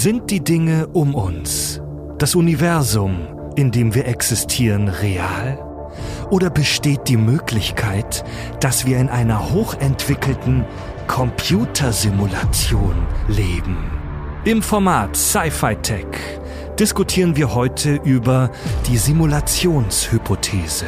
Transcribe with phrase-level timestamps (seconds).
[0.00, 1.80] Sind die Dinge um uns,
[2.18, 3.16] das Universum,
[3.56, 5.58] in dem wir existieren, real?
[6.30, 8.24] Oder besteht die Möglichkeit,
[8.60, 10.64] dass wir in einer hochentwickelten
[11.08, 12.94] Computersimulation
[13.26, 13.90] leben?
[14.44, 16.06] Im Format Sci-Fi Tech
[16.78, 18.52] diskutieren wir heute über
[18.86, 20.86] die Simulationshypothese.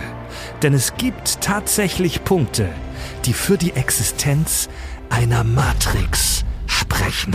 [0.63, 2.69] Denn es gibt tatsächlich Punkte,
[3.25, 4.69] die für die Existenz
[5.09, 6.45] einer Matrix
[7.01, 7.35] sprechen.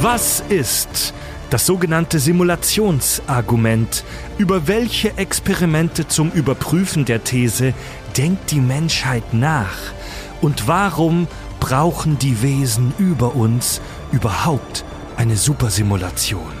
[0.00, 1.14] Was ist
[1.50, 4.04] das sogenannte Simulationsargument?
[4.38, 7.74] Über welche Experimente zum Überprüfen der These
[8.16, 9.92] denkt die Menschheit nach?
[10.40, 11.26] Und warum
[11.60, 13.80] brauchen die Wesen über uns
[14.12, 14.84] überhaupt
[15.16, 16.52] eine Supersimulation?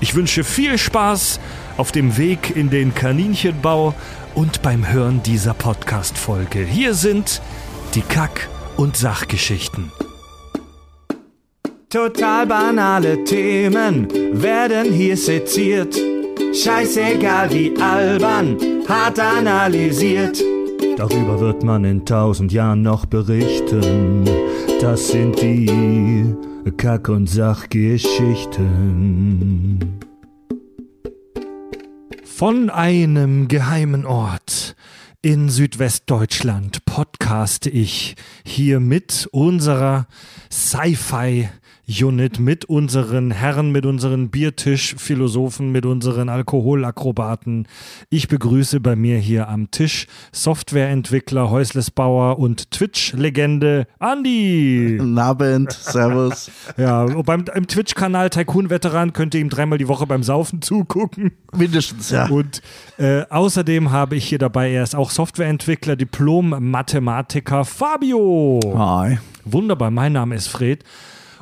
[0.00, 1.40] Ich wünsche viel Spaß
[1.76, 3.94] auf dem Weg in den Kaninchenbau
[4.34, 6.60] und beim Hören dieser Podcast-Folge.
[6.60, 7.40] Hier sind
[7.94, 9.90] die Kack- und Sachgeschichten.
[11.90, 14.08] Total banale Themen
[14.42, 15.98] werden hier seziert.
[16.52, 20.38] Scheißegal wie albern, hart analysiert.
[20.98, 24.22] Darüber wird man in tausend Jahren noch berichten.
[24.82, 26.34] Das sind die
[26.76, 29.78] Kack- und Sachgeschichten.
[32.22, 34.76] Von einem geheimen Ort
[35.22, 38.14] in Südwestdeutschland podcaste ich
[38.44, 40.06] hier mit unserer
[40.52, 41.48] Sci-Fi
[41.88, 47.66] Unit mit unseren Herren, mit unseren Biertischphilosophen, mit unseren Alkoholakrobaten.
[48.10, 54.96] Ich begrüße bei mir hier am Tisch Softwareentwickler, Häuslesbauer und Twitch-Legende Andi.
[54.98, 56.50] Guten Abend, Servus.
[56.76, 61.32] Ja, beim im Twitch-Kanal Tycoon-Veteran könnt ihr ihm dreimal die Woche beim Saufen zugucken.
[61.56, 62.26] Mindestens, ja.
[62.28, 62.60] Und
[62.98, 68.60] äh, außerdem habe ich hier dabei, er ist auch Softwareentwickler, Diplom-Mathematiker Fabio.
[68.76, 69.18] Hi.
[69.44, 70.84] Wunderbar, mein Name ist Fred.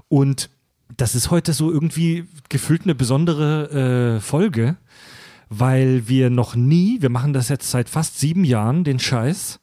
[0.09, 0.51] Und
[0.97, 4.77] das ist heute so irgendwie gefühlt eine besondere äh, Folge,
[5.49, 9.61] weil wir noch nie, wir machen das jetzt seit fast sieben Jahren, den Scheiß,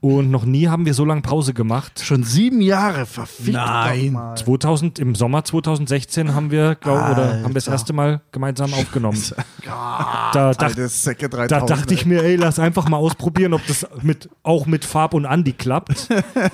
[0.00, 2.00] und noch nie haben wir so lange Pause gemacht.
[2.02, 4.06] Schon sieben Jahre, verfickt Nein.
[4.06, 4.34] doch mal.
[4.36, 9.20] 2000, im Sommer 2016 haben wir, glaube oder haben wir das erste Mal gemeinsam aufgenommen.
[9.62, 11.50] Da, dacht, Alte Säcke 3000.
[11.50, 15.12] da dachte ich mir, ey, lass einfach mal ausprobieren, ob das mit, auch mit Farb
[15.12, 16.08] und Andi klappt.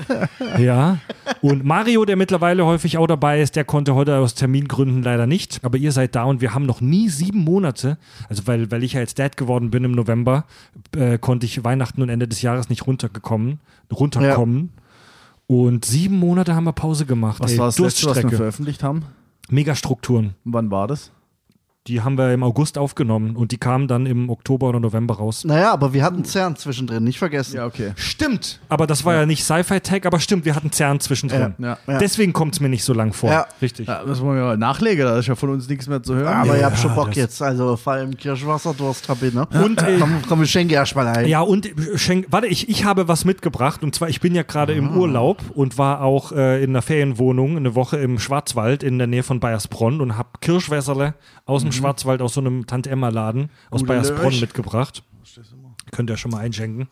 [0.59, 0.99] ja.
[1.41, 5.61] Und Mario, der mittlerweile häufig auch dabei ist, der konnte heute aus Termingründen leider nicht.
[5.63, 7.99] Aber ihr seid da und wir haben noch nie sieben Monate,
[8.29, 10.45] also weil, weil ich ja jetzt Dad geworden bin im November,
[10.97, 13.61] äh, konnte ich Weihnachten und Ende des Jahres nicht runtergekommen,
[13.93, 14.73] runterkommen.
[15.47, 17.41] Und sieben Monate haben wir Pause gemacht.
[17.41, 19.05] Was ey, war das letzte, was wir veröffentlicht haben?
[19.49, 20.35] Megastrukturen.
[20.45, 21.13] Wann war das?
[21.87, 25.45] Die haben wir im August aufgenommen und die kamen dann im Oktober oder November raus.
[25.45, 27.61] Naja, aber wir hatten CERN zwischendrin, nicht vergessen.
[27.61, 27.93] okay.
[27.97, 31.55] Stimmt, aber das war ja, nicht Sci-Fi-Tech, aber stimmt, wir hatten CERN zwischendrin.
[31.59, 31.79] Ja.
[31.87, 31.99] Ja.
[31.99, 33.31] Deswegen kommt es mir nicht so lang vor.
[33.31, 33.47] Ja.
[33.63, 33.87] Richtig.
[33.87, 36.27] Ja, das wollen wir mal nachlegen, da ist ja von uns nichts mehr zu hören.
[36.27, 39.47] Aber Ja, ihr habt schon Bock jetzt, also vor allem Kirschwasserdurst hab ich, ne?
[39.65, 41.29] Und, äh, komm, komm, ich schenke erstmal ein.
[41.29, 44.73] Ja, und schenk, warte, ich, ich habe was mitgebracht und zwar, ich bin ja gerade
[44.73, 49.07] im Urlaub und war auch äh, in einer Ferienwohnung eine Woche im Schwarzwald in der
[49.07, 51.15] Nähe von Bayersbronn und habe Kirschwässerle
[51.45, 55.03] aus dem Schwarzwald aus so einem Tante-Emma-Laden aus Gute Bayersbronn mitgebracht.
[55.93, 56.89] Könnt ihr schon mal einschenken.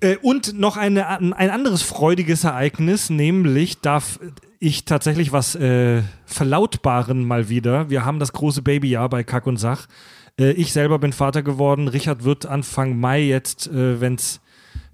[0.00, 4.20] Äh, und noch eine, ein anderes freudiges Ereignis, nämlich darf
[4.60, 7.90] ich tatsächlich was äh, verlautbaren mal wieder.
[7.90, 9.86] Wir haben das große Babyjahr bei Kack und Sach.
[10.38, 11.88] Äh, ich selber bin Vater geworden.
[11.88, 14.40] Richard wird Anfang Mai jetzt, äh, wenn's,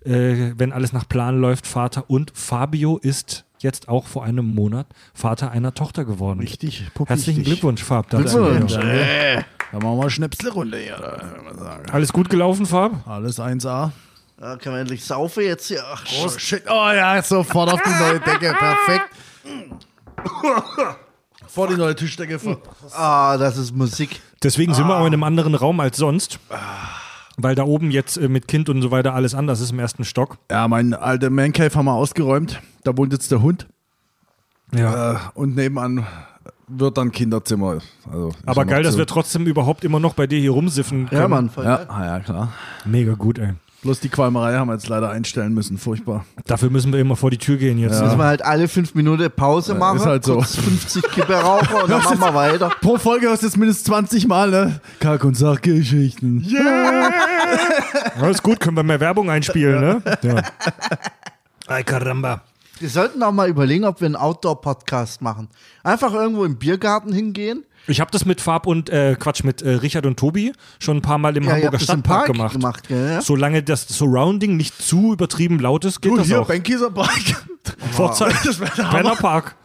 [0.04, 2.08] äh, wenn alles nach Plan läuft, Vater.
[2.08, 6.38] Und Fabio ist jetzt auch vor einem Monat Vater einer Tochter geworden.
[6.40, 7.42] Richtig, puppig Herzlichen.
[7.42, 8.08] Glückwunsch, Fab.
[8.10, 8.38] dazu.
[8.38, 8.74] Glückwunsch.
[8.74, 9.44] Danke.
[9.72, 10.96] Dann machen wir mal Schnäpselrunde hier.
[10.96, 11.90] Da, sagen.
[11.90, 13.06] Alles gut gelaufen, Fab?
[13.08, 13.90] Alles 1A.
[14.40, 15.82] Ja, können wir endlich saufen jetzt hier?
[15.92, 16.62] Ach, Oh, shit.
[16.68, 18.52] Oh ja, sofort auf die neue Decke.
[18.52, 19.06] Perfekt.
[21.48, 22.38] Vor die neue Tischdecke.
[22.92, 24.20] Ah, das ist Musik.
[24.42, 26.38] Deswegen sind wir auch in einem anderen Raum als sonst.
[27.36, 30.04] Weil da oben jetzt äh, mit Kind und so weiter alles anders ist im ersten
[30.04, 30.38] Stock.
[30.50, 32.60] Ja, mein alter Mancave haben wir ausgeräumt.
[32.84, 33.66] Da wohnt jetzt der Hund.
[34.72, 35.12] Ja.
[35.12, 36.06] Äh, und nebenan
[36.68, 37.78] wird dann Kinderzimmer.
[38.10, 41.20] Also, Aber geil, dass wir trotzdem überhaupt immer noch bei dir hier rumsiffen können.
[41.20, 42.52] Ja, Mann, voll Ja, ah, ja, klar.
[42.84, 43.54] Mega gut, ey.
[43.84, 45.76] Bloß die Qualmerei haben wir jetzt leider einstellen müssen.
[45.76, 46.24] Furchtbar.
[46.46, 48.00] Dafür müssen wir immer vor die Tür gehen jetzt.
[48.00, 50.36] Müssen wir halt alle fünf Minuten Pause machen, ist halt so.
[50.36, 52.70] kurz 50 Kippe rauchen und dann machen wir weiter.
[52.80, 54.80] Pro Folge hörst du jetzt mindestens 20 Mal, ne?
[55.00, 56.46] Kack- und Sachgeschichten.
[58.18, 60.02] Alles gut, können wir mehr Werbung einspielen, ne?
[60.22, 60.42] Ja.
[61.66, 62.40] Ay, caramba.
[62.78, 65.48] Wir sollten auch mal überlegen, ob wir einen Outdoor-Podcast machen.
[65.82, 67.64] Einfach irgendwo im Biergarten hingehen.
[67.86, 71.02] Ich habe das mit Farb und, äh, Quatsch, mit äh, Richard und Tobi schon ein
[71.02, 72.52] paar Mal im Ja, Hamburger im Stadtpark Park gemacht.
[72.52, 73.20] gemacht, ja?
[73.20, 76.46] Solange das Surrounding nicht zu übertrieben laut ist, geht Du, das hier, auch.
[76.46, 77.10] Benkieser Park.
[77.92, 78.34] Vorzeit.
[78.78, 79.16] Hammer.
[79.16, 79.56] Park.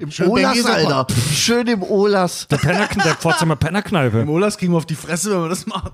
[0.00, 1.06] Im Schön Olas, Alter.
[1.32, 2.48] Schön im Olas.
[2.48, 4.26] Der, Penner, der Pforzheimer Im Pennerkneipe.
[4.26, 5.92] Olas kriegen wir auf die Fresse, wenn wir das machen.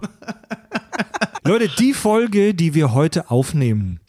[1.45, 4.01] Leute, die Folge, die wir heute aufnehmen,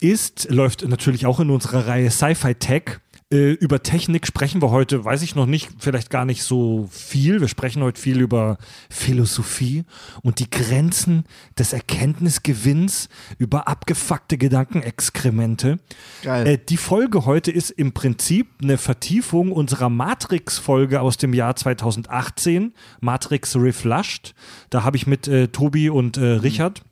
[0.00, 3.00] ist, läuft natürlich auch in unserer Reihe Sci-Fi Tech.
[3.32, 7.40] Äh, über Technik sprechen wir heute, weiß ich noch nicht, vielleicht gar nicht so viel.
[7.40, 8.58] Wir sprechen heute viel über
[8.90, 9.84] Philosophie
[10.22, 11.24] und die Grenzen
[11.58, 13.08] des Erkenntnisgewinns,
[13.38, 15.78] über abgefuckte Gedankenexkremente.
[16.22, 16.46] Geil.
[16.46, 22.74] Äh, die Folge heute ist im Prinzip eine Vertiefung unserer Matrix-Folge aus dem Jahr 2018,
[23.00, 24.34] Matrix Reflushed.
[24.68, 26.91] Da habe ich mit äh, Tobi und äh, Richard und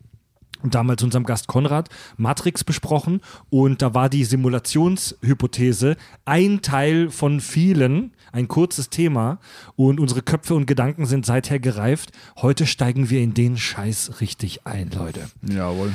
[0.64, 8.12] damals unserem Gast Konrad Matrix besprochen und da war die Simulationshypothese ein Teil von vielen,
[8.32, 9.38] ein kurzes Thema
[9.76, 12.12] und unsere Köpfe und Gedanken sind seither gereift.
[12.36, 15.30] Heute steigen wir in den Scheiß richtig ein, Leute.
[15.42, 15.92] Jawohl.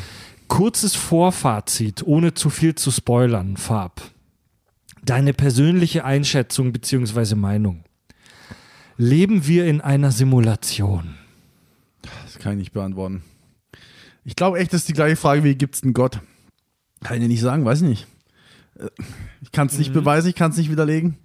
[0.48, 4.02] Kurzes Vorfazit, ohne zu viel zu spoilern, Farb.
[5.04, 7.36] Deine persönliche Einschätzung bzw.
[7.36, 7.84] Meinung.
[8.98, 11.16] Leben wir in einer Simulation?
[12.24, 13.24] Das kann ich nicht beantworten.
[14.26, 16.20] Ich glaube echt, das ist die gleiche Frage wie, gibt es einen Gott?
[17.04, 18.08] Kann ich dir nicht sagen, weiß ich nicht.
[18.80, 18.88] Äh,
[19.42, 21.18] Ich kann es nicht beweisen, ich kann es nicht widerlegen.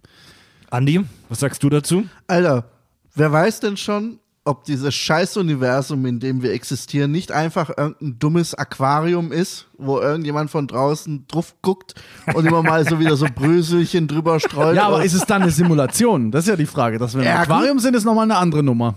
[0.70, 2.04] Andi, was sagst du dazu?
[2.28, 2.70] Alter,
[3.14, 8.54] wer weiß denn schon, ob dieses Scheißuniversum, in dem wir existieren, nicht einfach irgendein dummes
[8.54, 11.94] Aquarium ist, wo irgendjemand von draußen drauf guckt
[12.34, 14.76] und immer mal so wieder so Bröselchen drüber streut.
[14.76, 16.30] Ja, aber ist es dann eine Simulation?
[16.30, 16.98] Das ist ja die Frage.
[16.98, 18.94] Dass wir im Aquarium sind, ist nochmal eine andere Nummer.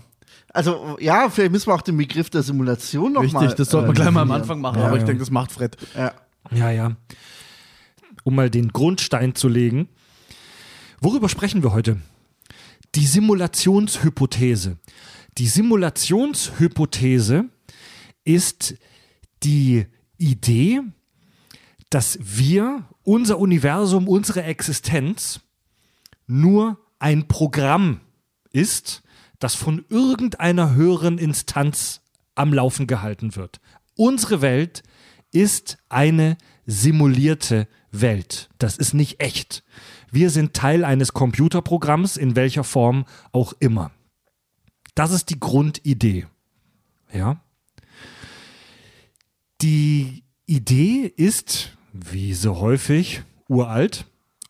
[0.54, 3.54] Also ja, vielleicht müssen wir auch den Begriff der Simulation noch Richtig, mal.
[3.54, 4.32] das sollten wir äh, gleich mal am.
[4.32, 5.08] Anfang machen, Ja, aber ich ja.
[5.08, 5.76] denke, das macht Fred.
[5.96, 6.14] Ja.
[6.52, 6.96] Ja, ja.
[8.24, 9.90] Um mal den Grundstein zu legen.
[11.02, 11.98] Worüber sprechen wir heute?
[12.96, 14.78] Die Simulationshypothese.
[15.38, 17.46] Die Simulationshypothese
[18.24, 18.76] ist
[19.44, 20.82] die Idee,
[21.90, 25.42] dass wir, unser Universum, unsere Existenz
[26.28, 28.00] nur ein Programm
[28.52, 29.03] ist,
[29.44, 32.02] das von irgendeiner höheren Instanz
[32.36, 33.60] am Laufen gehalten wird.
[33.96, 34.84] Unsere Welt
[35.32, 38.50] ist eine simulierte Welt.
[38.58, 39.64] Das ist nicht echt.
[40.12, 43.92] Wir sind Teil eines Computerprogramms, in welcher Form auch immer.
[44.96, 46.28] Das ist die Grundidee.
[47.12, 47.42] Ja.
[49.62, 54.06] Die Idee ist, wie so häufig, uralt.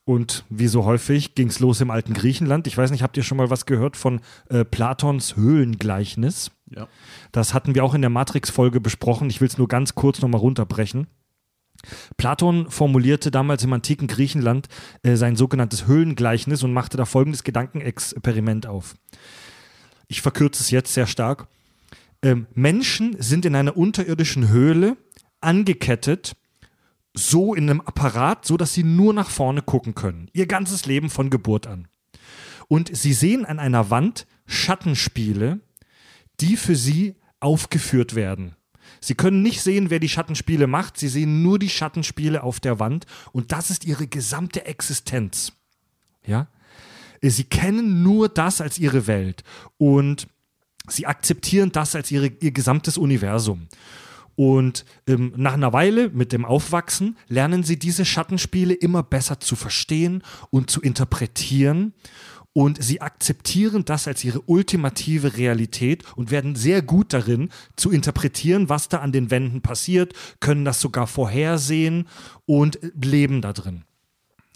[0.05, 2.67] Und wie so häufig ging es los im alten Griechenland.
[2.67, 4.19] Ich weiß nicht, habt ihr schon mal was gehört von
[4.49, 6.51] äh, Platons Höhlengleichnis?
[6.69, 6.87] Ja.
[7.31, 9.29] Das hatten wir auch in der Matrix-Folge besprochen.
[9.29, 11.07] Ich will es nur ganz kurz nochmal runterbrechen.
[12.17, 14.67] Platon formulierte damals im antiken Griechenland
[15.03, 18.95] äh, sein sogenanntes Höhlengleichnis und machte da folgendes Gedankenexperiment auf.
[20.07, 21.47] Ich verkürze es jetzt sehr stark.
[22.21, 24.97] Ähm, Menschen sind in einer unterirdischen Höhle
[25.41, 26.35] angekettet,
[27.13, 30.29] so in einem Apparat, so dass sie nur nach vorne gucken können.
[30.33, 31.87] Ihr ganzes Leben von Geburt an.
[32.67, 35.59] Und sie sehen an einer Wand Schattenspiele,
[36.39, 38.55] die für sie aufgeführt werden.
[38.99, 42.79] Sie können nicht sehen, wer die Schattenspiele macht, sie sehen nur die Schattenspiele auf der
[42.79, 45.53] Wand und das ist ihre gesamte Existenz.
[46.25, 46.47] Ja?
[47.21, 49.43] Sie kennen nur das als ihre Welt
[49.77, 50.27] und
[50.87, 53.67] sie akzeptieren das als ihre, ihr gesamtes Universum.
[54.35, 59.55] Und ähm, nach einer Weile mit dem Aufwachsen lernen sie diese Schattenspiele immer besser zu
[59.55, 61.93] verstehen und zu interpretieren.
[62.53, 68.69] Und sie akzeptieren das als ihre ultimative Realität und werden sehr gut darin zu interpretieren,
[68.69, 72.07] was da an den Wänden passiert, können das sogar vorhersehen
[72.45, 73.85] und äh, leben da drin.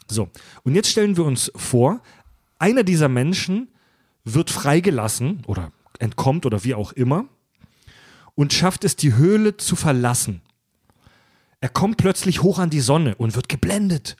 [0.09, 0.29] So,
[0.63, 2.01] und jetzt stellen wir uns vor,
[2.59, 3.69] einer dieser Menschen
[4.23, 7.25] wird freigelassen oder entkommt oder wie auch immer
[8.37, 10.41] und schafft es, die Höhle zu verlassen.
[11.59, 14.15] Er kommt plötzlich hoch an die Sonne und wird geblendet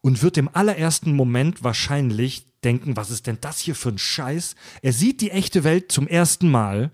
[0.00, 4.54] und wird im allerersten Moment wahrscheinlich denken, was ist denn das hier für ein Scheiß?
[4.80, 6.92] Er sieht die echte Welt zum ersten Mal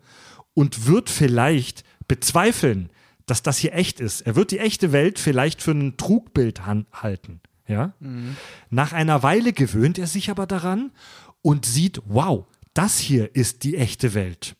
[0.55, 2.89] und wird vielleicht bezweifeln,
[3.27, 4.23] dass das hier echt ist.
[4.23, 7.43] Er wird die echte Welt vielleicht für ein Trugbild halten.
[7.69, 7.93] Ja?
[8.71, 10.93] Nach einer Weile gewöhnt er sich aber daran
[11.43, 14.57] und sieht, wow, das hier ist die echte Welt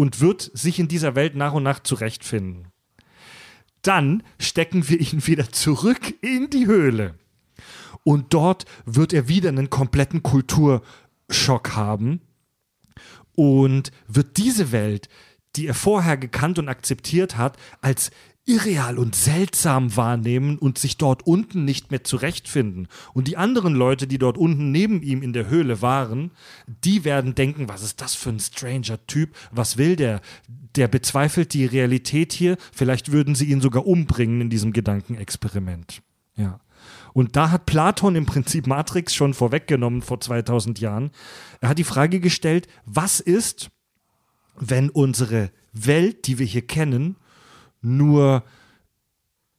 [0.00, 2.68] und wird sich in dieser Welt nach und nach zurechtfinden.
[3.82, 7.16] Dann stecken wir ihn wieder zurück in die Höhle.
[8.02, 12.22] Und dort wird er wieder einen kompletten Kulturschock haben
[13.34, 15.10] und wird diese Welt,
[15.54, 18.10] die er vorher gekannt und akzeptiert hat, als
[18.46, 22.88] irreal und seltsam wahrnehmen und sich dort unten nicht mehr zurechtfinden.
[23.12, 26.32] Und die anderen Leute, die dort unten neben ihm in der Höhle waren,
[26.66, 29.36] die werden denken, was ist das für ein stranger Typ?
[29.52, 30.20] Was will der?
[30.74, 32.56] Der bezweifelt die Realität hier.
[32.72, 36.02] Vielleicht würden sie ihn sogar umbringen in diesem Gedankenexperiment.
[36.36, 36.60] Ja.
[37.12, 41.10] Und da hat Platon im Prinzip Matrix schon vorweggenommen vor 2000 Jahren.
[41.60, 43.70] Er hat die Frage gestellt, was ist,
[44.56, 47.16] wenn unsere Welt, die wir hier kennen,
[47.80, 48.42] nur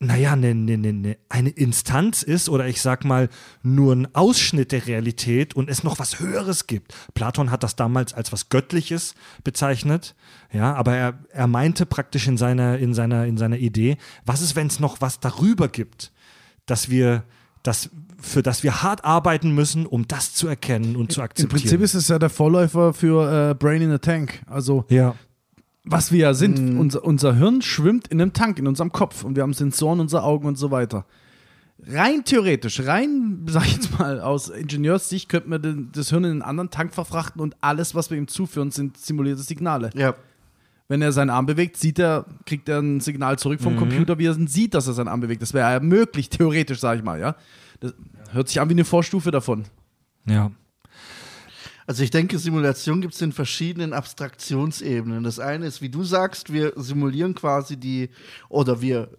[0.03, 3.29] naja, ne, ne, ne, ne, eine Instanz ist oder ich sag mal
[3.61, 6.95] nur ein Ausschnitt der Realität und es noch was Höheres gibt.
[7.13, 9.13] Platon hat das damals als was Göttliches
[9.43, 10.15] bezeichnet,
[10.51, 14.55] ja, aber er, er meinte praktisch in seiner, in seiner, in seiner Idee, was ist,
[14.55, 16.11] wenn es noch was darüber gibt,
[16.65, 17.23] dass wir,
[17.61, 21.61] das, für das wir hart arbeiten müssen, um das zu erkennen und zu Im akzeptieren.
[21.61, 24.41] Prinzip ist es ja der Vorläufer für äh, Brain in a Tank.
[24.47, 25.13] Also ja.
[25.83, 26.79] Was wir ja sind.
[26.79, 30.23] Unser, unser Hirn schwimmt in einem Tank, in unserem Kopf und wir haben Sensoren, unsere
[30.23, 31.05] Augen und so weiter.
[31.87, 36.31] Rein theoretisch, rein, sag ich jetzt mal, aus Ingenieurssicht könnte man den, das Hirn in
[36.31, 39.89] einen anderen Tank verfrachten und alles, was wir ihm zuführen, sind simulierte Signale.
[39.95, 40.13] Ja.
[40.87, 44.25] Wenn er seinen Arm bewegt, sieht er, kriegt er ein Signal zurück vom Computer, wie
[44.25, 45.41] er sieht, dass er seinen Arm bewegt.
[45.41, 47.37] Das wäre ja möglich, theoretisch, sag ich mal, ja.
[47.79, 47.93] Das
[48.31, 49.63] hört sich an wie eine Vorstufe davon.
[50.25, 50.51] ja.
[51.87, 55.23] Also ich denke, Simulation gibt es in verschiedenen Abstraktionsebenen.
[55.23, 58.09] Das eine ist, wie du sagst, wir simulieren quasi die,
[58.49, 59.09] oder wir,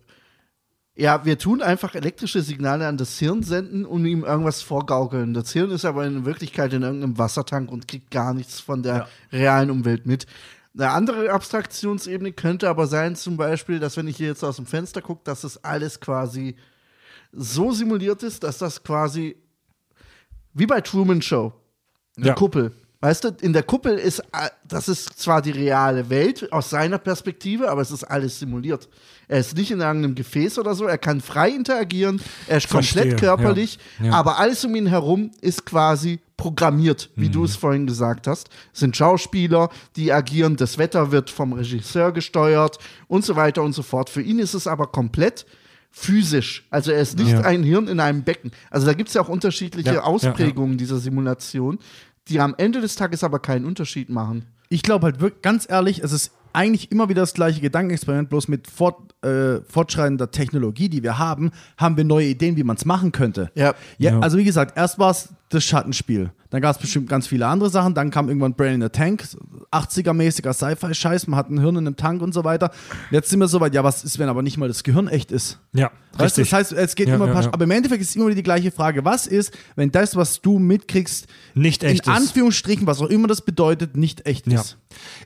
[0.94, 5.34] ja, wir tun einfach elektrische Signale an das Hirn senden und ihm irgendwas vorgaukeln.
[5.34, 9.08] Das Hirn ist aber in Wirklichkeit in irgendeinem Wassertank und kriegt gar nichts von der
[9.32, 10.26] realen Umwelt mit.
[10.74, 14.66] Eine andere Abstraktionsebene könnte aber sein, zum Beispiel, dass wenn ich hier jetzt aus dem
[14.66, 16.56] Fenster gucke, dass das alles quasi
[17.32, 19.36] so simuliert ist, dass das quasi
[20.54, 21.52] wie bei Truman Show.
[22.16, 22.34] Eine Ja.
[22.34, 22.72] Kuppel.
[23.00, 26.98] Weißt du, in der Kuppel ist, äh, das ist zwar die reale Welt aus seiner
[26.98, 28.88] Perspektive, aber es ist alles simuliert.
[29.26, 33.02] Er ist nicht in irgendeinem Gefäß oder so, er kann frei interagieren, er ist Verstehe,
[33.02, 34.06] komplett körperlich, ja.
[34.06, 34.12] Ja.
[34.12, 37.32] aber alles um ihn herum ist quasi programmiert, wie Mhm.
[37.32, 38.50] du es vorhin gesagt hast.
[38.72, 42.78] Es sind Schauspieler, die agieren, das Wetter wird vom Regisseur gesteuert
[43.08, 44.10] und so weiter und so fort.
[44.10, 45.44] Für ihn ist es aber komplett
[45.92, 46.66] physisch.
[46.70, 47.42] Also er ist nicht Ja.
[47.42, 48.50] ein Hirn in einem Becken.
[48.70, 50.06] Also da gibt es ja auch unterschiedliche Ja, ja, ja.
[50.06, 51.78] Ausprägungen dieser Simulation,
[52.28, 54.46] die am Ende des Tages aber keinen Unterschied machen.
[54.68, 58.48] Ich glaube halt wirklich, ganz ehrlich, es ist eigentlich immer wieder das gleiche Gedankenexperiment, bloß
[58.48, 62.84] mit fort, äh, fortschreitender Technologie, die wir haben, haben wir neue Ideen, wie man es
[62.84, 63.50] machen könnte.
[63.54, 63.74] Ja.
[63.98, 64.12] ja.
[64.12, 64.20] Ja.
[64.20, 66.32] Also wie gesagt, erst war es das Schattenspiel.
[66.50, 67.94] Dann gab es bestimmt ganz viele andere Sachen.
[67.94, 69.24] Dann kam irgendwann Brain in a Tank,
[69.70, 72.70] 80er-mäßiger Sci-Fi-Scheiß, man hat ein Hirn in einem Tank und so weiter.
[73.10, 75.32] Jetzt sind wir so weit, ja, was ist, wenn aber nicht mal das Gehirn echt
[75.32, 75.58] ist?
[75.72, 76.50] Ja, Weißt du, richtig.
[76.50, 77.52] das heißt, es geht Ja, immer ein paar, ja.
[77.52, 79.04] aber im Endeffekt ist immer wieder die gleiche Frage.
[79.04, 82.18] Was ist, wenn das, was du mitkriegst, Nicht echt in ist.
[82.18, 84.76] Anführungsstrichen, was auch immer das bedeutet, nicht echt ist?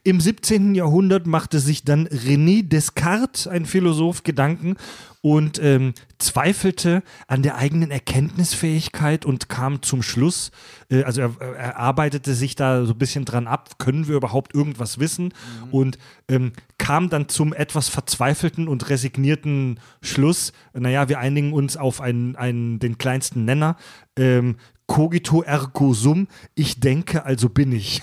[0.05, 0.77] Im 17.
[0.77, 4.77] Jahrhundert machte sich dann René Descartes, ein Philosoph, Gedanken
[5.23, 10.51] und ähm, zweifelte an der eigenen Erkenntnisfähigkeit und kam zum Schluss,
[10.91, 14.55] äh, also er, er arbeitete sich da so ein bisschen dran ab, können wir überhaupt
[14.55, 15.35] irgendwas wissen
[15.71, 22.01] und ähm, kam dann zum etwas verzweifelten und resignierten Schluss, naja, wir einigen uns auf
[22.01, 23.77] einen, einen, den kleinsten Nenner,
[24.17, 24.57] ähm,
[24.87, 28.03] cogito ergo sum, ich denke, also bin ich.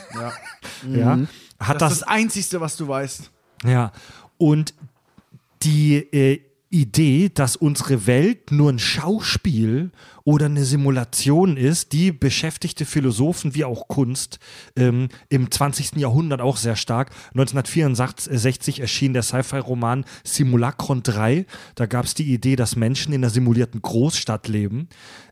[0.94, 1.20] Ja.
[1.60, 3.32] Hat Das das, ist das Einzige, was du weißt.
[3.66, 3.92] ja.
[4.38, 4.74] Und
[5.64, 6.42] die äh,
[6.74, 9.92] Idee, dass unsere Welt nur ein Schauspiel
[10.24, 14.40] oder eine Simulation ist, die beschäftigte Philosophen wie auch Kunst
[14.76, 15.98] ähm, im 20.
[15.98, 17.12] Jahrhundert auch sehr stark.
[17.36, 21.46] 1964 erschien der Sci-Fi-Roman Simulacron 3.
[21.76, 24.90] Da gab es die Idee, dass Menschen in einer simulierten Großstadt leben.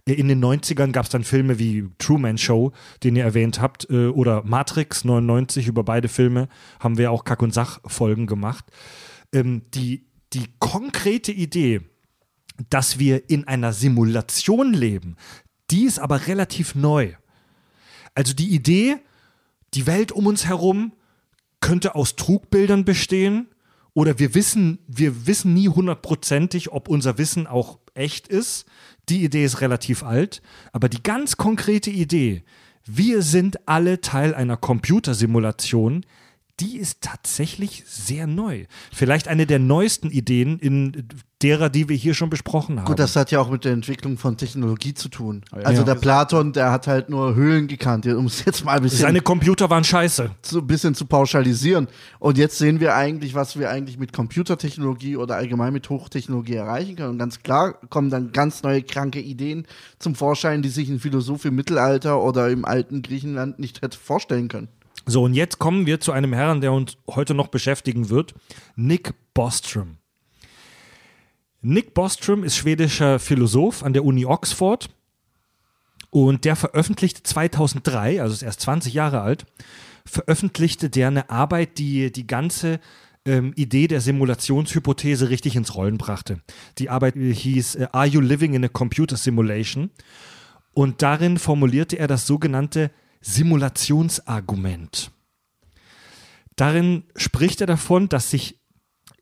[0.08, 2.72] Äh, In den 90ern gab es dann Filme wie Truman Show,
[3.04, 5.68] den ihr erwähnt habt, äh, oder Matrix 99.
[5.68, 8.66] Über beide Filme haben wir auch Kack- und Sach-Folgen gemacht.
[9.34, 11.82] Ähm, die, die konkrete Idee,
[12.70, 15.16] dass wir in einer Simulation leben,
[15.70, 17.14] die ist aber relativ neu.
[18.14, 18.98] Also die Idee,
[19.74, 20.94] die Welt um uns herum
[21.62, 23.48] könnte aus Trugbildern bestehen
[23.94, 28.66] oder wir wissen, wir wissen nie hundertprozentig, ob unser Wissen auch echt ist.
[29.10, 32.44] Die Idee ist relativ alt, aber die ganz konkrete Idee,
[32.86, 36.06] wir sind alle Teil einer Computersimulation,
[36.60, 38.66] die ist tatsächlich sehr neu.
[38.94, 41.08] Vielleicht eine der neuesten Ideen in
[41.42, 42.86] derer, die wir hier schon besprochen haben.
[42.86, 45.42] Gut, das hat ja auch mit der Entwicklung von Technologie zu tun.
[45.52, 45.84] Also Ja.
[45.86, 49.22] der Platon, der hat halt nur Höhlen gekannt, um es jetzt mal ein bisschen, Seine
[49.22, 50.30] Computer waren scheiße.
[50.44, 51.88] zu, ein bisschen zu pauschalisieren.
[52.20, 56.96] Und jetzt sehen wir eigentlich, was wir eigentlich mit Computertechnologie oder allgemein mit Hochtechnologie erreichen
[56.96, 57.10] können.
[57.12, 59.66] Und ganz klar kommen dann ganz neue kranke Ideen
[59.98, 64.48] zum Vorschein, die sich ein Philosoph im Mittelalter oder im alten Griechenland nicht hätte vorstellen
[64.48, 64.68] können.
[65.06, 68.34] So, und jetzt kommen wir zu einem Herrn, der uns heute noch beschäftigen wird,
[68.76, 69.98] Nick Bostrom.
[71.62, 74.90] Nick Bostrom ist schwedischer Philosoph an der Uni Oxford
[76.10, 79.46] und der veröffentlichte 2003, also ist erst 20 Jahre alt,
[80.06, 82.80] veröffentlichte der eine Arbeit, die die ganze
[83.26, 86.42] ähm, Idee der Simulationshypothese richtig ins Rollen brachte.
[86.80, 89.92] Die Arbeit hieß äh, Are You Living in a Computer Simulation?
[90.74, 95.12] Und darin formulierte er das sogenannte Simulationsargument.
[96.56, 98.60] Darin spricht er davon, dass sich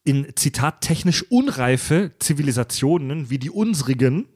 [0.03, 4.27] in Zitat technisch unreife Zivilisationen wie die unsrigen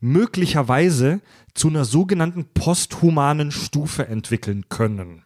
[0.00, 1.20] möglicherweise
[1.54, 5.24] zu einer sogenannten posthumanen Stufe entwickeln können.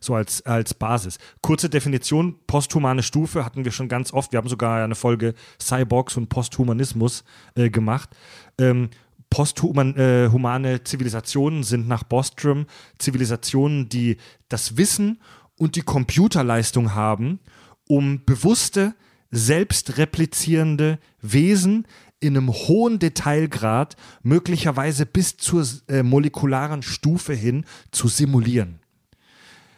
[0.00, 1.18] So als, als Basis.
[1.42, 4.32] Kurze Definition, posthumane Stufe hatten wir schon ganz oft.
[4.32, 7.24] Wir haben sogar eine Folge Cyborgs und Posthumanismus
[7.56, 8.10] äh, gemacht.
[8.58, 8.90] Ähm,
[9.30, 12.66] posthumane äh, Zivilisationen sind nach Bostrom
[12.98, 14.16] Zivilisationen, die
[14.48, 15.20] das Wissen
[15.56, 17.40] und die Computerleistung haben,
[17.88, 18.94] um bewusste,
[19.30, 21.86] selbstreplizierende Wesen
[22.20, 28.80] in einem hohen Detailgrad, möglicherweise bis zur äh, molekularen Stufe hin, zu simulieren.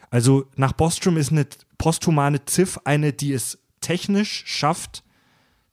[0.09, 1.45] Also nach Bostrom ist eine
[1.77, 5.03] posthumane Ziff eine, die es technisch schafft,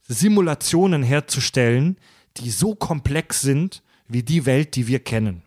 [0.09, 1.97] Simulationen herzustellen,
[2.39, 5.43] die so komplex sind wie die Welt, die wir kennen.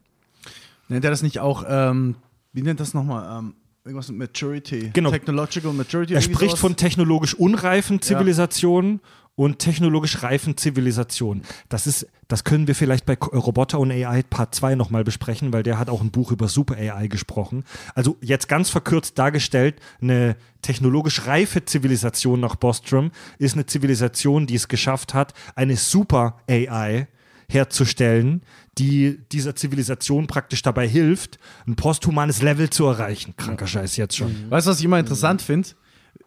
[0.87, 2.15] Nennt er das nicht auch, ähm,
[2.51, 3.39] wie nennt das nochmal?
[3.39, 3.53] Ähm,
[3.85, 4.91] irgendwas mit Maturity.
[4.93, 5.11] Genau.
[5.11, 6.13] Technological Maturity.
[6.13, 6.59] Er spricht sowas?
[6.59, 8.99] von technologisch unreifen Zivilisationen
[9.39, 11.43] und technologisch reifen Zivilisationen.
[11.69, 15.63] Das ist, das können wir vielleicht bei Roboter und AI Part 2 nochmal besprechen, weil
[15.63, 17.63] der hat auch ein Buch über Super AI gesprochen.
[17.95, 24.55] Also jetzt ganz verkürzt dargestellt, eine technologisch reife Zivilisation nach Bostrom ist eine Zivilisation, die
[24.55, 27.07] es geschafft hat, eine Super AI
[27.47, 28.41] herzustellen,
[28.77, 33.35] die dieser Zivilisation praktisch dabei hilft, ein posthumanes Level zu erreichen.
[33.37, 34.51] Kranker Scheiß jetzt schon.
[34.51, 35.69] Weißt du, was ich immer interessant finde?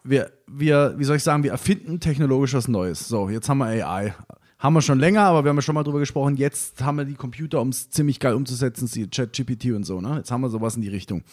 [0.03, 3.07] Wir, wir, wie soll ich sagen, wir erfinden technologisch was Neues.
[3.07, 4.13] So, jetzt haben wir AI.
[4.59, 6.35] Haben wir schon länger, aber wir haben ja schon mal drüber gesprochen.
[6.37, 9.99] Jetzt haben wir die Computer, um es ziemlich geil umzusetzen, die ChatGPT und so.
[10.01, 10.17] Ne?
[10.17, 11.23] Jetzt haben wir sowas in die Richtung.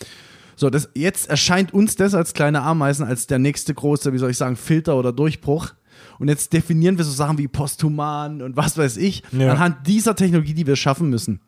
[0.56, 4.30] So, das, jetzt erscheint uns das als kleine Ameisen als der nächste große, wie soll
[4.30, 5.70] ich sagen, Filter oder Durchbruch.
[6.18, 9.52] Und jetzt definieren wir so Sachen wie posthuman und was weiß ich, Ja.
[9.52, 11.40] anhand dieser Technologie, die wir schaffen müssen.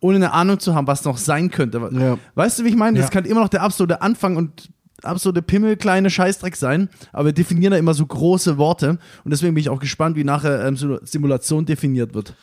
[0.00, 1.78] Ohne eine Ahnung zu haben, was noch sein könnte.
[1.92, 2.18] Ja.
[2.34, 2.98] Weißt du, wie ich meine?
[2.98, 3.12] Das Ja.
[3.12, 4.70] kann immer noch der absolute Anfang und
[5.02, 9.54] absolute Pimmel, kleine Scheißdreck sein, aber wir definieren da immer so große Worte und deswegen
[9.54, 12.34] bin ich auch gespannt, wie nachher ähm, Simulation definiert wird.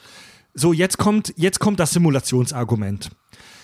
[0.53, 3.12] So, jetzt kommt, jetzt kommt das Simulationsargument.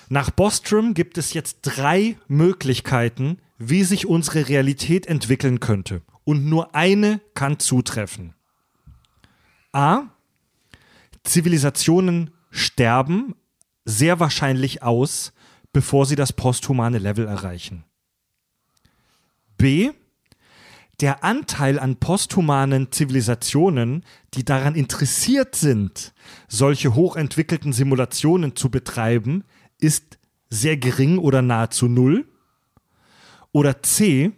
[0.10, 6.02] Nach Bostrom gibt es jetzt drei Möglichkeiten, wie sich unsere Realität entwickeln könnte.
[6.24, 8.34] Und nur eine kann zutreffen.
[9.72, 10.04] A.
[11.24, 13.36] Zivilisationen sterben
[13.84, 15.34] sehr wahrscheinlich aus,
[15.74, 17.84] bevor sie das posthumane Level erreichen.
[19.58, 19.92] B.
[21.02, 26.14] Der Anteil an posthumanen Zivilisationen, die daran interessiert sind,
[26.48, 29.44] solche hochentwickelten Simulationen zu betreiben,
[29.80, 30.18] ist
[30.50, 32.26] sehr gering oder nahezu null.
[33.52, 34.32] Oder C.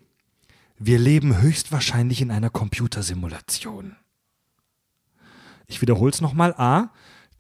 [0.80, 3.96] Wir leben höchstwahrscheinlich in einer Computersimulation.
[5.68, 6.54] Ich wiederhole es nochmal.
[6.58, 6.92] A.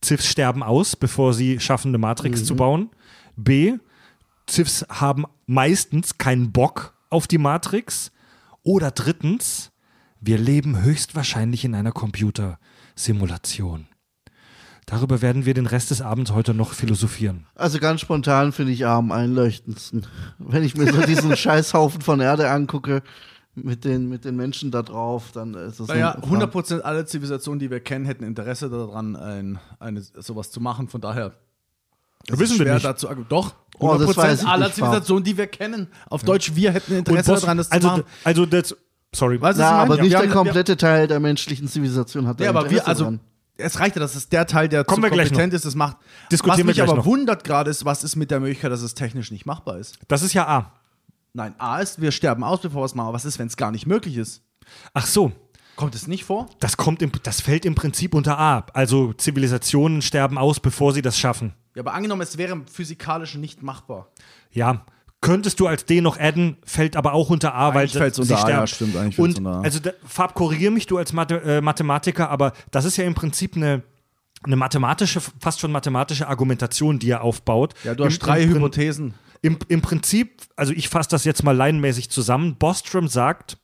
[0.01, 2.89] Ziffs sterben aus, bevor sie schaffen, eine Matrix zu bauen.
[3.35, 3.77] B.
[4.45, 8.11] Ziffs haben meistens keinen Bock auf die Matrix.
[8.63, 9.71] Oder drittens,
[10.19, 13.87] wir leben höchstwahrscheinlich in einer Computersimulation.
[14.85, 17.45] Darüber werden wir den Rest des Abends heute noch philosophieren.
[17.55, 20.05] Also ganz spontan finde ich am einleuchtendsten.
[20.37, 23.03] Wenn ich mir so diesen Scheißhaufen von Erde angucke,
[23.53, 27.59] mit den, mit den Menschen da drauf, dann ist es Naja, ein- 100% alle Zivilisationen,
[27.59, 30.87] die wir kennen, hätten Interesse daran, ein, eine, sowas zu machen.
[30.87, 31.33] Von daher
[32.31, 32.85] es Wissen ist wir nicht.
[32.85, 35.87] Dazu, doch, 100% Oh, das weiß ich aller Zivilisationen, die wir kennen.
[36.09, 38.03] Auf Deutsch, wir hätten Interesse daran, das also, zu machen.
[38.23, 38.75] also das,
[39.13, 39.39] sorry.
[39.39, 42.49] Weißt Ja, aber nicht wir der haben- komplette Teil der menschlichen Zivilisation hat da Ja,
[42.49, 43.19] aber wir, Interesse also, dran.
[43.57, 45.97] es reicht ja, dass es der Teil, der Kommen zu wir kompetent ist, das macht.
[46.31, 47.05] Diskutieren was mich wir gleich aber noch.
[47.05, 49.99] wundert gerade ist, was ist mit der Möglichkeit, dass es technisch nicht machbar ist?
[50.07, 50.73] Das ist ja A.
[51.33, 53.07] Nein, A ist, wir sterben aus, bevor wir es machen.
[53.09, 54.41] Aber was ist, wenn es gar nicht möglich ist?
[54.95, 55.31] Ach so,
[55.75, 56.47] Kommt es nicht vor?
[56.59, 58.65] das kommt im, das fällt im Prinzip unter A.
[58.73, 61.53] Also Zivilisationen sterben aus, bevor sie das schaffen.
[61.77, 64.11] Ja, aber angenommen, es wäre physikalisch nicht machbar.
[64.51, 64.83] Ja,
[65.21, 68.35] könntest du als D noch adden, fällt aber auch unter A, weil fällt's sie unter
[68.35, 68.59] A, sterben.
[68.61, 69.61] ja, stimmt, eigentlich Und unter A.
[69.61, 73.13] also da, Fab, korrigier mich du als Mathe, äh, Mathematiker, aber das ist ja im
[73.13, 73.83] Prinzip eine
[74.43, 77.73] eine mathematische, fast schon mathematische Argumentation, die er aufbaut.
[77.83, 79.13] Ja, du hast Im- drei im, Hypothesen.
[79.43, 82.55] Im, Im Prinzip, also ich fasse das jetzt mal laienmäßig zusammen.
[82.55, 83.57] Bostrom sagt,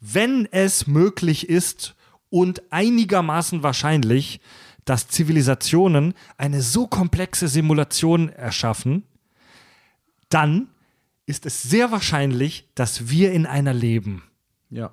[0.00, 1.94] wenn es möglich ist
[2.30, 4.40] und einigermaßen wahrscheinlich,
[4.84, 9.04] dass Zivilisationen eine so komplexe Simulation erschaffen,
[10.28, 10.68] dann
[11.26, 14.22] ist es sehr wahrscheinlich, dass wir in einer leben.
[14.70, 14.92] Ja.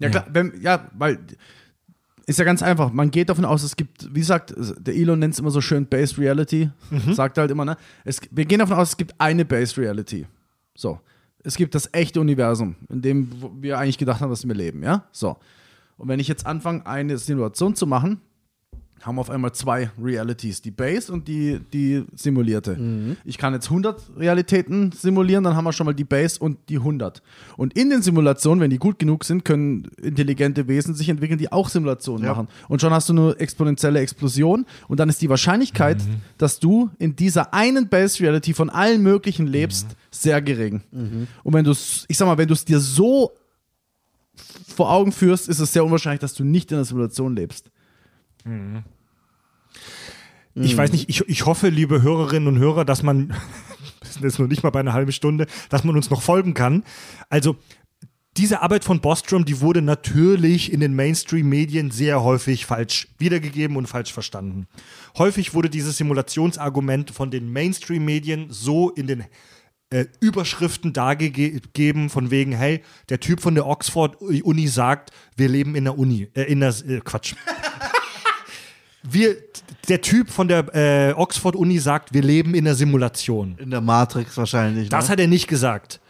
[0.00, 1.18] Ja, klar, wenn, ja, weil
[2.28, 2.92] ist ja ganz einfach.
[2.92, 5.86] Man geht davon aus, es gibt, wie sagt, der Elon nennt es immer so schön
[5.86, 6.70] Base Reality.
[7.12, 7.78] Sagt halt immer, ne?
[8.04, 10.26] Es, wir gehen davon aus, es gibt eine Base Reality.
[10.74, 11.00] So.
[11.42, 15.04] Es gibt das echte Universum, in dem wir eigentlich gedacht haben, dass wir leben, ja?
[15.10, 15.38] So.
[15.98, 18.20] Und wenn ich jetzt anfange, eine Simulation zu machen,
[19.02, 23.16] haben wir auf einmal zwei Realities, die Base und die, die simulierte.
[23.24, 26.78] Ich kann jetzt 100 Realitäten simulieren, dann haben wir schon mal die Base und die
[26.78, 27.22] 100.
[27.56, 31.52] Und in den Simulationen, wenn die gut genug sind, können intelligente Wesen sich entwickeln, die
[31.52, 32.30] auch Simulationen Ja.
[32.32, 32.48] machen.
[32.68, 35.98] Und schon hast du eine exponentielle Explosion und dann ist die Wahrscheinlichkeit,
[36.36, 40.82] dass du in dieser einen Base Reality von allen möglichen lebst, sehr gering.
[41.44, 43.30] Und wenn du es, ich sag mal, wenn du es dir so
[44.66, 47.70] vor Augen führst, ist es sehr unwahrscheinlich, dass du nicht in der Simulation lebst.
[50.54, 53.28] Ich weiß nicht, ich, ich hoffe, liebe Hörerinnen und Hörer, dass man,
[54.00, 56.54] wir sind jetzt noch nicht mal bei einer halben Stunde, dass man uns noch folgen
[56.54, 56.84] kann.
[57.28, 57.56] Also,
[58.36, 63.88] diese Arbeit von Bostrom, die wurde natürlich in den Mainstream-Medien sehr häufig falsch wiedergegeben und
[63.88, 64.68] falsch verstanden.
[65.16, 69.24] Häufig wurde dieses Simulationsargument von den Mainstream-Medien so in den
[69.90, 75.84] äh, Überschriften dargegeben, von wegen, hey, der Typ von der Oxford-Uni sagt, wir leben in
[75.84, 77.34] der Uni, äh, in der, äh, Quatsch.
[79.02, 79.36] wir,
[79.88, 83.56] der Typ von der äh, Oxford-Uni sagt, wir leben in der Simulation.
[83.58, 84.88] In der Matrix wahrscheinlich.
[84.88, 85.12] Das ne?
[85.12, 86.00] hat er nicht gesagt.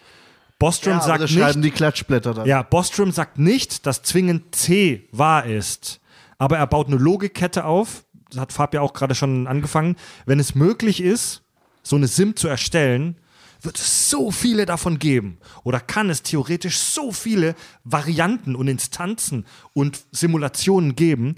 [0.59, 2.47] Bostrom ja, sagt nicht, schreiben die Klatschblätter dann.
[2.47, 6.01] ja, Bostrom sagt nicht, dass zwingend C wahr ist.
[6.37, 8.05] Aber er baut eine Logikkette auf.
[8.31, 9.97] Das hat Fab ja auch gerade schon angefangen.
[10.27, 11.43] Wenn es möglich ist,
[11.83, 13.17] so eine Sim zu erstellen,
[13.61, 15.39] wird es so viele davon geben.
[15.65, 21.37] Oder kann es theoretisch so viele Varianten und Instanzen und Simulationen geben,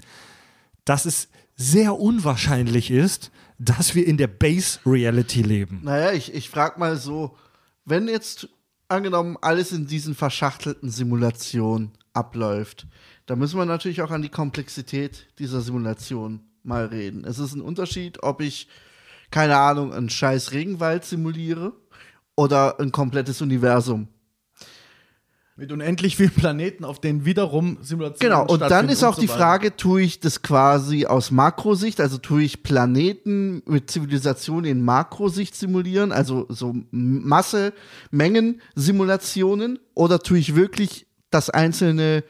[0.85, 5.81] dass es sehr unwahrscheinlich ist, dass wir in der Base Reality leben.
[5.83, 7.37] Naja, ich, ich frage mal so,
[7.85, 8.49] wenn jetzt
[8.87, 12.87] angenommen alles in diesen verschachtelten Simulationen abläuft,
[13.27, 17.23] dann müssen wir natürlich auch an die Komplexität dieser Simulation mal reden.
[17.23, 18.67] Es ist ein Unterschied, ob ich,
[19.29, 21.73] keine Ahnung, einen scheiß Regenwald simuliere
[22.35, 24.07] oder ein komplettes Universum.
[25.57, 29.27] Mit unendlich vielen Planeten, auf denen wiederum Simulationen Genau, und dann ist auch die.
[29.27, 35.53] Frage, tue ich das quasi aus Makrosicht, also tue ich Planeten mit Zivilisation in Makrosicht
[35.53, 37.73] simulieren, also so Masse,
[38.09, 42.23] Mengen Simulationen, oder tue ich wirklich das einzelne,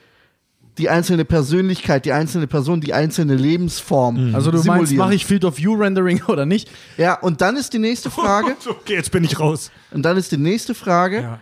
[0.78, 5.44] die einzelne Persönlichkeit, die einzelne Person, die einzelne Lebensform Also du meinst, mache ich Field
[5.46, 6.70] of View Rendering oder nicht?
[6.98, 9.72] Ja, und dann ist die nächste Frage, Okay, jetzt bin ich raus.
[9.92, 11.40] und dann ist die nächste Frage, Ja.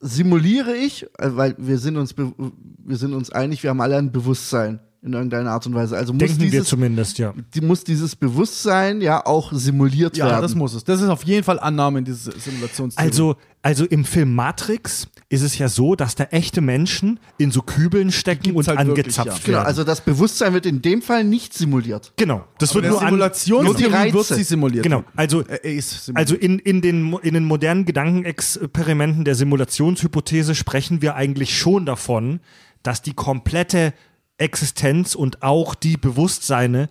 [0.00, 4.12] simuliere ich, äh, weil wir sind uns wir sind uns einig, wir haben alle ein
[4.12, 5.96] Bewusstsein in irgendeiner Art und Weise.
[5.98, 7.34] Also muss Denken wir dieses, zumindest, ja.
[7.54, 10.42] die, muss dieses Bewusstsein ja auch simuliert Ja, werden.
[10.42, 10.82] das muss es.
[10.82, 13.06] Das ist auf jeden Fall Annahme in dieses Simulationstheorie.
[13.06, 17.60] Also, also im Film Matrix ist es ja so, dass da echte Menschen in so
[17.60, 19.32] Kübeln stecken und halt wirklich, angezapft ja.
[19.32, 19.44] werden.
[19.44, 22.14] genau, also das Bewusstsein wird in dem Fall nicht simuliert.
[22.16, 22.46] genau.
[22.58, 24.34] Das Aber wird nur an, Simulationstheorie nur die wird Reize.
[24.36, 24.84] sie simuliert.
[24.84, 26.30] Genau, also er ist simuliert.
[26.30, 32.40] Also in, in, den, in den modernen Gedankenexperimenten der Simulationshypothese sprechen wir eigentlich schon davon,
[32.82, 33.92] dass die komplette
[34.38, 36.88] Existenz und auch die Bewusstseine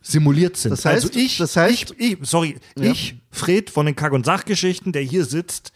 [0.00, 0.70] simuliert sind.
[0.72, 2.90] Das heißt- also ich, das heißt- ich, ich sorry, Ja.
[2.92, 5.72] ich, Fred von den Kack- und Sachgeschichten, der hier sitzt,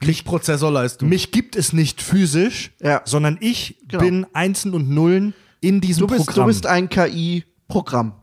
[0.00, 1.08] nicht Prozessorleistung.
[1.08, 3.02] mich gibt es nicht physisch, Ja.
[3.04, 4.02] sondern ich Genau.
[4.02, 6.46] bin Einsen und Nullen in diesem Du bist, Programm.
[6.46, 8.14] du bist ein KI-Programm.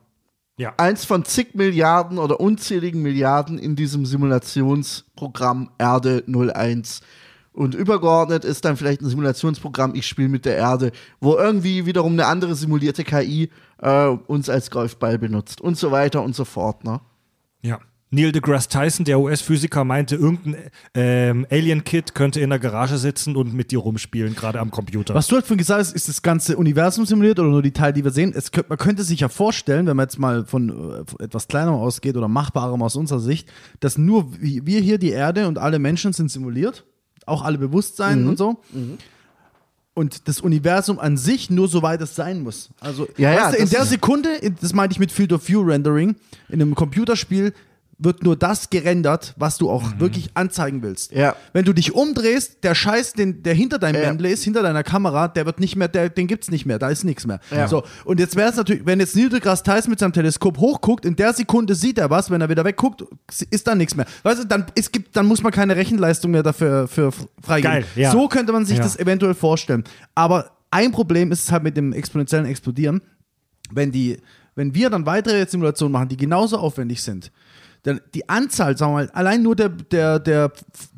[0.57, 0.73] ja.
[0.77, 7.01] Eins von zig Milliarden oder unzähligen Milliarden in diesem Simulationsprogramm Erde 01.
[7.55, 10.91] Und übergeordnet ist dann vielleicht ein Simulationsprogramm, ich spiele mit der Erde,
[11.21, 13.49] wo irgendwie wiederum eine andere simulierte KI
[13.81, 16.83] äh, uns als Golfball benutzt und so weiter und so fort.
[16.83, 16.99] Ne?
[17.61, 17.79] Ja.
[18.11, 23.53] Neil deGrasse Tyson, der US-Physiker, meinte, irgendein ähm, Alien-Kid könnte in der Garage sitzen und
[23.53, 25.15] mit dir rumspielen, gerade am Computer.
[25.15, 27.93] Was du halt vorhin gesagt hast, ist das ganze Universum simuliert oder nur die Teile,
[27.93, 28.33] die wir sehen?
[28.35, 31.75] Es man könnte sich ja vorstellen, wenn man jetzt mal von, äh, von etwas kleinerem
[31.75, 36.13] ausgeht oder machbarem aus unserer Sicht, dass nur wir hier die Erde und alle Menschen
[36.13, 36.85] sind simuliert,
[37.25, 38.29] auch alle Bewusstsein Mhm.
[38.29, 38.57] und so.
[39.93, 42.69] Und das Universum an sich nur so weit es sein muss.
[42.81, 44.29] Also Ja, ja, du, in der Sekunde,
[44.61, 46.15] das meinte ich mit Field of View Rendering,
[46.49, 47.53] in einem Computerspiel
[47.97, 51.13] wird nur das gerendert, was du auch wirklich anzeigen willst.
[51.13, 51.35] Ja.
[51.53, 54.29] Wenn du dich umdrehst, der Scheiß, den, der hinter deinem Ja.
[54.29, 57.03] Ist, hinter deiner Kamera, der wird nicht mehr, der, den gibt's nicht mehr, da ist
[57.03, 57.39] nichts mehr.
[57.51, 57.67] Ja.
[57.67, 61.05] So, und jetzt wäre es natürlich, wenn jetzt Neil deGrasse Tyson mit seinem Teleskop hochguckt,
[61.05, 63.05] in der Sekunde sieht er was, wenn er wieder wegguckt,
[63.49, 64.05] ist da nichts mehr.
[64.23, 67.71] Weißt du, dann, es gibt, dann muss man keine Rechenleistung mehr dafür für freigeben.
[67.71, 68.11] Geil, ja.
[68.11, 69.83] So könnte man sich das eventuell vorstellen.
[70.15, 73.01] Aber ein Problem ist es halt mit dem exponentiellen Explodieren,
[73.71, 74.17] wenn die,
[74.55, 77.31] wenn wir dann weitere Simulationen machen, die genauso aufwendig sind,
[77.85, 80.51] dann die Anzahl, sagen wir mal, allein nur der, der, der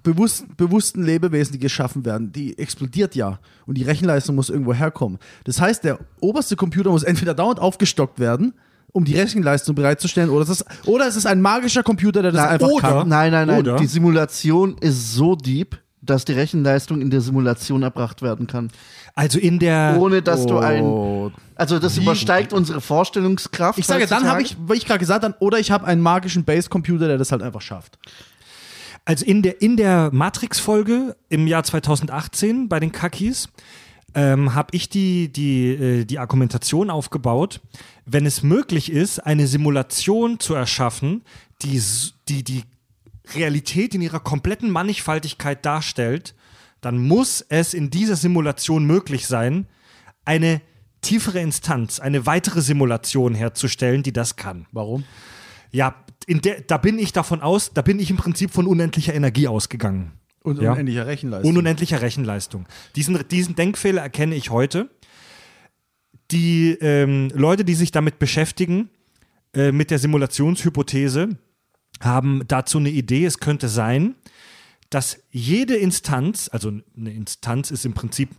[0.04, 3.40] bewusst, bewussten Lebewesen, die geschaffen werden, die explodiert ja.
[3.66, 5.20] Und die Rechenleistung muss irgendwo herkommen.
[5.44, 8.54] Das heißt, der oberste Computer muss entweder dauernd aufgestockt werden,
[8.94, 12.42] um die Rechenleistung bereitzustellen, oder es ist, oder es ist ein magischer Computer, der das
[12.42, 13.10] Na, einfach oder, kann.
[13.10, 13.60] Nein, nein, nein.
[13.60, 18.70] Oder- Die Simulation ist so deep, dass die Rechenleistung in der Simulation erbracht werden kann.
[19.14, 19.98] Also in der.
[20.00, 21.32] Ohne dass du ein.
[21.58, 23.80] Also das übersteigt unsere Vorstellungskraft.
[23.80, 26.44] Ich sage, dann habe ich, wie ich gerade gesagt habe, oder ich habe einen magischen
[26.44, 27.98] Base-Computer, der das halt einfach schafft.
[29.06, 33.50] Also in der, in der Matrix-Folge im Jahr 2018 bei den Kakis
[34.14, 37.62] ähm, habe ich die, die, äh, die Argumentation aufgebaut,
[38.06, 41.24] wenn es möglich ist, eine Simulation zu erschaffen,
[41.62, 41.82] die
[42.28, 42.64] die, die
[43.34, 46.36] Realität in ihrer kompletten Mannigfaltigkeit darstellt,
[46.82, 49.68] dann muss es in dieser Simulation möglich sein,
[50.26, 50.62] eine
[51.08, 54.66] tiefere Instanz, eine weitere Simulation herzustellen, die das kann.
[54.72, 55.04] Warum?
[55.72, 55.96] Ja,
[56.28, 60.12] der, da bin ich davon aus, da bin ich im Prinzip von unendlicher Energie ausgegangen.
[60.44, 60.74] Und Ja.
[60.74, 61.50] unendlicher Rechenleistung.
[61.50, 62.66] Und unendlicher Rechenleistung.
[62.96, 64.90] Diesen, diesen Denkfehler erkenne ich heute.
[66.32, 68.90] Die ähm, Leute, die sich damit beschäftigen,
[69.54, 71.38] äh, mit der Simulationshypothese,
[72.02, 73.26] haben dazu eine Idee.
[73.26, 74.16] Es könnte sein,
[74.90, 78.30] dass jede Instanz, also eine Instanz ist im Prinzip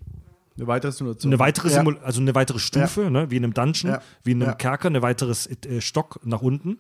[0.58, 1.32] eine weitere Simulation.
[1.32, 1.74] eine weitere, Ja.
[1.78, 4.02] Simul also eine weitere Stufe, ne, wie in einem Dungeon, Ja.
[4.24, 4.56] wie in einem Ja.
[4.56, 6.78] Kerker, ein weiteres äh, Stock nach unten.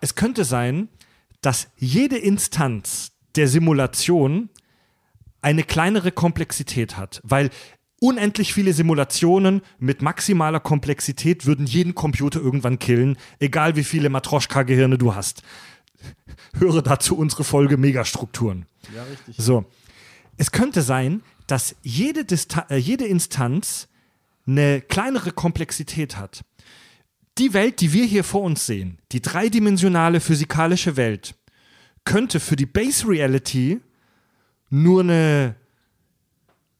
[0.00, 0.88] Es könnte sein,
[1.42, 4.48] dass jede Instanz der Simulation
[5.42, 7.50] eine kleinere Komplexität hat, weil
[8.00, 14.96] unendlich viele Simulationen mit maximaler Komplexität würden jeden Computer irgendwann killen, egal wie viele Matroschka-Gehirne
[14.98, 15.42] du hast.
[16.58, 18.64] Höre dazu unsere Folge Megastrukturen.
[18.94, 19.36] Ja, richtig.
[19.38, 19.66] So.
[20.38, 23.88] Es könnte sein, dass jede, Dista äh, jede Instanz
[24.46, 26.42] eine kleinere Komplexität hat.
[27.38, 31.34] Die Welt, die wir hier vor uns sehen, die dreidimensionale physikalische Welt,
[32.04, 33.80] könnte für die Base Reality
[34.68, 35.54] nur eine,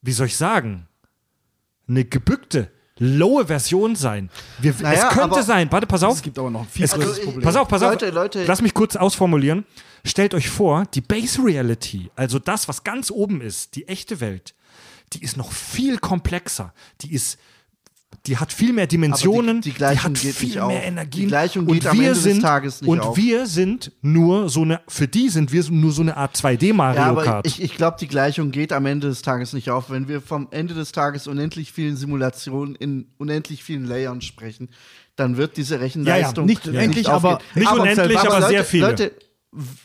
[0.02, 0.86] wie soll ich sagen,
[1.88, 4.30] eine gebückte, lowe Version sein.
[4.60, 6.16] Wir, Naja, es könnte sein, warte, pass auf.
[6.16, 7.42] Es gibt aber noch ein viel Es- größeres Also, Problem.
[7.44, 7.90] Pass auf, pass auf.
[7.92, 8.44] Leute, Leute.
[8.44, 9.64] Lass mich kurz ausformulieren.
[10.04, 14.54] Stellt euch vor, die Base Reality, also das, was ganz oben ist, die echte Welt,
[15.12, 16.72] die ist noch viel komplexer.
[17.00, 17.38] Die ist,
[18.26, 20.72] die hat viel mehr Dimensionen, Aber die- die Gleichung hat geht viel nicht mehr auf.
[20.84, 21.22] Energien.
[21.22, 23.16] Die Gleichung und geht am wir Ende des sind, Tages nicht Und auf.
[23.16, 27.00] wir sind nur so eine, für die sind wir nur so eine Art 2D Mario
[27.00, 29.90] Ja, aber ich, ich glaube, die Gleichung geht am Ende des Tages nicht auf.
[29.90, 34.68] Wenn wir vom Ende des Tages unendlich vielen Simulationen in unendlich vielen Layern sprechen,
[35.16, 37.48] dann wird diese Rechenleistung nicht unendlich, aber- aufgehen.
[37.60, 38.86] Nicht aber unendlich, aber aber Leute, sehr viele.
[38.86, 39.12] Leute,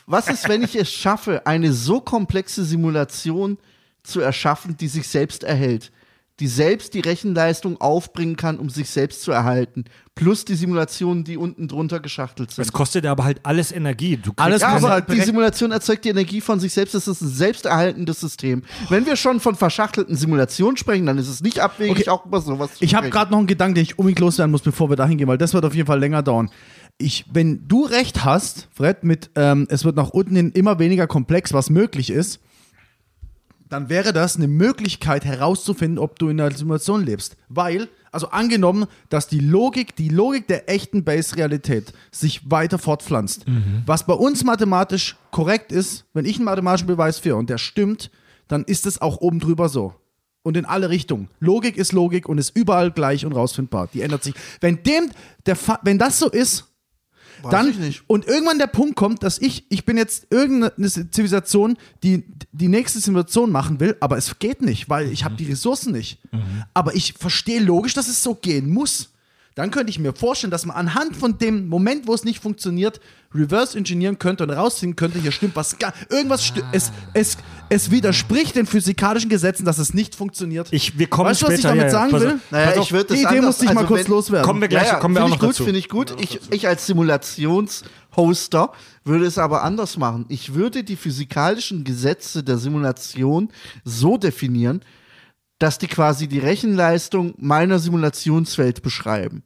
[0.06, 3.75] was ist, wenn ich es schaffe, eine so komplexe Simulation zu
[4.20, 5.92] erschaffen, die sich selbst erhält?
[6.38, 9.84] Die selbst die Rechenleistung aufbringen kann, um sich selbst zu erhalten.
[10.14, 12.62] Plus die Simulationen, die unten drunter geschachtelt sind.
[12.62, 14.18] es kostet aber halt alles Energie.
[14.18, 16.94] Du Alles Ja, aber halt die Simulation erzeugt die Energie von sich selbst.
[16.94, 18.64] Das ist ein selbsterhaltendes System.
[18.90, 22.10] Wenn wir schon von verschachtelten Simulationen sprechen, dann ist es nicht abwegig, Okay.
[22.10, 24.60] auch über sowas zu Ich habe gerade noch einen Gedanken, den ich unbedingt loswerden muss,
[24.60, 26.50] bevor wir da hingehen, weil das wird auf jeden Fall länger dauern.
[26.98, 31.06] Ich, wenn du recht hast, Fred, mit ähm, es wird nach unten hin immer weniger
[31.06, 32.40] komplex, was möglich ist,
[33.68, 37.36] dann wäre das eine Möglichkeit herauszufinden, ob du in einer Simulation lebst.
[37.48, 43.44] Weil, also angenommen, dass die Logik, die Logik der echten Base-Realität sich weiter fortpflanzt.
[43.84, 48.10] Was bei uns mathematisch korrekt ist, wenn ich einen mathematischen Beweis führe und der stimmt,
[48.48, 49.94] dann ist es auch oben drüber so.
[50.42, 51.28] Und in alle Richtungen.
[51.40, 53.88] Logik ist Logik und ist überall gleich und rausfindbar.
[53.92, 54.34] Die ändert sich.
[54.60, 55.10] Wenn dem,
[55.44, 56.66] der Fa wenn das so ist,
[57.42, 58.02] Weiß dann ich nicht.
[58.06, 63.00] und irgendwann der Punkt kommt, dass ich, ich bin jetzt irgendeine Zivilisation, die die nächste
[63.00, 66.18] Simulation machen will, aber es geht nicht, weil ich habe die Ressourcen nicht.
[66.74, 69.10] Aber ich verstehe logisch, dass es so gehen muss.
[69.56, 73.00] Dann könnte ich mir vorstellen, dass man anhand von dem Moment, wo es nicht funktioniert,
[73.34, 77.38] reverse engineeren könnte und rausziehen könnte, hier stimmt was, gar- irgendwas sti- es, es,
[77.70, 80.68] es widerspricht den physikalischen Gesetzen, dass es nicht funktioniert.
[80.72, 81.92] Ich, wir kommen weißt du, was ich später, damit ja, ja.
[81.92, 82.20] sagen auf.
[82.20, 82.40] will?
[82.50, 84.44] Naja, ich würde Die das Idee anders- musste ich mal also kurz wenn- loswerden.
[84.46, 85.64] Kommen wir gleich, ja, ja, kommen wir auch noch ich gut, dazu.
[85.64, 86.14] Finde ich gut.
[86.20, 88.72] Ich, ich als Simulationshoster
[89.04, 90.26] würde es aber anders machen.
[90.28, 93.48] Ich würde die physikalischen Gesetze der Simulation
[93.84, 94.82] so definieren,
[95.58, 99.42] dass die quasi die Rechenleistung meiner Simulationswelt beschreiben.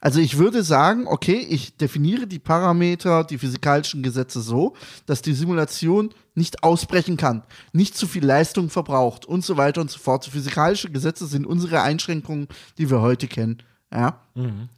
[0.00, 4.74] Also ich würde sagen, okay, ich definiere die Parameter, die physikalischen Gesetze so,
[5.06, 9.90] dass die Simulation nicht ausbrechen kann, nicht zu viel Leistung verbraucht und so weiter und
[9.90, 10.26] so fort.
[10.26, 12.46] Physikalische Gesetze sind unsere Einschränkungen,
[12.78, 13.62] die wir heute kennen.
[13.92, 14.18] Ja.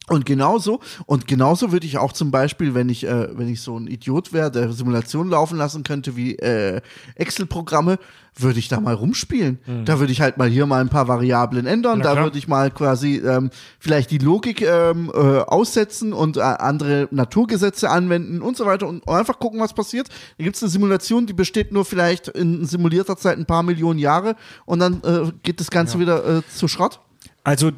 [0.08, 3.78] Und genauso, und genauso würde ich auch zum Beispiel, wenn ich, äh, wenn ich so
[3.78, 6.80] ein Idiot wäre, der Simulation laufen lassen könnte wie äh,
[7.14, 7.98] Excel-Programme,
[8.36, 9.60] würde ich da mal rumspielen.
[9.84, 12.48] Da würde ich halt mal hier mal ein paar Variablen ändern, Na da würde ich
[12.48, 18.56] mal quasi ähm, vielleicht die Logik ähm, äh, aussetzen und äh, andere Naturgesetze anwenden und
[18.56, 20.08] so weiter und einfach gucken, was passiert.
[20.36, 24.00] Da gibt es eine Simulation, die besteht nur vielleicht in simulierter Zeit ein paar Millionen
[24.00, 24.34] Jahre
[24.66, 26.98] und dann äh, geht das Ganze wieder äh, zu Schrott.
[27.44, 27.70] Also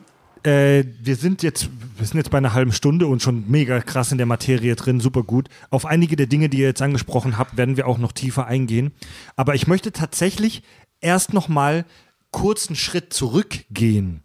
[0.46, 4.12] äh, wir sind jetzt, wir sind jetzt bei einer halben Stunde und schon mega krass
[4.12, 5.48] in der Materie drin, super gut.
[5.70, 8.92] Auf einige der Dinge, die ihr jetzt angesprochen habt, werden wir auch noch tiefer eingehen.
[9.34, 10.62] Aber ich möchte tatsächlich
[11.00, 11.84] erst noch mal
[12.30, 14.22] kurz einen Schritt zurückgehen.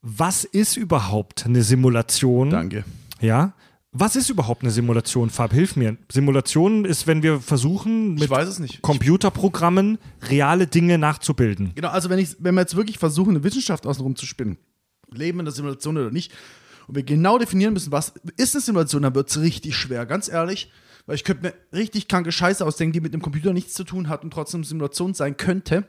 [0.00, 2.50] Was ist überhaupt eine Simulation?
[2.50, 2.84] Danke.
[3.20, 3.52] Ja.
[3.94, 5.28] Was ist überhaupt eine Simulation?
[5.28, 5.98] Fab, hilf mir.
[6.10, 8.30] Simulation ist, wenn wir versuchen, mit.
[8.80, 9.98] Computerprogrammen
[10.30, 11.72] reale Dinge nachzubilden.
[11.74, 14.56] Genau, also wenn, ich, wenn wir jetzt wirklich versuchen, eine Wissenschaft außenrum zu spinnen,
[15.10, 16.32] leben in der Simulation oder nicht,
[16.88, 20.28] und wir genau definieren müssen, was ist eine Simulation, dann wird es richtig schwer, ganz
[20.28, 20.70] ehrlich.
[21.04, 24.08] Weil ich könnte mir richtig kranke Scheiße ausdenken, die mit dem Computer nichts zu tun
[24.08, 25.84] hat und trotzdem Simulation sein könnte.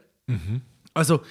[0.94, 1.22] Also,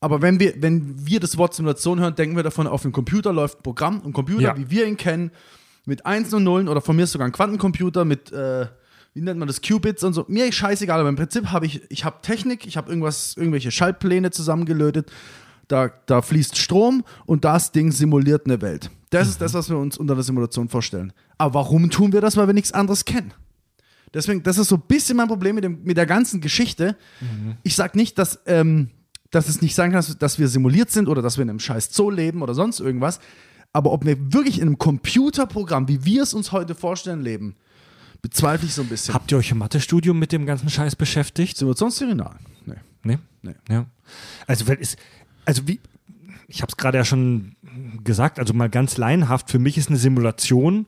[0.00, 3.32] aber wenn wir, wenn wir das Wort Simulation hören, denken wir davon, auf dem Computer
[3.32, 4.56] läuft ein Programm, ein Computer, Ja.
[4.56, 5.30] wie wir ihn kennen,
[5.90, 8.66] mit Einsen und Nullen oder von mir ist sogar ein Quantencomputer mit, äh,
[9.12, 10.24] wie nennt man das, Qubits und so.
[10.28, 13.72] Mir ist scheißegal, aber im Prinzip habe ich, ich habe Technik, ich habe irgendwas, irgendwelche
[13.72, 15.10] Schaltpläne zusammengelötet,
[15.66, 18.90] da, da fließt Strom und das Ding simuliert eine Welt.
[19.10, 21.12] Das ist das, was wir uns unter der Simulation vorstellen.
[21.38, 22.36] Aber warum tun wir das?
[22.36, 23.34] Weil wir nichts anderes kennen.
[24.14, 26.96] Deswegen, das ist so ein bisschen mein Problem mit, dem, mit der ganzen Geschichte.
[27.64, 28.90] Ich sage nicht, dass, ähm,
[29.30, 31.60] dass es nicht sein kann, dass, dass wir simuliert sind oder dass wir in einem
[31.60, 33.18] scheiß Zoo leben oder sonst irgendwas.
[33.72, 37.54] Aber ob wir wirklich in einem Computerprogramm, wie wir es uns heute vorstellen, leben,
[38.22, 39.14] bezweifle ich so ein bisschen.
[39.14, 41.56] Habt ihr euch im Mathestudium mit dem ganzen Scheiß beschäftigt?
[41.56, 42.14] Simulationstheorie?
[42.14, 42.38] Nein.
[42.66, 42.74] Nee.
[43.02, 43.18] Nee?
[43.42, 43.54] Nee.
[43.68, 43.86] Ja.
[44.46, 44.96] Also, weil es,
[45.44, 45.80] also wie,
[46.48, 47.54] ich habe es gerade ja schon
[48.02, 50.86] gesagt, also mal ganz laienhaft, für mich ist eine Simulation,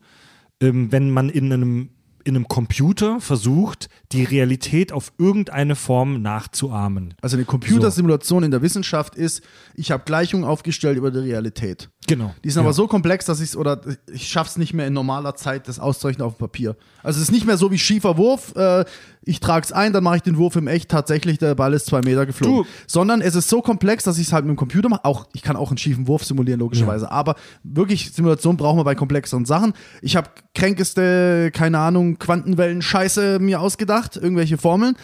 [0.61, 1.91] ähm, wenn man in einem,
[2.25, 7.15] in einem Computer versucht, die Realität auf irgendeine Form nachzuahmen.
[7.21, 9.43] Also eine Computersimulation in der Wissenschaft ist,
[9.75, 11.91] ich habe Gleichungen aufgestellt über die Realität.
[12.07, 12.35] Genau.
[12.45, 13.81] Die sind aber so komplex, dass ich es oder
[14.13, 16.77] ich schaffe es nicht mehr in normaler Zeit, das auszurechnen auf dem Papier.
[17.03, 18.55] Also es ist nicht mehr so wie schiefer Wurf.
[18.57, 18.85] Äh,
[19.25, 21.87] ich trage es ein, dann mache ich den Wurf im Echt tatsächlich, der Ball ist
[21.87, 22.65] zwei Meter geflogen.
[22.65, 25.05] Du- Sondern es ist so komplex, dass ich es halt mit dem Computer mache.
[25.05, 27.11] Auch ich kann auch einen schiefen Wurf simulieren logischerweise.
[27.11, 29.75] Aber wirklich Simulation brauchen wir bei komplexeren Sachen.
[30.01, 34.97] Ich habe kränkeste, keine Ahnung, Quantenwellen-Scheiße mir ausgedacht, irgendwelche Formeln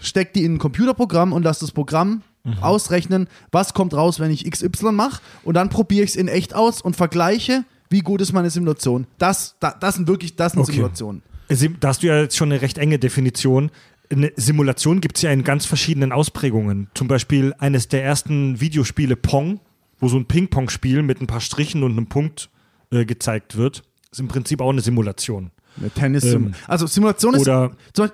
[0.00, 2.22] steck die in ein Computerprogramm und lass das Programm
[2.60, 5.22] ausrechnen, was kommt raus, wenn ich XY mache.
[5.44, 9.06] Und dann probiere ich es in echt aus und vergleiche, wie gut ist meine Simulation.
[9.18, 10.72] Das, da, das sind wirklich, das sind Okay.
[10.72, 11.22] Simulationen.
[11.50, 13.70] Sim- Da hast du ja jetzt schon eine recht enge Definition.
[14.10, 16.88] Eine Simulation gibt es ja in ganz verschiedenen Ausprägungen.
[16.94, 19.60] Zum Beispiel eines der ersten Videospiele Pong,
[19.98, 22.50] wo so ein Ping-Pong-Spiel mit ein paar Strichen und einem Punkt
[22.90, 23.82] äh, gezeigt wird.
[24.12, 25.50] Ist im Prinzip auch eine Simulation.
[25.78, 27.48] Eine Tennis Ähm, also Simulation ist.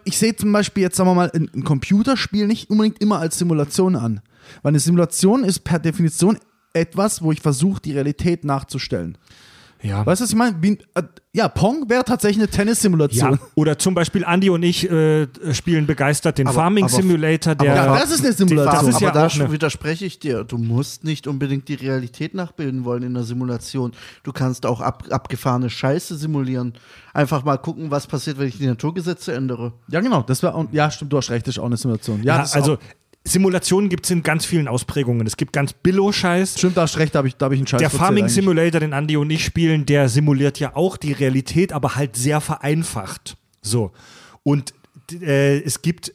[0.05, 3.39] ich sehe zum Beispiel jetzt, sagen wir mal, ein, ein Computerspiel nicht unbedingt immer als
[3.39, 4.21] Simulation an.
[4.63, 6.39] Weil eine Simulation ist per Definition
[6.73, 9.19] etwas, wo ich versuche, die Realität nachzustellen.
[9.83, 10.05] Ja.
[10.05, 10.57] Weißt du, was ich meine?
[10.61, 13.33] Wie, äh, ja, Pong wäre tatsächlich eine Tennissimulation.
[13.33, 17.55] Ja, oder zum Beispiel Andy und ich äh, spielen begeistert den Aber- Farming aber- Simulator,
[17.55, 17.75] der.
[17.75, 18.75] Ja, das ist eine Simulation.
[18.87, 20.45] Das ist aber ja da widerspreche ich dir.
[20.45, 23.93] Du musst nicht unbedingt die Realität nachbilden wollen in der Simulation.
[24.23, 26.75] Du kannst auch ab, abgefahrene Scheiße simulieren.
[27.15, 29.73] Einfach mal gucken, was passiert, wenn ich die Naturgesetze ändere.
[29.89, 30.23] Ja, genau.
[30.23, 32.23] Das war, ja, stimmt, du hast recht, das ist auch eine Simulation.
[32.23, 32.79] Ja, ja, das ist also auch,
[33.25, 35.27] Simulationen gibt es in ganz vielen Ausprägungen.
[35.27, 36.59] Es gibt ganz Billo-Scheiß.
[36.59, 38.35] stimmt, da hast recht, da habe ich, da hab ich einen Scheiß Der Farming eigentlich.
[38.35, 42.41] Simulator, den Andy und ich spielen, der simuliert ja auch die Realität, aber halt sehr
[42.41, 43.37] vereinfacht.
[43.63, 43.93] So.
[44.43, 44.73] Und
[45.21, 46.15] äh, es gibt.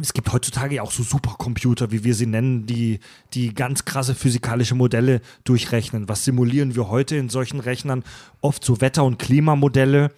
[0.00, 3.00] Es gibt heutzutage ja auch so Supercomputer, wie wir sie nennen, die,
[3.34, 6.08] die ganz krasse physikalische Modelle durchrechnen.
[6.08, 8.04] Was simulieren wir heute in solchen Rechnern?
[8.40, 10.12] Oft so Wetter- und Klimamodelle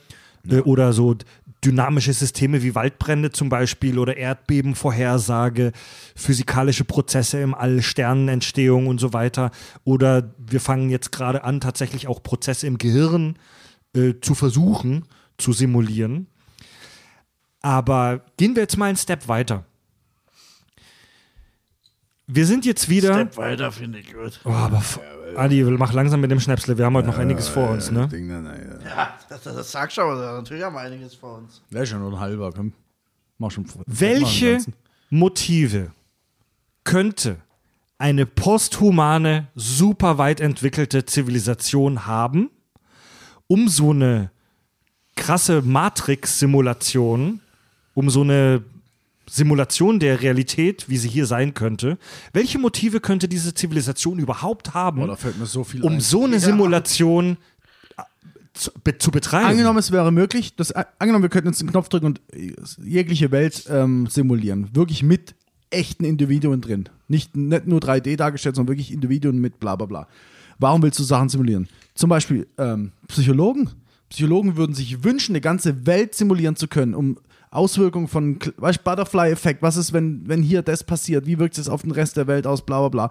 [0.46, 1.16] äh, oder so
[1.64, 5.72] dynamische Systeme wie Waldbrände zum Beispiel oder Erdbebenvorhersage,
[6.16, 9.50] physikalische Prozesse im All, Sternenentstehung und so weiter.
[9.84, 13.36] Oder wir fangen jetzt gerade an, tatsächlich auch Prozesse im Gehirn
[13.94, 15.04] äh, zu versuchen
[15.38, 16.26] zu simulieren.
[17.60, 19.64] Aber gehen wir jetzt mal einen Step weiter.
[22.26, 23.14] Wir sind jetzt wieder.
[23.14, 24.40] Step weiter finde ich gut.
[24.44, 25.00] Oh, aber f-
[25.36, 26.78] Adi, mach langsam mit dem Schnäpsle.
[26.78, 28.08] Wir haben heute noch einiges vor uns, ne?
[28.08, 28.88] Ding, nein, nein, ja.
[28.88, 30.16] Ja, das, das, das sagst du aber.
[30.16, 31.62] Natürlich haben wir einiges vor uns.
[31.70, 32.72] Ja nur ein halber, komm.
[33.38, 34.58] Mach schon Welche.
[35.10, 35.92] Motive
[36.84, 37.36] könnte
[37.98, 42.50] eine posthumane, super weit entwickelte Zivilisation haben,
[43.46, 44.30] um so eine
[45.14, 47.40] krasse Matrix-Simulation,
[47.94, 48.64] um so eine
[49.32, 51.96] Simulation der Realität, wie sie hier sein könnte,
[52.34, 56.00] welche Motive könnte diese Zivilisation überhaupt haben, Boah, da fällt mir so viel um ein.
[56.00, 57.38] so eine Simulation
[57.96, 58.02] äh,
[58.52, 59.46] zu, be, zu betreiben?
[59.46, 62.52] Angenommen, es wäre möglich, das, angenommen, wir könnten jetzt einen Knopf drücken und äh,
[62.84, 64.68] jegliche Welt ähm, simulieren.
[64.74, 65.34] Wirklich mit
[65.70, 66.90] echten Individuen drin.
[67.08, 70.08] Nicht, nicht nur 3D dargestellt, sondern wirklich Individuen mit bla bla bla.
[70.58, 71.68] Warum willst du Sachen simulieren?
[71.94, 73.70] Zum Beispiel ähm, Psychologen.
[74.10, 77.16] Psychologen würden sich wünschen, eine ganze Welt simulieren zu können, um
[77.52, 81.82] Auswirkungen von, weißt Butterfly-Effekt, was ist, wenn, wenn hier das passiert, wie wirkt es auf
[81.82, 83.10] den Rest der Welt aus, bla bla bla.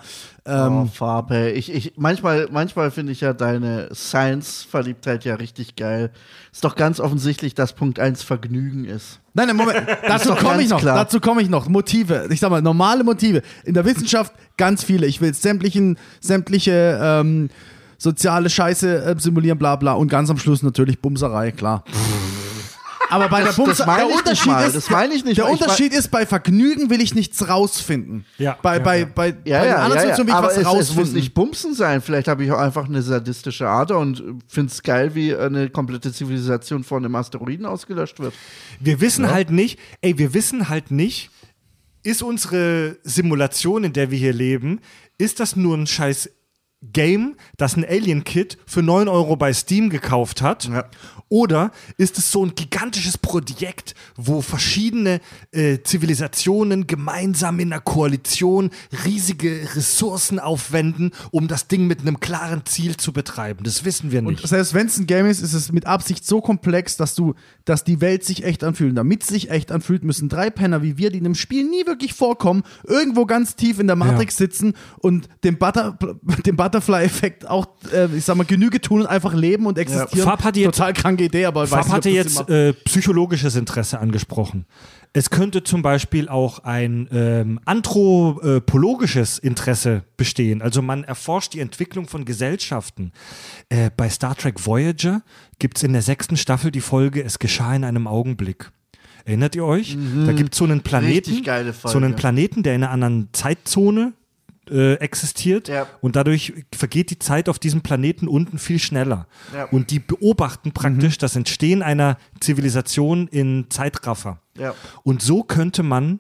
[0.68, 1.52] Ähm, oh, Farbe.
[1.52, 6.10] Ich, ich, manchmal manchmal finde ich ja deine Science-Verliebtheit ja richtig geil.
[6.52, 9.20] Ist doch ganz offensichtlich, dass Punkt 1 Vergnügen ist.
[9.36, 10.96] Nein, nein, Moment, dazu komme ich noch, klar.
[10.96, 11.70] dazu komme ich noch.
[11.70, 13.44] Motive, ich sag mal, normale Motive.
[13.64, 15.06] In der Wissenschaft ganz viele.
[15.06, 17.50] Ich will sämtlichen, sämtliche ähm,
[18.00, 19.94] soziale Scheiße äh, simulieren, bla bla.
[19.94, 21.84] Und ganz am Schluss natürlich Bumserei, klar.
[23.12, 25.38] Aber bei der Bumserei, meine der ich nicht Unterschied mal, ist, das meine ich nicht
[25.38, 28.26] Der Unterschied ist, bei Vergnügen will ich nichts rausfinden.
[28.38, 29.06] Ja, Bei, ja, bei, ja.
[29.14, 30.16] bei, Ja, bei den ja, anderen ja, ja.
[30.16, 31.04] Situationen will ich Aber was es, es rausfinden.
[31.06, 32.02] muss nicht Bumsen sein.
[32.02, 36.12] Vielleicht habe ich auch einfach eine sadistische Ader und finde es geil, wie eine komplette
[36.12, 38.34] Zivilisation von einem Asteroiden ausgelöscht wird.
[38.80, 41.30] Wir wissen halt nicht, ey, wir wissen halt nicht,
[42.04, 44.80] ist unsere Simulation, in der wir hier leben,
[45.18, 46.30] ist das nur ein scheiß
[46.82, 50.64] Game, das ein Alien-Kit für 9 Euro bei Steam gekauft hat?
[50.66, 50.86] Ja.
[51.32, 55.22] Oder ist es so ein gigantisches Projekt, wo verschiedene
[55.52, 58.70] äh, Zivilisationen gemeinsam in einer Koalition
[59.06, 63.64] riesige Ressourcen aufwenden, um das Ding mit einem klaren Ziel zu betreiben?
[63.64, 64.42] Das wissen wir nicht.
[64.44, 67.34] Und selbst wenn es ein Game ist, ist es mit Absicht so komplex, dass du,
[67.64, 68.90] dass die Welt sich echt anfühlt.
[68.90, 71.64] Und damit es sich echt anfühlt, müssen drei Penner wie wir, die in einem Spiel
[71.64, 75.98] nie wirklich vorkommen, irgendwo ganz tief in der Matrix sitzen und dem, Butter,
[76.46, 80.26] dem Butterfly-Effekt auch, äh, ich sag mal, Genüge tun und einfach leben und existieren.
[80.28, 80.92] Fab hatte jetzt- Total
[81.22, 84.66] kranke Idee, aber ich weiß Fab nicht, hatte jetzt äh, psychologisches Interesse angesprochen.
[85.14, 90.62] Es könnte zum Beispiel auch ein ähm, anthropologisches Interesse bestehen.
[90.62, 93.12] Also man erforscht die Entwicklung von Gesellschaften.
[93.70, 95.22] Äh, bei Star Trek Voyager
[95.60, 98.72] gibt es in der sechsten Staffel die Folge Es geschah in einem Augenblick.
[99.26, 99.96] Erinnert ihr euch?
[100.26, 101.44] Da gibt es so einen Planeten,
[101.86, 102.16] so einen.
[102.16, 104.14] Planeten, der in einer anderen Zeitzone
[104.70, 105.88] äh, existiert Ja.
[106.02, 109.28] und dadurch vergeht die Zeit auf diesem Planeten unten viel schneller.
[109.54, 109.66] Ja.
[109.66, 114.40] Und die beobachten praktisch das Entstehen einer Zivilisation in Zeitraffer.
[114.58, 114.74] Ja.
[115.04, 116.20] Und so könnte man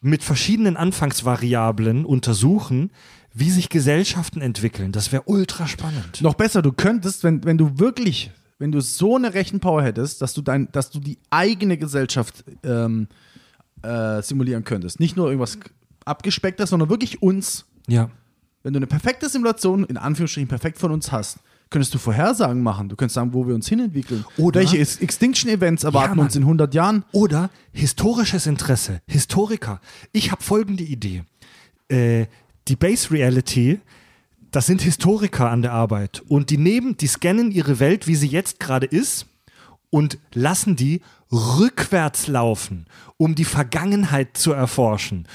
[0.00, 2.90] mit verschiedenen Anfangsvariablen untersuchen,
[3.32, 4.92] wie sich Gesellschaften entwickeln.
[4.92, 6.22] Das wäre ultra spannend.
[6.22, 10.32] Noch besser, du könntest, wenn, wenn du wirklich, wenn du so eine Rechenpower hättest, dass
[10.32, 13.08] du dein, dass du die eigene Gesellschaft ähm,
[13.82, 15.00] äh, simulieren könntest.
[15.00, 15.58] Nicht nur irgendwas
[16.04, 17.66] abgespecktes, sondern wirklich uns.
[17.86, 18.10] Ja.
[18.62, 21.38] Wenn du eine perfekte Simulation, in Anführungsstrichen perfekt von uns hast,
[21.70, 22.88] könntest du Vorhersagen machen.
[22.88, 24.24] Du könntest sagen, wo wir uns hinentwickeln.
[24.36, 26.26] Oder- Welche Ex- Extinction-Events erwarten Mann.
[26.26, 27.04] uns in 100 Jahren.
[27.12, 29.00] Oder historisches Interesse.
[29.06, 29.80] Historiker.
[30.12, 31.24] Ich habe folgende Idee.
[31.88, 32.26] Äh,
[32.68, 33.80] die Base Reality,
[34.50, 36.22] das sind Historiker an der Arbeit.
[36.28, 39.26] Und die nehmen, die scannen ihre Welt, wie sie jetzt gerade ist,
[39.90, 41.00] und lassen die
[41.32, 45.26] rückwärts laufen, um die Vergangenheit zu erforschen.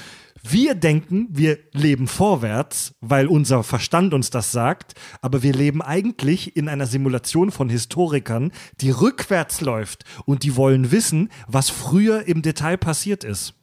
[0.42, 6.56] Wir denken, wir leben vorwärts, weil unser Verstand uns das sagt, aber wir leben eigentlich
[6.56, 12.42] in einer Simulation von Historikern, die rückwärts läuft und die wollen wissen, was früher im
[12.42, 13.54] Detail passiert ist.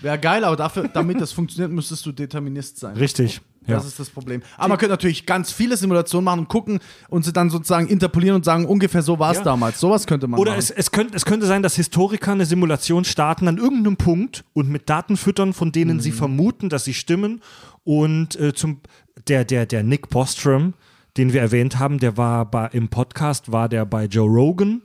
[0.00, 2.96] Wäre geil, aber dafür, damit das funktioniert, müsstest du Determinist sein.
[2.96, 3.42] Richtig.
[3.66, 4.42] Das ist das Problem.
[4.56, 8.36] Aber man könnte natürlich ganz viele Simulationen machen und gucken und sie dann sozusagen interpolieren
[8.36, 9.44] und sagen, ungefähr so war es Ja.
[9.44, 9.80] damals.
[9.80, 10.58] Sowas könnte man Oder machen.
[10.60, 14.68] es, es, könnte, es könnte sein, dass Historiker eine Simulation starten an irgendeinem Punkt und
[14.70, 17.40] mit Daten füttern, von denen sie vermuten, dass sie stimmen.
[17.84, 18.80] Und äh, zum,
[19.28, 20.74] der, der, der Nick Bostrom,
[21.16, 24.82] den wir erwähnt haben, der war bei, im Podcast, war der bei Joe Rogan.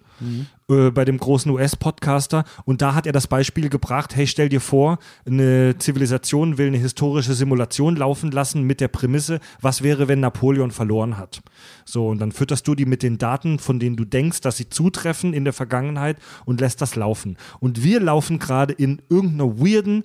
[0.69, 4.61] Äh, Bei dem großen US-Podcaster und da hat er das Beispiel gebracht: Hey, stell dir
[4.61, 10.19] vor, eine Zivilisation will eine historische Simulation laufen lassen mit der Prämisse, was wäre, wenn
[10.19, 11.41] Napoleon verloren hat?
[11.85, 14.69] So, und dann fütterst du die mit den Daten, von denen du denkst, dass sie
[14.69, 17.37] zutreffen in der Vergangenheit und lässt das laufen.
[17.59, 20.03] Und wir laufen gerade in irgendeiner weirden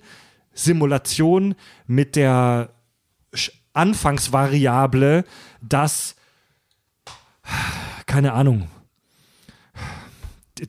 [0.53, 1.55] Simulation
[1.85, 2.69] mit der
[3.73, 5.23] Anfangsvariable,
[5.61, 6.15] dass,
[8.07, 8.67] keine Ahnung,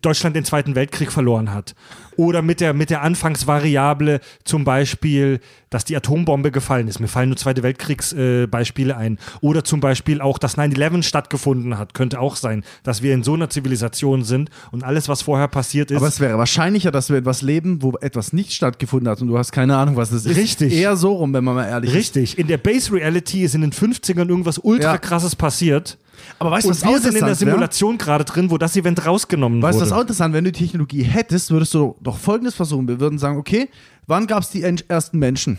[0.02, 1.74] Deutschland den Zweiten Weltkrieg verloren hat.
[2.16, 6.98] Oder mit der, mit der Anfangsvariable zum Beispiel, dass die Atombombe gefallen ist.
[6.98, 9.18] Mir fallen nur Zweite Weltkriegsbeispiele äh, ein.
[9.40, 11.94] Oder zum Beispiel auch, dass 9-11 stattgefunden hat.
[11.94, 15.90] Könnte auch sein, dass wir in so einer Zivilisation sind und alles, was vorher passiert
[15.90, 15.98] ist.
[15.98, 19.38] aber es wäre wahrscheinlicher, dass wir etwas leben, wo etwas nicht stattgefunden hat und du
[19.38, 20.36] hast keine Ahnung, was das ist.
[20.36, 20.72] Richtig.
[20.74, 21.96] Eher so rum, wenn man mal ehrlich ist.
[21.96, 22.38] Richtig.
[22.38, 24.98] In der Base Reality ist in den 50ern irgendwas ultra Ja.
[24.98, 25.98] krasses passiert.
[26.38, 27.34] Aber weißt du, was wir sind in der?
[27.34, 29.90] Simulation gerade drin, wo das Event rausgenommen Weißt du, wurde.
[29.90, 32.86] was auch interessant Wenn du die Technologie hättest, würdest du doch Folgendes versuchen.
[32.88, 33.68] Wir würden sagen, okay,
[34.06, 35.58] wann gab es die en- ersten Menschen?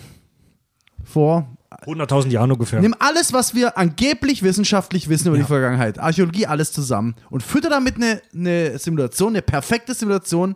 [1.04, 1.48] Vor
[1.86, 2.82] 100.000 Jahren ungefähr.
[2.82, 5.44] Nimm alles, was wir angeblich wissenschaftlich wissen über Ja.
[5.44, 10.56] die Vergangenheit, Archäologie, alles zusammen und fütter damit eine, eine Simulation, eine perfekte Simulation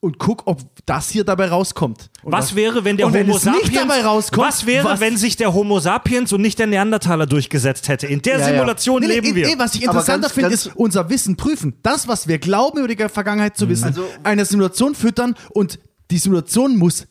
[0.00, 2.08] und guck, ob das hier dabei rauskommt.
[2.22, 5.00] Und Was wäre, wenn der und wenn Homo nicht sapiens dabei rauskommt, Was wäre, was-
[5.00, 8.06] wenn sich der Homo sapiens und nicht der Neandertaler durchgesetzt hätte?
[8.06, 8.46] In der Ja, ja.
[8.54, 9.46] Simulation Nee, nee, leben wir.
[9.48, 11.74] Nee, was ich Aber interessanter finde, ist unser Wissen prüfen.
[11.82, 15.80] Das, was wir glauben über die Vergangenheit zu wissen, Also- eine Simulation füttern und
[16.12, 17.06] die Simulation muss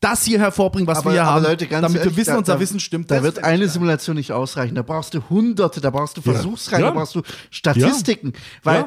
[0.00, 2.54] das hier hervorbringen, was wir hier haben, Leute, ganz damit ehrlich, wir wissen, da, unser
[2.54, 3.08] da, Wissen stimmt.
[3.10, 3.68] Da wird eine.
[3.68, 4.74] Simulation nicht ausreichen.
[4.74, 6.90] Da brauchst du Hunderte, da brauchst du Versuchsreihen, Ja.
[6.90, 8.32] da brauchst du Statistiken.
[8.64, 8.86] Weil Ja.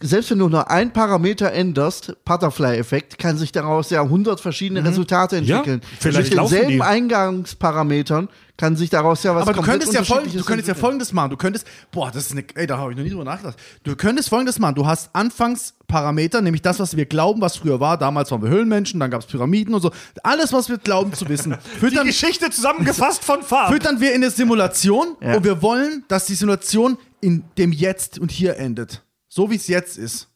[0.00, 5.36] Selbst wenn du nur ein Parameter änderst, Butterfly-Effekt, kann sich daraus ja hundert verschiedene Resultate
[5.38, 5.78] entwickeln.
[5.82, 5.96] Mhm.
[5.98, 6.82] vielleicht Mit laufen denselben die.
[6.82, 11.14] Eingangsparametern kann sich daraus ja was Aber du könntest ja, folg, du könntest ja folgendes
[11.14, 11.30] machen.
[11.30, 13.58] Du könntest, boah, das ist eine, ey, da habe ich noch nie drüber nachgedacht.
[13.82, 14.74] Du könntest folgendes machen.
[14.74, 17.96] Du hast Anfangsparameter, nämlich das, was wir glauben, was früher war.
[17.96, 19.90] Damals waren wir Höhlenmenschen, dann gab es Pyramiden und so.
[20.22, 21.56] Alles, was wir glauben zu wissen.
[21.80, 23.72] Füttern, Geschichte zusammengefasst von Farb.
[23.72, 25.34] füttern wir in eine Simulation Ja.
[25.36, 29.02] und wir wollen, dass die Simulation in dem Jetzt und hier endet.
[29.34, 30.28] So wie es jetzt ist.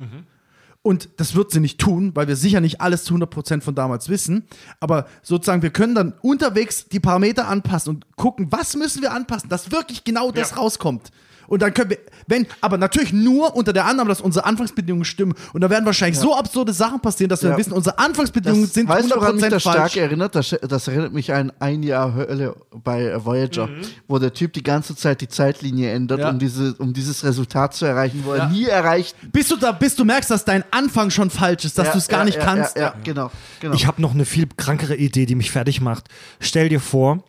[0.81, 4.09] Und das wird sie nicht tun, weil wir sicher nicht alles zu 100% von damals
[4.09, 4.45] wissen.
[4.81, 9.51] Aber sozusagen, wir können dann unterwegs die Parameter anpassen und gucken, was müssen wir anpassen,
[9.51, 10.57] dass wirklich genau das Ja.
[10.57, 11.11] rauskommt.
[11.49, 15.35] Und dann können wir, wenn, aber natürlich nur unter der Annahme, dass unsere Anfangsbedingungen stimmen.
[15.53, 17.53] Und da werden wahrscheinlich so absurde Sachen passieren, dass wir Ja.
[17.57, 19.97] dann wissen, unsere Anfangsbedingungen Das, sind weißt du, woran mich 100% das stark falsch.
[19.97, 20.35] erinnert?
[20.35, 23.69] Das, das erinnert mich an ein Jahr Hölle bei Voyager,
[24.09, 26.31] wo der Typ die ganze Zeit die Zeitlinie ändert, Ja.
[26.31, 28.45] um, diese, um dieses Resultat zu erreichen, wo Ja.
[28.45, 29.15] er nie erreicht.
[29.33, 31.99] Bis du da, bis du merkst, dass dein Anfang schon falsch ist, dass Ja, du
[31.99, 32.77] es gar ja, nicht ja, kannst.
[32.77, 33.31] Ja, ja, genau.
[33.61, 33.75] genau.
[33.75, 36.09] Ich habe noch eine viel krankere Idee, die mich fertig macht.
[36.41, 37.23] Stell dir vor,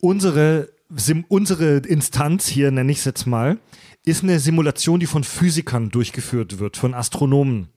[0.00, 0.68] unsere,
[1.28, 3.58] unsere Instanz hier, nenne ich es jetzt mal,
[4.04, 7.68] ist eine Simulation, die von Physikern durchgeführt wird, von Astronomen.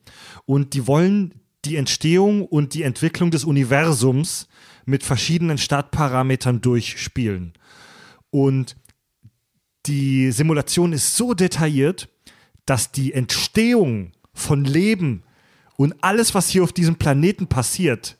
[0.46, 1.34] Und die wollen
[1.64, 4.48] die Entstehung und die Entwicklung des Universums
[4.84, 7.54] mit verschiedenen Startparametern durchspielen.
[8.30, 8.76] Und
[9.86, 12.08] die Simulation ist so detailliert,
[12.66, 15.22] dass die Entstehung von Leben
[15.76, 18.18] und alles, was hier auf diesem Planeten passiert,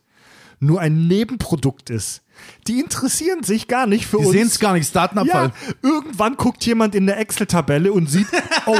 [0.60, 2.22] nur ein Nebenprodukt ist.
[2.66, 4.32] Die interessieren sich gar nicht für Die uns.
[4.32, 5.48] sehen es gar nicht, Datenabfall.
[5.48, 8.26] Ja, irgendwann guckt jemand in der Excel-Tabelle und sieht,
[8.66, 8.78] oh,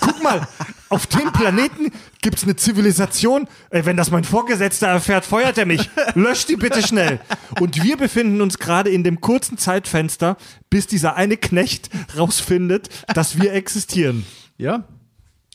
[0.00, 0.46] guck mal,
[0.88, 1.90] auf dem Planeten
[2.22, 3.48] gibt es eine Zivilisation.
[3.70, 5.90] Ey, wenn das mein Vorgesetzter erfährt, feuert er mich.
[6.14, 7.20] Löscht die bitte schnell.
[7.60, 10.36] Und wir befinden uns gerade in dem kurzen Zeitfenster,
[10.70, 14.24] bis dieser eine Knecht rausfindet, dass wir existieren.
[14.56, 14.84] Ja.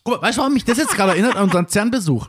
[0.04, 2.28] Guck mal, weißt du, warum mich das jetzt gerade erinnert an unseren CERN-Besuch?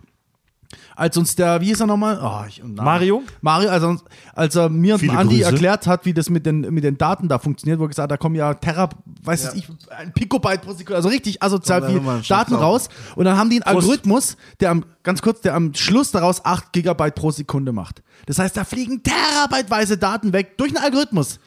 [1.01, 2.21] Als uns der, wie hieß er nochmal?
[2.23, 2.63] Oh, ich.
[2.63, 3.23] Mario?
[3.41, 3.97] Mario, also,
[4.35, 5.51] als er mir und Viele Andi Grüße.
[5.51, 8.11] erklärt hat, wie das mit den, mit den Daten da funktioniert, wo er gesagt hat,
[8.11, 8.91] da kommen ja Terra,
[9.23, 9.53] weiß Ja.
[9.55, 12.91] ich, ein Picobyte pro Sekunde, also richtig asozial viel Daten raus.
[13.17, 13.77] Und dann haben die einen Prost.
[13.89, 18.03] Algorithmus, der am, ganz kurz, der am Schluss daraus 8 Gigabyte pro Sekunde macht.
[18.27, 21.39] Das heißt, da fliegen terabyteweise Daten weg durch einen Algorithmus.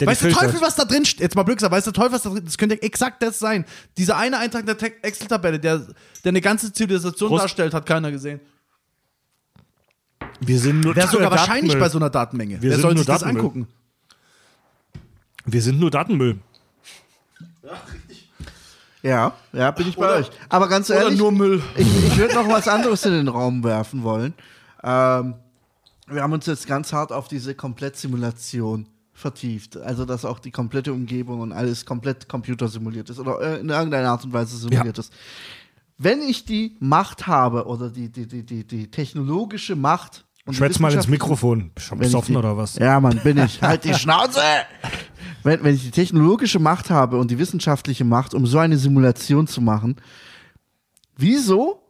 [0.00, 0.42] Der die weiß der filtert.
[0.52, 1.20] Teufel, was da drin steht?
[1.20, 3.66] Jetzt mal blöd gesagt, weiß der Teufel, was da drin Das könnte exakt das sein.
[3.98, 5.80] Dieser eine Eintrag in der Excel-Tabelle, der,
[6.24, 7.42] der eine ganze Zivilisation Prost.
[7.42, 8.40] darstellt, hat keiner gesehen.
[10.44, 11.80] Wir sind nur Wäre sogar wahrscheinlich Datenmüll.
[11.80, 12.54] bei so einer Datenmenge.
[12.60, 13.40] Wir Wer sind soll nur sich das Datenmüll.
[13.42, 13.68] angucken?
[15.44, 16.38] Wir sind nur Datenmüll.
[19.02, 20.30] Ja, ja, bin ich bei euch.
[20.48, 21.60] Aber ganz Oder ehrlich, nur Müll.
[21.76, 24.32] ich, ich würde noch was anderes in den Raum werfen wollen.
[24.82, 25.34] Ähm,
[26.06, 29.76] wir haben uns jetzt ganz hart auf diese Komplettsimulation vertieft.
[29.76, 34.10] Also, dass auch die komplette Umgebung und alles komplett computersimuliert ist oder äh, in irgendeiner
[34.10, 35.12] Art und Weise simuliert ist.
[35.98, 40.78] Wenn ich die Macht habe oder die, die, die, die, die technologische Macht und Schwätz
[40.78, 41.70] mal ins Mikrofon.
[41.78, 42.76] Ich besoffen die- oder was?
[42.76, 43.60] Ja, Mann, bin ich.
[43.62, 44.40] Halt die Schnauze!
[45.44, 49.48] Wenn, wenn ich die technologische Macht habe und die wissenschaftliche Macht, um so eine Simulation
[49.48, 49.96] zu machen,
[51.16, 51.80] wieso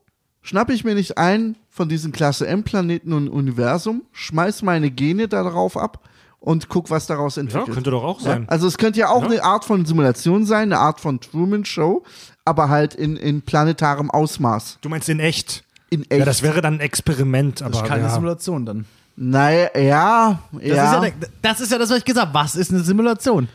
[0.40, 5.76] schnappe ich mir nicht einen von diesen Klasse M-Planeten und Universum, schmeiß meine Gene darauf
[5.76, 6.08] ab
[6.40, 7.74] und guck, was daraus Ja, entwickelt?
[7.74, 8.48] könnte doch auch Ja, sein.
[8.48, 9.28] also es könnte ja auch Ja.
[9.28, 12.02] eine Art von Simulation sein, eine Art von Truman-Show,
[12.46, 14.78] aber halt in, in planetarem Ausmaß.
[14.80, 15.62] Du meinst in echt?
[15.92, 16.18] In echt.
[16.20, 18.08] Ja, das wäre dann ein Experiment, aber Das ist keine ja.
[18.10, 18.86] Simulation dann.
[19.14, 20.68] Naja, ja, Das, ja.
[20.68, 22.34] Ist ja der, das ist ja das, was ich gesagt habe.
[22.34, 23.46] Was ist eine Simulation?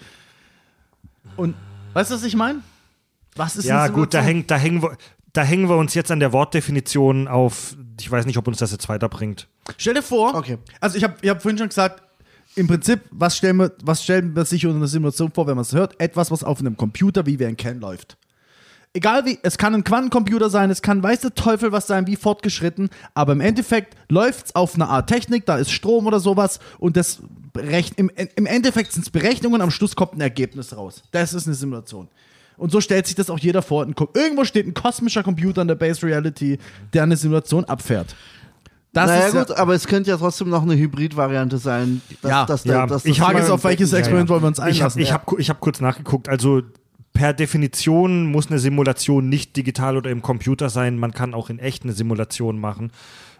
[1.35, 1.55] Und
[1.93, 2.59] weißt du, was ich meine?
[3.35, 4.25] Was ist Ja, eine gut, da, Simulation?
[4.35, 4.97] hängt, da, hängen wir,
[5.33, 7.75] da hängen wir uns jetzt an der Wortdefinition auf.
[7.99, 9.47] Ich weiß nicht, ob uns das jetzt weiterbringt.
[9.77, 10.57] Stell dir vor, Okay.
[10.79, 12.03] also ich habe ich hab vorhin schon gesagt,
[12.55, 15.61] im Prinzip, was stellen, wir, was stellen wir sich unter einer Simulation vor, wenn man
[15.63, 15.99] es hört?
[15.99, 18.17] Etwas, was auf einem Computer, wie wir ihn kennen, läuft.
[18.97, 22.15] Egal wie, es kann ein Quantencomputer sein, es kann weiß der Teufel was sein, wie
[22.15, 26.59] fortgeschritten, aber im Endeffekt läuft es auf eine Art Technik, da ist Strom oder sowas
[26.79, 27.19] und das
[27.53, 31.03] berechn, im, im Endeffekt sind es Berechnungen, am Schluss kommt ein Ergebnis raus.
[31.11, 32.07] Das ist eine Simulation.
[32.57, 33.85] Und so stellt sich das auch jeder vor.
[34.15, 36.57] Irgendwo steht ein kosmischer Computer in der Base Reality,
[36.91, 38.15] der eine Simulation abfährt.
[38.93, 42.01] Das naja, ist ja- gut, aber es könnte ja trotzdem noch eine Hybrid-Variante sein.
[42.23, 42.45] Dass, Ja.
[42.47, 44.33] dass Ja, der, dass ich Frage mal- auf welches Experiment ja.
[44.33, 45.01] wollen wir uns Ich habe einlassen?
[45.03, 46.27] ich hab, ich hab kurz nachgeguckt.
[46.29, 46.63] Also
[47.13, 50.97] per Definition muss eine Simulation nicht digital oder im Computer sein.
[50.97, 52.91] Man kann auch in echt eine Simulation machen.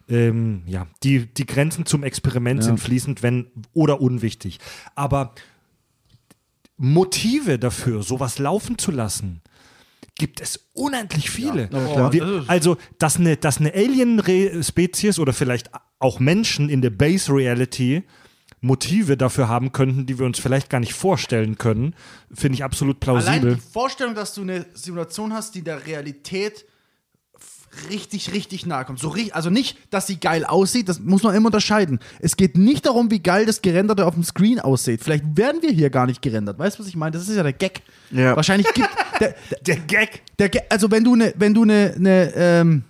[0.10, 2.68] Ähm, ja, die, die Grenzen zum Experiment Ja.
[2.68, 4.60] sind fließend, wenn oder unwichtig.
[4.96, 5.34] Aber
[6.78, 9.42] Motive dafür, sowas laufen zu lassen,
[10.16, 11.68] gibt es unendlich viele.
[11.68, 12.14] klar.
[12.14, 18.04] Wir, also, dass eine, dass eine Alien-Spezies oder vielleicht auch Menschen in der Base Reality
[18.62, 21.94] Motive dafür haben könnten, die wir uns vielleicht gar nicht vorstellen können,
[22.34, 23.56] finde ich absolut Allein plausibel.
[23.56, 26.66] die Vorstellung, dass du eine Simulation hast, die der Realität
[27.90, 29.00] richtig, richtig nahe kommt.
[29.00, 32.00] So, also nicht, dass sie geil aussieht, das muss man immer unterscheiden.
[32.20, 35.04] Es geht nicht darum, wie geil das Gerenderte auf dem Screen aussieht.
[35.04, 36.58] Vielleicht werden wir hier gar nicht gerendert.
[36.58, 37.12] Weißt du, was ich meine?
[37.12, 37.82] Das ist ja der Gag.
[38.12, 38.36] Ja.
[38.36, 38.90] Wahrscheinlich gibt
[39.20, 40.22] der, der, Der Gag.
[40.40, 42.84] der, also wenn du eine, wenn du eine, eine ähm,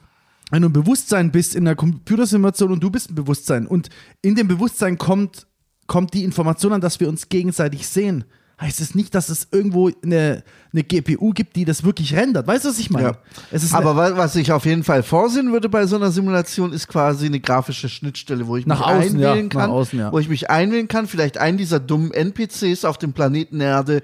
[0.51, 3.89] wenn du ein Bewusstsein bist in einer Computersimulation und du bist ein Bewusstsein und
[4.21, 5.45] in dem Bewusstsein kommt,
[5.87, 8.25] kommt die Information an, dass wir uns gegenseitig sehen,
[8.59, 12.47] heißt es nicht, dass es irgendwo eine, eine GPU gibt, die das wirklich rendert.
[12.47, 13.09] Weißt du, was ich meine?
[13.09, 13.17] Ja.
[13.51, 16.87] Es ist Aber was ich auf jeden Fall vorsehen würde bei so einer Simulation, ist
[16.87, 20.11] quasi eine grafische Schnittstelle, wo ich Nach mich außen, ja, einwählen nach kann, außen, ja.
[20.11, 24.01] wo ich mich einwählen kann, vielleicht einen dieser dummen NPCs auf dem Planeten Erde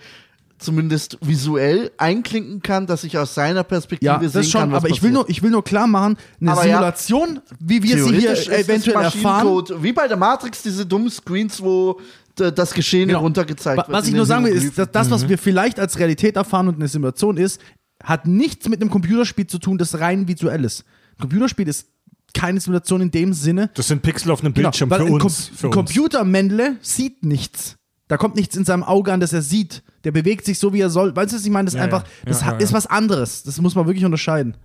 [0.64, 4.78] zumindest visuell einklinken kann, dass ich aus seiner Perspektive ja, sehen das schon, kann, was
[4.84, 8.04] aber ich will, nur, ich will nur klar machen, eine Aber ja, Simulation, wie wir
[8.04, 12.00] sie hier eventuell erfahren, wie bei der Matrix, diese dummen Screens, wo
[12.40, 13.20] d- das Geschehen Genau.
[13.22, 13.92] runtergezeigt wird.
[13.92, 16.76] Was ich nur sagen will, ist, dass das, was wir vielleicht als Realität erfahren und
[16.76, 17.60] eine Simulation ist,
[18.04, 20.84] hat nichts mit einem Computerspiel zu tun, das rein visuell ist.
[21.18, 21.88] Ein Computerspiel ist
[22.34, 23.70] keine Simulation in dem Sinne.
[23.76, 25.48] Das sind Pixel auf einem Bildschirm Genau, weil für ein, uns.
[25.50, 25.76] Com für uns.
[25.76, 27.76] Computermännle sieht nichts.
[28.14, 29.82] Da kommt nichts in seinem Auge an, das er sieht.
[30.04, 31.16] Der bewegt sich so, wie er soll.
[31.16, 31.66] Weißt du, was ich meine?
[31.66, 33.42] Das ist Ja, einfach, das Ja, ja, ist was anderes.
[33.42, 34.56] Das muss man wirklich unterscheiden.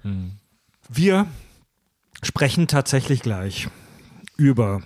[0.91, 1.27] Wir
[2.23, 3.69] sprechen tatsächlich gleich
[4.37, 4.83] über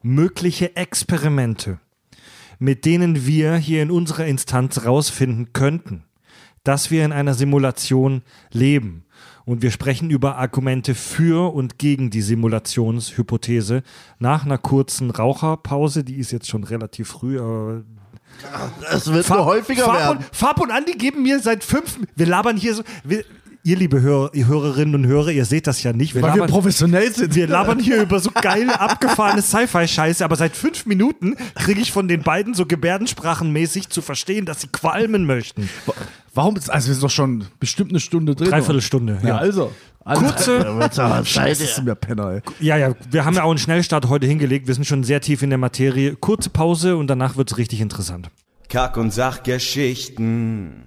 [0.00, 1.80] mögliche Experimente,
[2.58, 6.04] mit denen wir hier in unserer Instanz rausfinden könnten,
[6.64, 8.22] dass wir in einer Simulation
[8.52, 9.04] leben.
[9.44, 13.82] Und wir sprechen über Argumente für und gegen die Simulationshypothese
[14.18, 16.04] nach einer kurzen Raucherpause.
[16.04, 17.82] Die ist jetzt schon relativ früh, aber
[18.92, 20.18] Es wird nur häufiger Farb werden.
[20.18, 21.98] und, Farb und Andi geben mir seit fünf.
[22.14, 22.82] Wir labern hier so.
[23.04, 23.24] Wir,
[23.64, 26.14] ihr liebe ihr Hörerinnen und Hörer, ihr seht das ja nicht.
[26.14, 27.34] Wir Weil wir labern, professionell sind.
[27.34, 32.08] wir labern hier über so geile, abgefahrene Sci-Fi-Scheiße, aber seit fünf Minuten kriege ich von
[32.08, 35.68] den beiden so gebärdensprachenmäßig zu verstehen, dass sie qualmen möchten.
[36.34, 36.56] Warum?
[36.56, 38.48] ist- Also, wir sind doch schon bestimmt eine Stunde drin.
[38.50, 39.18] Dreiviertelstunde.
[39.22, 39.70] Ja, Ja, also.
[40.04, 42.40] also Kurze, Scheiße, das sind wir Penner, ey.
[42.60, 44.66] ja, ja, wir haben ja auch einen Schnellstart heute hingelegt.
[44.66, 46.16] Wir sind schon sehr tief in der Materie.
[46.16, 48.30] Kurze Pause und danach wird es richtig interessant.
[48.68, 50.84] Kack- und Sachgeschichten.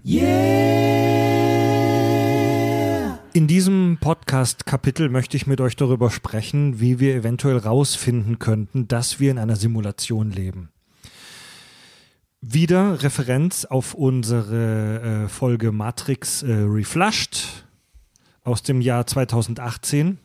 [3.36, 9.20] In diesem Podcast-Kapitel möchte ich mit euch darüber sprechen, wie wir eventuell rausfinden könnten, dass
[9.20, 10.70] wir in einer Simulation leben.
[12.40, 17.66] Wieder Referenz auf unsere äh, Folge Matrix äh, Reflushed
[18.46, 20.18] aus dem Jahr 2018.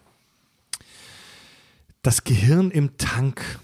[2.02, 3.58] Das Gehirn im Tank.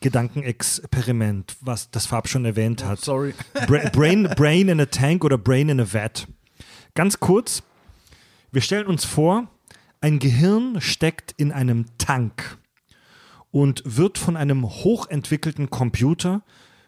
[0.00, 3.00] Gedankenexperiment, was das Farb schon erwähnt hat.
[3.00, 3.32] Sorry.
[3.66, 6.28] Bra Brain, Brain in a Tank oder Brain in a Vat.
[6.94, 7.62] Ganz kurz,
[8.52, 9.48] wir stellen uns vor,
[10.00, 12.58] ein Gehirn steckt in einem Tank
[13.50, 16.42] und wird von einem hochentwickelten Computer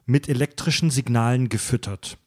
[0.06, 2.18] mit elektrischen Signalen gefüttert.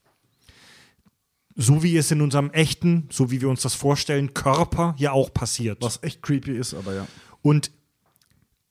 [1.55, 5.33] So wie es in unserem echten, so wie wir uns das vorstellen, Körper ja auch
[5.33, 5.81] passiert.
[5.81, 7.07] Was echt creepy ist, aber ja.
[7.41, 7.71] Und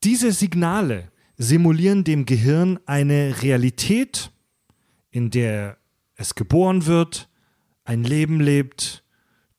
[0.03, 4.31] diese Signale simulieren dem Gehirn eine Realität,
[5.11, 5.79] in der
[6.17, 7.29] es geboren wird,
[7.85, 9.04] ein Leben lebt,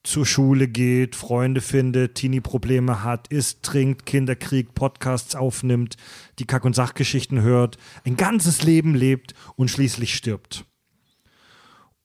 [0.06, 5.98] zur Schule geht, Freunde findet, Teenie-Probleme hat, isst, trinkt, Kinder kriegt, Podcasts aufnimmt,
[6.40, 10.66] die Kack- und Sachgeschichten hört, ein ganzes Leben lebt und schließlich stirbt.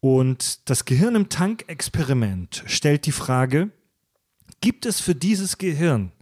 [0.00, 3.70] Und das Gehirn im Tank-Experiment stellt die Frage,
[4.60, 6.12] gibt es für dieses Gehirn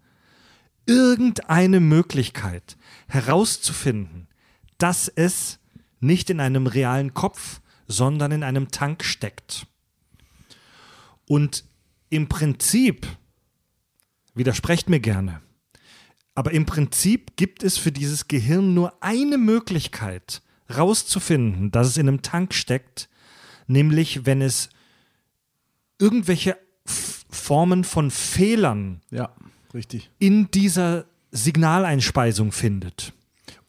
[0.87, 2.77] irgendeine Möglichkeit
[3.07, 4.27] herauszufinden,
[4.79, 5.59] dass es
[6.01, 9.67] nicht in einem realen Kopf, sondern in einem Tank steckt.
[11.29, 11.65] Und
[12.11, 13.07] im Prinzip,
[14.35, 15.41] widersprecht mir gerne,
[16.35, 20.43] aber im Prinzip gibt es für dieses Gehirn nur eine Möglichkeit,
[20.75, 23.09] rauszufinden, dass es in einem Tank steckt,
[23.67, 24.71] nämlich wenn es
[25.99, 29.35] irgendwelche F Formen von Fehlern Ja,
[30.19, 33.13] in dieser Signaleinspeisung findet.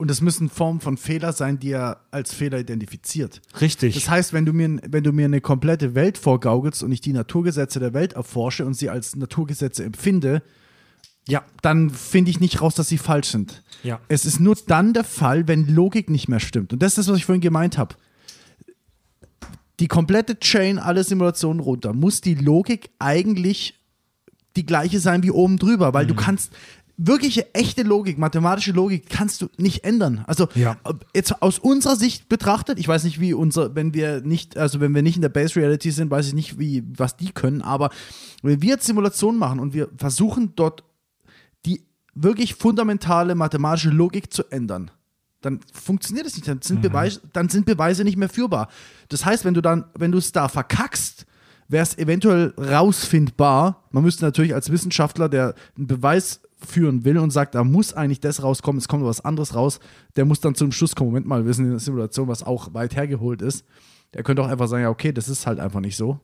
[0.01, 3.41] Und es müssen Formen von Fehler sein, die er als Fehler identifiziert.
[3.59, 3.95] Richtig.
[3.95, 7.11] Das heißt, wenn du mir, wenn du mir eine komplette Welt vorgaukelst und ich die
[7.11, 10.41] Naturgesetze der Welt erforsche und sie als Naturgesetze empfinde,
[11.27, 13.61] ja, dann finde ich nicht raus, dass sie falsch sind.
[13.83, 13.99] Ja.
[14.07, 16.71] Es ist nur dann der Fall, wenn Logik nicht mehr stimmt.
[16.71, 17.95] Und das ist das, was ich vorhin gemeint habe.
[19.79, 23.75] die komplette Chain, alle Simulationen runter, muss die Logik eigentlich
[24.55, 26.51] die gleiche sein wie oben drüber, weil du kannst
[27.01, 30.25] wirkliche echte Logik, mathematische Logik kannst du nicht ändern.
[30.27, 30.75] Also Ja.
[31.15, 34.93] jetzt aus unserer Sicht betrachtet, ich weiß nicht, wie unser, wenn wir nicht, also wenn
[34.93, 37.89] wir nicht in der Base Reality sind, weiß ich nicht, wie was die können, aber
[38.43, 40.83] wenn wir jetzt Simulationen machen und wir versuchen dort
[41.65, 41.85] die
[42.15, 44.91] wirklich fundamentale mathematische Logik zu ändern,
[45.41, 46.49] dann funktioniert es nicht.
[46.49, 48.67] Dann sind, Beweise, dann sind Beweise nicht mehr führbar.
[49.07, 51.25] Das heißt, wenn du dann, wenn du es da verkackst,
[51.69, 53.85] wäre es eventuell rausfindbar.
[53.91, 58.19] Man müsste natürlich als Wissenschaftler, der einen Beweis führen will und sagt, da muss eigentlich
[58.19, 59.79] das rauskommen, es kommt was anderes raus,
[60.15, 62.73] der muss dann zum Schluss kommen, Moment mal, wir sind in der Simulation, was auch
[62.73, 63.65] weit hergeholt ist.
[64.13, 66.19] Der könnte auch einfach sagen, ja, okay, das ist halt einfach nicht so.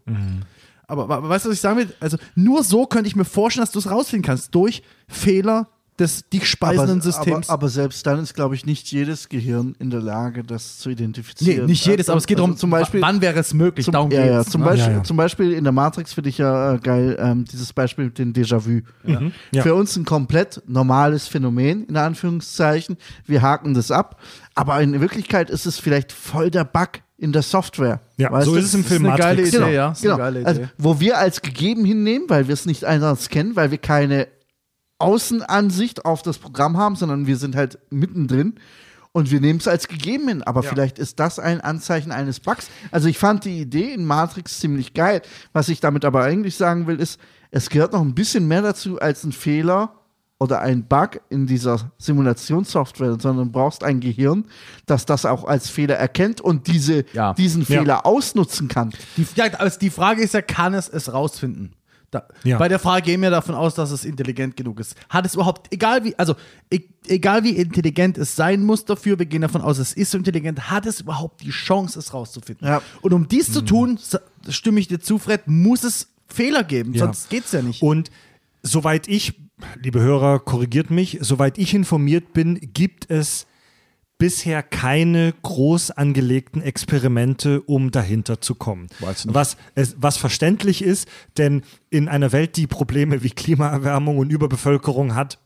[0.88, 1.94] Aber, aber weißt du, was ich sagen will?
[2.00, 4.54] Also nur so könnte ich mir vorstellen, dass du es rausfinden kannst.
[4.54, 7.48] Durch Fehler des dich speisenden Systems.
[7.50, 10.90] Aber, aber selbst dann ist, glaube ich, nicht jedes Gehirn in der Lage, das zu
[10.90, 11.66] nee, identifizieren.
[11.68, 13.86] nicht jedes, aber es geht Also darum, zum Beispiel, wann wäre es möglich?
[13.86, 14.62] zum, Darum ja, ja, zum?
[14.62, 15.04] Beispiel, Ja, ja.
[15.04, 18.34] zum Beispiel in der Matrix finde ich ja äh, geil, ähm, dieses Beispiel mit dem
[18.34, 18.82] Déjà-vu.
[19.06, 19.62] Ja.
[19.64, 22.98] Für uns ein komplett normales Phänomen, in Anführungszeichen.
[23.26, 24.20] Wir haken das ab.
[24.54, 28.02] Aber in Wirklichkeit ist es vielleicht voll der Bug in der Software.
[28.18, 28.60] Ja, Weißt so du?
[28.60, 29.50] ist es im Film eine geile Matrix.
[29.50, 29.92] Idee, Genau, ja.
[29.92, 30.14] Ist genau.
[30.16, 30.48] eine geile Idee.
[30.48, 34.28] Also, wo wir als gegeben hinnehmen, weil wir es nicht anders kennen, weil wir keine
[35.00, 38.56] Außenansicht auf das Programm haben, sondern wir sind halt mittendrin
[39.12, 40.44] und wir nehmen es als gegeben hin.
[40.44, 42.68] Aber vielleicht ist das ein Anzeichen eines Bugs.
[42.92, 45.22] Also ich fand die Idee in Matrix ziemlich geil.
[45.54, 47.20] Was ich damit aber eigentlich sagen will, ist,
[47.52, 49.96] es gehört noch ein bisschen mehr dazu als ein Fehler
[50.38, 54.46] oder ein Bug in dieser Simulationssoftware, sondern du brauchst ein Gehirn,
[54.86, 57.34] das das auch als Fehler erkennt und diese, Ja.
[57.34, 57.80] diesen Ja.
[57.80, 58.92] Fehler ausnutzen kann.
[59.16, 61.74] Die, ja, also die Frage ist ja, kann es es rausfinden?
[62.16, 62.58] Da, Ja.
[62.58, 64.96] Bei der Frage gehen wir davon aus, dass es intelligent genug ist.
[65.10, 66.36] Hat es überhaupt, egal wie, also
[66.72, 70.18] e egal wie intelligent es sein muss dafür, wir gehen davon aus, es ist so
[70.18, 72.68] intelligent, hat es überhaupt die Chance, es rauszufinden?
[72.68, 72.82] Ja.
[73.02, 74.00] Und um dies zu tun,
[74.50, 77.06] stimme ich dir zu, Fred, muss es Fehler geben, Ja.
[77.06, 77.82] sonst geht's ja nicht.
[77.82, 78.10] Und
[78.64, 79.34] soweit ich,
[79.82, 83.46] liebe Hörer, korrigiert mich, soweit ich informiert bin, gibt es
[84.18, 88.88] bisher keine groß angelegten Experimente, um dahinter zu kommen.
[89.26, 89.58] Was,
[89.98, 91.08] was verständlich ist,
[91.38, 95.40] denn in einer Welt, die Probleme wie Klimaerwärmung und Überbevölkerung hat,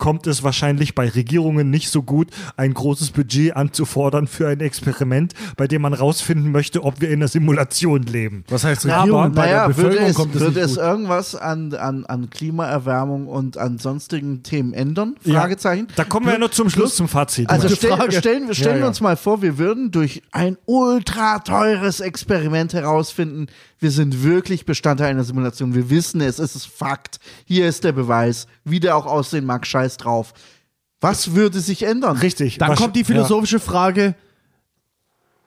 [0.00, 2.26] kommt es wahrscheinlich bei Regierungen nicht so gut,
[2.56, 7.20] ein großes Budget anzufordern für ein Experiment, bei dem man rausfinden möchte, ob wir in
[7.20, 8.42] einer Simulation leben.
[8.48, 9.32] Was heißt Aber- Regierung?
[9.34, 10.82] bei der naja, würde Bevölkerung es, kommt es würde nicht es gut.
[10.84, 15.14] irgendwas an, an, an Klimaerwärmung und an sonstigen Themen ändern?
[15.24, 15.86] Fragezeichen.
[15.94, 17.48] Da kommen wir ja noch zum Schluss zum Fazit.
[17.50, 18.88] Also stell, stellen, wir, stellen Ja, wir ja.
[18.88, 23.46] uns mal vor, wir würden durch ein ultra teures Experiment herausfinden,
[23.80, 25.74] wir sind wirklich Bestandteil einer Simulation.
[25.74, 27.18] Wir wissen es, es ist Fakt.
[27.46, 28.46] Hier ist der Beweis.
[28.62, 30.34] Wie der auch aussehen mag, scheiß drauf.
[31.00, 32.18] Was würde sich ändern?
[32.18, 32.58] Richtig.
[32.58, 34.14] Dann kommt die philosophische Frage: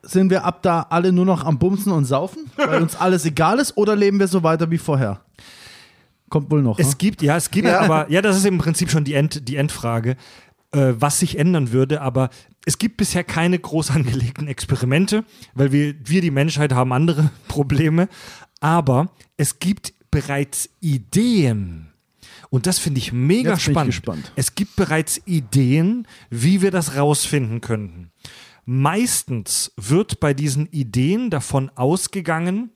[0.02, 3.60] Sind wir ab da alle nur noch am Bumsen und Saufen, weil uns alles egal
[3.60, 5.20] ist, oder leben wir so weiter wie vorher?
[6.28, 6.80] Kommt wohl noch.
[6.80, 6.94] Es ne?
[6.98, 7.80] gibt, ja, es gibt, Ja.
[7.80, 10.16] aber, ja, das ist im Prinzip schon die, End, die Endfrage,
[10.72, 12.30] äh, was sich ändern würde, aber
[12.66, 18.08] es gibt bisher keine groß angelegten Experimente, weil wir, wir, die Menschheit, haben andere Probleme,
[18.60, 21.88] aber es gibt bereits Ideen.
[22.50, 23.90] Und das finde ich mega Jetzt bin ich spannend.
[23.90, 24.32] gespannt.
[24.36, 28.12] Es gibt bereits Ideen, wie wir das rausfinden könnten.
[28.64, 32.70] Meistens wird bei diesen Ideen davon ausgegangen,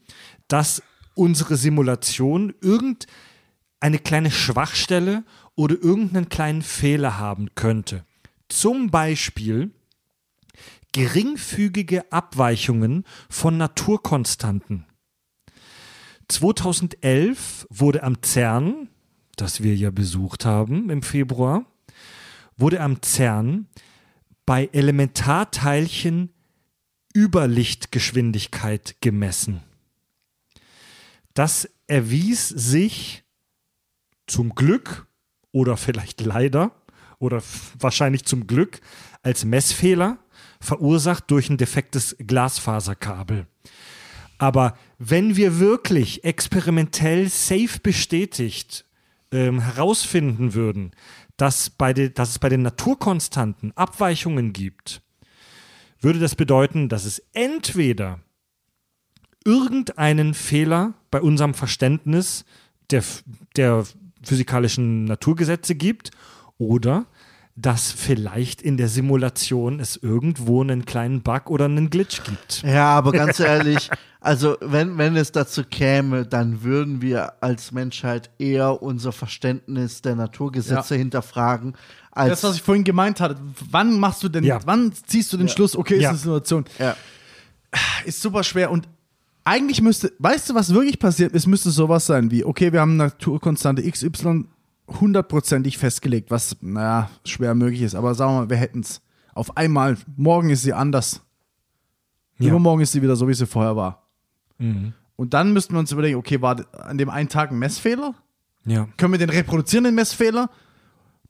[0.49, 0.83] dass
[1.15, 5.25] unsere Simulation irgendeine kleine Schwachstelle
[5.55, 8.05] oder irgendeinen kleinen Fehler haben könnte.
[8.49, 9.71] Zum Beispiel
[10.93, 14.87] geringfügige Abweichungen von Naturkonstanten.
[16.29, 18.89] 2011 wurde am CERN,
[19.37, 21.65] das wir ja besucht haben im Februar,
[22.57, 23.67] wurde am CERN
[24.45, 26.33] bei Elementarteilchen
[27.17, 29.63] Überlichtgeschwindigkeit gemessen.
[31.35, 33.25] Das erwies sich
[34.27, 35.07] zum Glück
[35.53, 36.73] oder vielleicht leider
[37.19, 37.43] oder
[37.79, 38.81] wahrscheinlich zum Glück
[39.23, 40.19] als Messfehler,
[40.61, 43.47] verursacht durch ein defektes Glasfaserkabel.
[44.39, 48.85] Aber wenn wir wirklich experimentell safe bestätigt
[49.33, 50.93] ähm, herausfinden würden,
[51.37, 55.03] dass, bei de, dass es bei den Naturkonstanten Abweichungen gibt,
[56.01, 58.21] würde das bedeuten, dass es entweder
[59.45, 62.45] irgendeinen Fehler bei unserem Verständnis
[62.91, 63.03] der,
[63.57, 63.85] der
[64.23, 66.11] physikalischen Naturgesetze gibt
[66.59, 67.07] oder
[67.61, 72.63] dass vielleicht in der Simulation es irgendwo einen kleinen Bug oder einen Glitch gibt.
[72.63, 73.91] Ja, aber ganz ehrlich,
[74.21, 80.15] also wenn, wenn es dazu käme, dann würden wir als Menschheit eher unser Verständnis der
[80.15, 81.75] Naturgesetze hinterfragen,
[82.13, 83.37] als Das, was ich vorhin gemeint hatte.
[83.71, 84.61] Wann machst du denn, Ja.
[84.65, 86.11] wann ziehst du den Schluss, okay, ist Ja.
[86.11, 86.65] eine Situation?
[86.79, 86.95] ja.
[88.05, 88.89] Ist super schwer und
[89.45, 91.35] Eigentlich müsste, weißt du, was wirklich passiert?
[91.35, 94.45] Es müsste sowas sein wie, okay, wir haben Naturkonstante XY
[94.89, 97.95] hundertprozentig festgelegt, was, naja, schwer möglich ist.
[97.95, 99.01] Aber sagen wir mal, wir hätten es.
[99.35, 101.23] Auf einmal, morgen ist sie anders.
[102.39, 102.49] Ja.
[102.49, 104.09] Übermorgen ist sie wieder so, wie sie vorher war.
[104.59, 104.95] Mhm.
[105.17, 108.15] Und dann müssten wir uns überlegen, okay, war an dem einen Tag ein Messfehler?
[108.65, 108.89] Ja.
[108.97, 110.51] Können wir den reproduzieren, den Messfehler?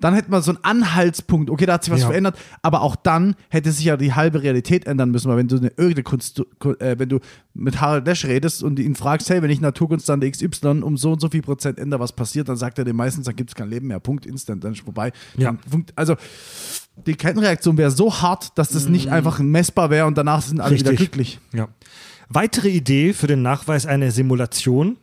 [0.00, 2.06] Dann hätten wir so einen Anhaltspunkt, okay, da hat sich was Ja.
[2.06, 5.56] verändert, aber auch dann hätte sich ja die halbe Realität ändern müssen, weil wenn du
[5.56, 6.38] eine irgendeine Kunst,
[6.78, 7.18] äh, wenn du
[7.52, 11.20] mit Harald Lesch redest und ihn fragst, hey, wenn ich Naturkonstante XY um so und
[11.20, 13.68] so viel Prozent ändere, was passiert, dann sagt er den meistens, dann gibt es kein
[13.70, 15.10] Leben mehr, Punkt, instant, dann ist vorbei.
[15.36, 15.56] Ja.
[15.96, 16.14] Also
[17.06, 20.76] die Kettenreaktion wäre so hart, dass das nicht einfach messbar wäre und danach sind alle
[20.78, 21.10] wieder Richtig.
[21.10, 21.40] glücklich.
[21.52, 21.68] Ja.
[22.28, 24.96] Weitere Idee für den Nachweis einer Simulation: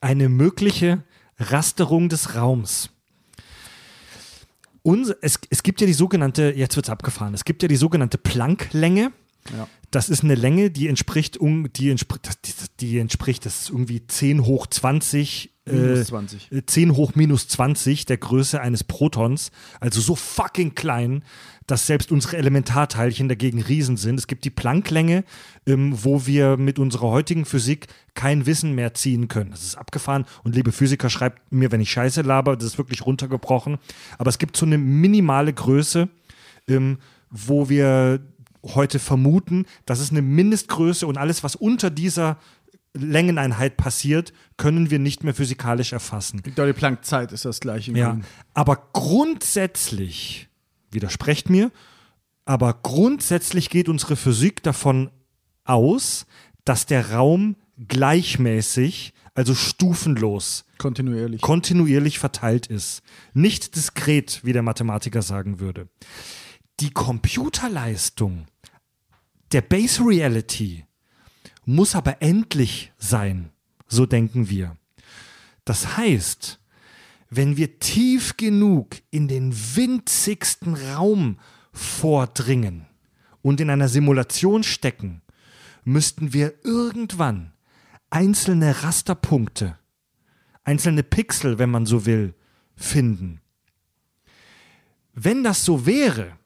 [0.00, 1.02] eine mögliche
[1.38, 2.88] Rasterung des Raums.
[4.86, 7.76] Uns, es, es gibt ja die sogenannte, jetzt wird es abgefahren, es gibt ja die
[7.76, 9.12] sogenannte Plancklänge.
[9.56, 9.66] Ja.
[9.90, 14.06] Das ist eine Länge, die entspricht, um, die, entspricht, das- die, entspricht, das ist irgendwie
[14.06, 15.50] 10 hoch 20.
[15.66, 16.52] Minus äh, 20.
[16.52, 21.24] äh, 10 hoch minus 20 der Größe eines Protons, also so fucking klein,
[21.66, 24.18] dass selbst unsere Elementarteilchen dagegen Riesen sind.
[24.18, 25.24] Es gibt die Plancklänge,
[25.66, 29.50] ähm, wo wir mit unserer heutigen Physik kein Wissen mehr ziehen können.
[29.50, 33.06] Das ist abgefahren und liebe Physiker, schreibt mir, wenn ich Scheiße laber, das ist wirklich
[33.06, 33.78] runtergebrochen.
[34.18, 36.08] Aber es gibt so eine minimale Größe,
[36.68, 36.98] ähm,
[37.30, 38.20] wo wir
[38.62, 42.38] heute vermuten, das ist eine Mindestgröße und alles, was unter dieser
[42.94, 46.42] Längeneinheit passiert, können wir nicht mehr physikalisch erfassen.
[46.44, 47.92] Die Planck-Zeit, ist das gleiche.
[47.92, 48.18] Ja,
[48.54, 50.48] aber grundsätzlich,
[50.94, 51.70] widersprecht mir,
[52.44, 55.10] aber grundsätzlich geht unsere Physik davon
[55.64, 56.26] aus,
[56.64, 57.56] dass der Raum
[57.88, 61.40] gleichmäßig, also stufenlos, Kontinuierlich.
[61.40, 63.02] kontinuierlich verteilt ist.
[63.32, 65.88] Nicht diskret, wie der Mathematiker sagen würde.
[66.80, 68.46] Die Computerleistung
[69.52, 70.84] der Base Reality
[71.64, 73.50] muss aber endlich sein,
[73.86, 74.76] so denken wir.
[75.64, 76.58] Das heißt,
[77.36, 81.38] wenn wir tief genug in den winzigsten Raum
[81.72, 82.86] vordringen
[83.42, 85.22] und in einer Simulation stecken,
[85.84, 87.52] müssten wir irgendwann
[88.10, 89.76] einzelne Rasterpunkte,
[90.62, 92.34] einzelne Pixel, wenn man so will,
[92.76, 93.40] finden.
[95.12, 96.38] Wenn das so wäre,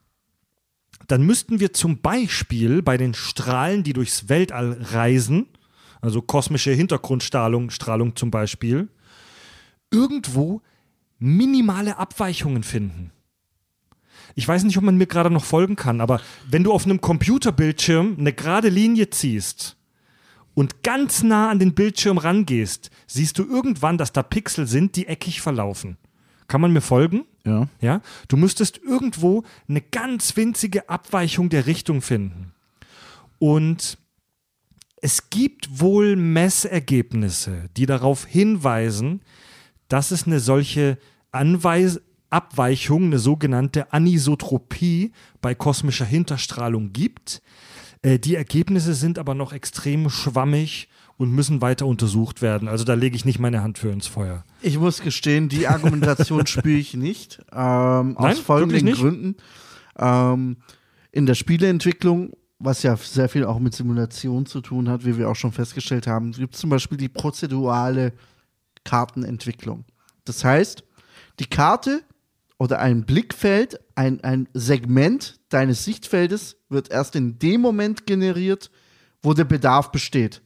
[1.07, 5.49] dann müssten wir zum Beispiel bei den Strahlen, die durchs Weltall reisen,
[6.01, 8.89] also kosmische Hintergrundstrahlung Strahlung zum Beispiel,
[9.91, 10.62] irgendwo
[11.19, 13.12] minimale Abweichungen finden.
[14.35, 17.01] Ich weiß nicht, ob man mir gerade noch folgen kann, aber wenn du auf einem
[17.01, 19.77] Computerbildschirm eine gerade Linie ziehst
[20.55, 25.07] und ganz nah an den Bildschirm rangehst, siehst du irgendwann, dass da Pixel sind, die
[25.07, 25.97] eckig verlaufen.
[26.47, 27.25] Kann man mir folgen?
[27.45, 27.69] Ja.
[27.81, 32.53] Ja, du müsstest irgendwo eine ganz winzige Abweichung der Richtung finden.
[33.39, 33.99] Und
[35.01, 39.21] es gibt wohl Messergebnisse, die darauf hinweisen,
[39.89, 40.99] dass es eine solche
[41.32, 47.43] Anweis Abweichung, eine sogenannte Anisotropie bei kosmischer Hinterstrahlung gibt.
[48.03, 52.68] Äh, die Ergebnisse sind aber noch extrem schwammig und müssen weiter untersucht werden.
[52.68, 54.45] Also da lege ich nicht meine Hand für ins Feuer.
[54.62, 57.41] Ich muss gestehen, die Argumentation spüre ich nicht.
[57.51, 58.95] Ähm, aus wirklich folgenden?
[58.95, 59.36] Gründen.
[59.99, 60.57] Ähm,
[61.11, 65.28] in der Spieleentwicklung, was ja sehr viel auch mit Simulation zu tun hat, wie wir
[65.28, 68.12] auch schon festgestellt haben, gibt es zum Beispiel die prozedurale
[68.89, 69.84] Kartenentwicklung.
[70.24, 70.82] Das heißt,
[71.41, 72.03] die Karte
[72.59, 78.70] oder ein Blickfeld, ein, ein Segment deines Sichtfeldes wird erst in dem Moment generiert,
[79.22, 80.41] wo der Bedarf besteht.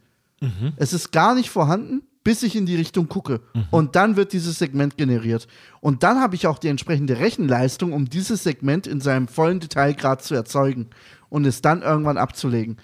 [0.76, 3.40] Es ist gar nicht vorhanden, bis ich in die Richtung gucke.
[3.70, 5.46] Und dann wird dieses Segment generiert.
[5.80, 10.22] Und dann habe ich auch die entsprechende Rechenleistung, um dieses Segment in seinem vollen Detailgrad
[10.24, 10.90] zu erzeugen
[11.28, 12.76] und es dann irgendwann abzulegen.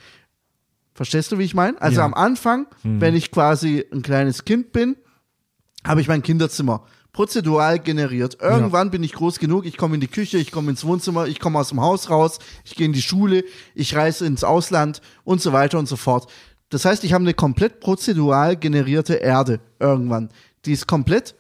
[0.94, 1.80] Verstehst du, wie ich meine?
[1.82, 2.04] Also Ja.
[2.06, 4.96] am Anfang, wenn ich quasi ein kleines Kind bin,
[5.85, 8.39] habe ich mein Kinderzimmer prozedural generiert.
[8.41, 11.41] Irgendwann bin ich groß genug, ich komme in die Küche, ich komme ins Wohnzimmer, ich
[11.41, 15.41] komme aus dem Haus raus, ich gehe in die Schule, ich reise ins Ausland und
[15.41, 16.31] so weiter und so fort.
[16.68, 20.29] Das heißt, ich habe eine komplett prozedural generierte Erde irgendwann.
[20.64, 21.35] Die ist komplett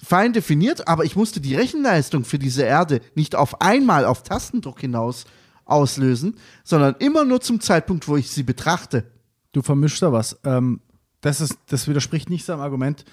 [0.00, 4.80] fein definiert, aber ich musste die Rechenleistung für diese Erde nicht auf einmal auf Tastendruck
[4.80, 5.24] hinaus
[5.64, 9.04] auslösen, sondern immer nur zum Zeitpunkt, wo ich sie betrachte.
[9.52, 10.38] Du vermischst da was.
[10.44, 10.80] Ähm,
[11.22, 13.04] das, ist, das widerspricht nicht seinem Argument.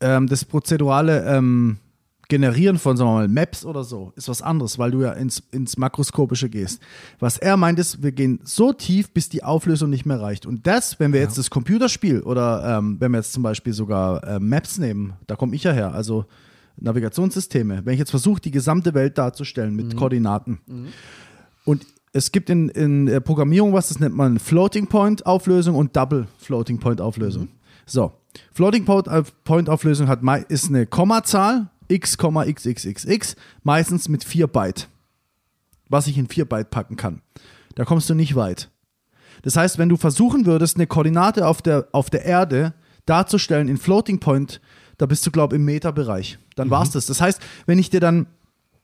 [0.00, 1.78] Ähm, das prozedurale ähm,
[2.30, 5.42] Generieren von, sagen wir mal, Maps oder so ist was anderes, weil du ja ins,
[5.50, 6.82] ins Makroskopische gehst.
[7.18, 10.44] Was er meint ist, wir gehen so tief, bis die Auflösung nicht mehr reicht.
[10.44, 14.22] Und das, wenn wir jetzt das Computerspiel oder ähm, wenn wir jetzt zum Beispiel sogar
[14.24, 16.26] äh, Maps nehmen, da komme ich ja her, also
[16.76, 20.60] Navigationssysteme, wenn ich jetzt versuche, die gesamte Welt darzustellen mit Koordinaten.
[21.64, 25.96] Und es gibt in, in der Programmierung was, das nennt man Floating Point Auflösung und
[25.96, 27.48] Double Floating Point Auflösung.
[27.86, 28.12] So,
[28.52, 34.88] Floating Point, Auflösung hat, ist eine Kommazahl, x, xxxx, meistens mit 4 Byte.
[35.88, 37.22] Was ich in 4 Byte packen kann.
[37.74, 38.70] Da kommst du nicht weit.
[39.42, 42.74] Das heißt, wenn du versuchen würdest, eine Koordinate auf der, auf der Erde
[43.06, 44.60] darzustellen in Floating Point,
[44.98, 46.38] da bist du, glaube ich, im Meterbereich.
[46.56, 47.06] Dann war's das.
[47.06, 48.26] Das heißt, wenn ich dir dann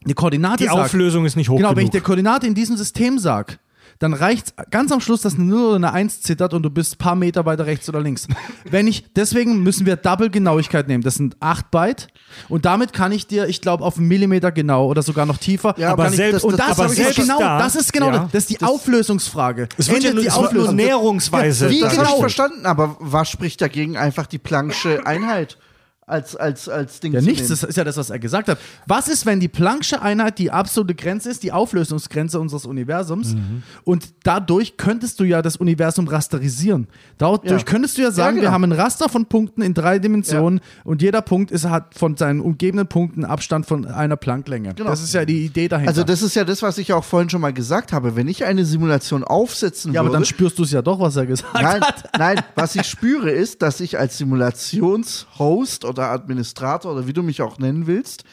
[0.05, 1.93] eine Koordinate Die sag, Auflösung ist nicht hoch Genau, wenn ich genug.
[1.93, 3.59] der Koordinate in diesem System sag,
[3.99, 6.95] dann reicht ganz am Schluss, dass eine 0 oder eine 1 zittert und du bist
[6.95, 8.27] ein paar Meter weiter rechts oder links.
[8.71, 11.03] wenn ich, deswegen müssen wir Double Genauigkeit nehmen.
[11.03, 12.09] Das sind 8 Byte
[12.49, 15.75] und damit kann ich dir, ich glaube, auf einen Millimeter genau oder sogar noch tiefer.
[15.79, 18.07] Ja, aber kann ich- selbst- und das, aber ist selbst genau, da- das ist genau,
[18.07, 19.69] ja, das, das ist die Auflösungsfrage.
[19.77, 20.77] es wird ja nur, die es wird nur Auflösung?
[20.77, 21.71] näherungsweise.
[21.71, 21.99] Wie Das dargestellt.
[21.99, 22.21] habe ich genau.
[22.21, 25.59] verstanden, aber was spricht dagegen, einfach die Plancksche Einheit
[26.07, 27.51] als, als, als Ding Ja, zu nichts, nehmen?
[27.61, 28.59] das ist ja das, was er gesagt hat.
[28.87, 33.63] Was ist, wenn die Plancksche Einheit die absolute Grenze ist, die Auflösungsgrenze unseres Universums Mhm.
[33.85, 36.89] und dadurch könntest du ja das Universum rasterisieren.
[37.19, 37.59] Dadurch Ja.
[37.65, 38.53] könntest du ja sagen, Ja, wir genau.
[38.55, 42.41] haben ein Raster von Punkten in drei Dimensionen und jeder Punkt ist, hat von seinen
[42.41, 44.75] umgebenden Punkten Abstand von einer Plancklänge.
[44.75, 44.91] Genau.
[44.91, 45.89] Das ist ja die Idee dahinter.
[45.89, 48.15] Also das ist ja das, was ich auch vorhin schon mal gesagt habe.
[48.17, 51.17] Wenn ich eine Simulation aufsetzen ja, aber würde, dann spürst du es ja doch, was
[51.17, 52.11] er gesagt nein, hat.
[52.19, 57.43] nein, was ich spüre ist, dass ich als Simulationshost oder Administrator oder wie du mich
[57.43, 58.25] auch nennen willst,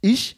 [0.00, 0.36] ich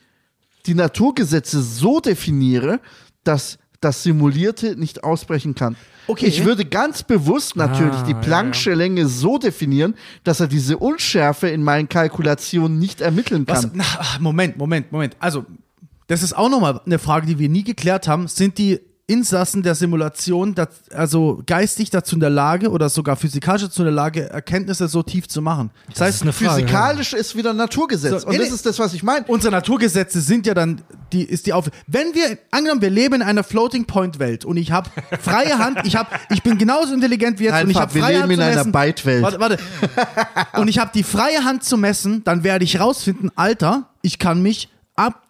[0.67, 2.81] die Naturgesetze so definiere,
[3.25, 5.77] dass das Simulierte nicht ausbrechen kann.
[6.09, 6.27] Okay.
[6.27, 10.79] Ich würde ganz bewusst natürlich Ah, die ja, Plancksche Länge so definieren, dass er diese
[10.79, 13.71] Unschärfe in meinen Kalkulationen nicht ermitteln kann.
[13.75, 15.17] Na, ach, Moment, Moment, Moment.
[15.19, 15.45] Also,
[16.07, 18.29] das ist auch nochmal eine Frage, die wir nie geklärt haben.
[18.29, 20.57] Sind die Insassen der Simulation
[20.93, 25.05] also geistig dazu in der Lage oder sogar physikalisch dazu in der Lage, Erkenntnisse so
[25.05, 25.71] tief zu machen?
[25.91, 26.63] Das, heißt, ist eine Frage.
[26.63, 28.23] Physikalisch ist wieder Naturgesetz.
[28.23, 29.25] So, und das ist das, was ich meine.
[29.29, 30.83] unsere Naturgesetze sind ja dann,
[31.13, 31.71] die ist die auf.
[31.87, 34.91] Wenn wir, angenommen, wir leben in einer Floating Point Welt und ich habe
[35.21, 38.03] freie Hand, ich habe, ich bin genauso intelligent wie jetzt und ich Einfach, habe wir
[38.03, 38.73] freie leben Hand in zu einer messen.
[38.73, 39.23] Byte-Welt.
[39.23, 39.59] Warte, warte.
[40.61, 44.43] und ich habe die freie Hand zu messen, dann werde ich rausfinden, Alter, ich kann
[44.43, 45.26] mich ab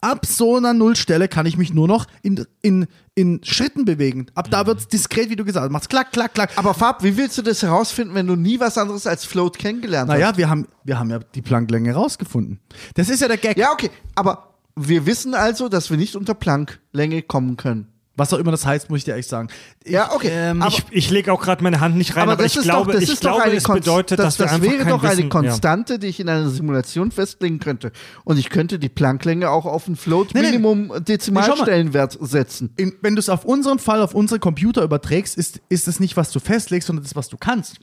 [0.00, 4.26] ab so einer Nullstelle kann ich mich nur noch in, in, in Schritten bewegen.
[4.34, 5.72] Ab da wird es diskret, wie du gesagt hast.
[5.72, 6.52] Macht's klack, klack, klack.
[6.56, 10.10] Aber Fab, wie willst du das herausfinden, wenn du nie was anderes als Float kennengelernt
[10.10, 10.16] hast?
[10.16, 12.60] naja, wir haben, wir haben ja die Planklänge rausgefunden.
[12.94, 13.56] Das ist ja der Gag.
[13.56, 13.90] Ja, okay.
[14.14, 17.88] Aber wir wissen also, dass wir nicht unter Plancklänge kommen können.
[18.20, 19.48] Was auch immer das heißt, muss ich dir ehrlich sagen.
[19.82, 20.28] Ich, Ja, okay.
[20.30, 22.64] Ähm, Ich, ich lege auch gerade meine Hand nicht rein, Aber, aber, das ich ist
[22.64, 24.88] glaube, doch, das ich glaube es Konst- bedeutet, das, dass wir das einfach wäre kein
[24.92, 27.90] doch eine Wissen, Konstante, die ich in einer Simulation festlegen könnte.
[28.24, 30.46] Und ich könnte die Planklänge auch auf einen Float Nee, nee.
[30.48, 32.72] Minimum Dezimalstellenwert setzen.
[32.76, 36.16] in, wenn du es auf unseren Fall, auf unsere Computer überträgst, ist, ist es nicht,
[36.16, 37.78] was du festlegst, sondern das, was du kannst.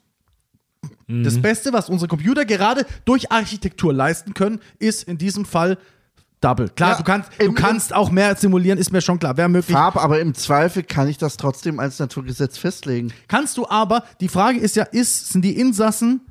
[1.07, 1.23] Mhm.
[1.23, 5.77] Das Beste, was unsere Computer gerade durch Architektur leisten können, ist in diesem Fall
[6.41, 6.69] Double.
[6.69, 9.38] Klar, Ja, du kannst, du kannst auch mehr simulieren, ist mir schon klar.
[9.38, 9.75] Wäre möglich.
[9.75, 13.11] Farb, aber im Zweifel kann ich das trotzdem als Naturgesetz festlegen.
[13.27, 16.21] Kannst du aber, die Frage ist ja, ist, sind die Insassen,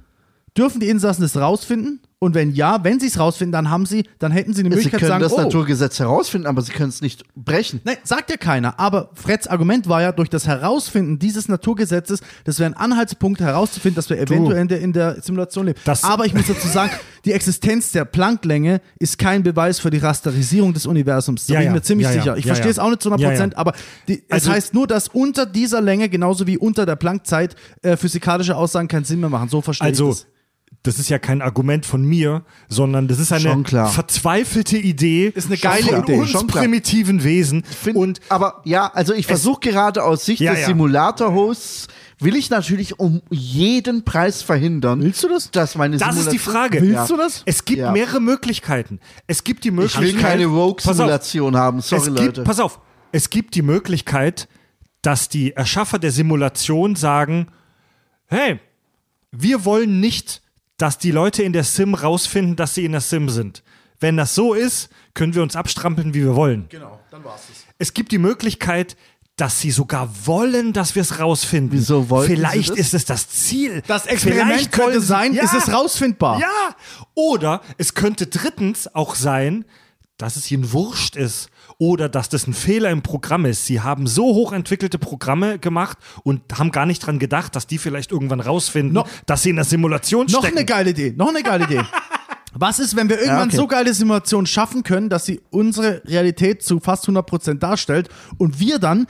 [0.56, 2.00] dürfen die Insassen das rausfinden?
[2.18, 4.74] Und wenn ja, wenn sie es rausfinden, dann haben sie, dann hätten sie die Sie
[4.76, 7.82] Möglichkeit zu können sagen, das oh, Naturgesetz herausfinden, aber sie können es nicht brechen.
[7.84, 8.80] Nein, sagt ja keiner.
[8.80, 13.96] Aber Freds Argument war ja, durch das Herausfinden dieses Naturgesetzes, das wäre ein Anhaltspunkt herauszufinden,
[13.96, 15.78] dass wir eventuell in der, in der Simulation leben.
[15.84, 16.90] Das- aber ich muss dazu sagen,
[17.26, 21.44] die Existenz der Plancklänge ist kein Beweis für die Rasterisierung des Universums.
[21.46, 21.74] Da Ja, bin ich ja.
[21.74, 22.20] mir ziemlich Ja, ja.
[22.22, 22.36] sicher.
[22.38, 22.82] Ich Ja, verstehe es ja.
[22.82, 23.58] auch nicht zu 100 Ja, Prozent, ja.
[23.58, 23.74] aber
[24.08, 27.98] die, es Also- heißt nur, dass unter dieser Länge, genauso wie unter der Planckzeit, äh,
[27.98, 29.50] physikalische Aussagen keinen Sinn mehr machen.
[29.50, 30.26] So verstehe Also, ich das.
[30.86, 33.88] Das ist ja kein Argument von mir, sondern das ist eine Schon klar.
[33.90, 37.64] verzweifelte Idee Ist eine geile von Idee, uns schon primitiven Wesen.
[37.64, 40.66] Find, und aber ja, also ich versuche gerade aus Sicht Ja, des ja.
[40.68, 41.88] Simulator-Hosts,
[42.20, 45.02] will ich natürlich um jeden Preis verhindern.
[45.02, 45.50] Willst du das?
[45.50, 46.80] Dass meine das ist die Frage.
[46.80, 47.42] Willst du das?
[47.44, 47.92] Es gibt Ja.
[47.92, 49.00] mehrere Möglichkeiten.
[49.26, 50.02] Es gibt die Ich Möglichkeit.
[50.02, 50.46] will keine.
[50.46, 52.42] Rogue-Simulation haben, sorry es gibt, Leute.
[52.44, 52.80] Pass auf,
[53.12, 54.48] es gibt die Möglichkeit,
[55.02, 57.48] dass die Erschaffer der Simulation sagen,
[58.26, 58.58] hey,
[59.32, 60.40] wir wollen nicht,
[60.76, 63.62] dass die Leute in der Sim rausfinden, dass sie in der Sim sind.
[63.98, 66.66] Wenn das so ist, können wir uns abstrampeln, wie wir wollen.
[66.68, 67.64] Genau, dann war's es.
[67.78, 68.96] Es gibt die Möglichkeit,
[69.36, 71.72] dass sie sogar wollen, dass wir es rausfinden.
[71.72, 72.78] Wieso wollten sie Vielleicht das?
[72.78, 73.82] ist es das Ziel.
[73.86, 76.40] Das Experiment Vielleicht könnte wollen sein, ist es rausfindbar?
[76.40, 76.76] Ja.
[77.14, 79.66] Oder es könnte drittens auch sein,
[80.16, 81.50] dass es ihnen wurscht ist.
[81.78, 83.66] Oder dass das ein Fehler im Programm ist.
[83.66, 88.12] Sie haben so hochentwickelte Programme gemacht und haben gar nicht dran gedacht, dass die vielleicht
[88.12, 90.56] irgendwann rausfinden, No- dass sie in der Simulation Noch stecken.
[90.56, 91.82] eine geile Idee, noch eine geile Idee.
[92.58, 93.56] Was ist, wenn wir irgendwann okay.
[93.56, 98.08] so geile Simulationen schaffen können, dass sie unsere Realität zu fast 100% darstellt
[98.38, 99.06] und wir dann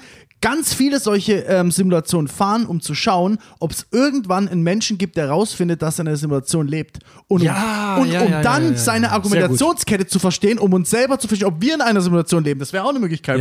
[0.47, 5.17] ganz viele solche ähm, Simulationen fahren, um zu schauen, ob es irgendwann einen Menschen gibt,
[5.17, 7.01] der rausfindet, dass er in der Simulation lebt.
[7.27, 11.19] Und, Ja, um, und ja, um ja, dann seine Argumentationskette zu verstehen, um uns selber
[11.19, 12.61] zu verstehen, ob wir in einer Simulation leben.
[12.61, 13.41] Das wäre auch eine Möglichkeit.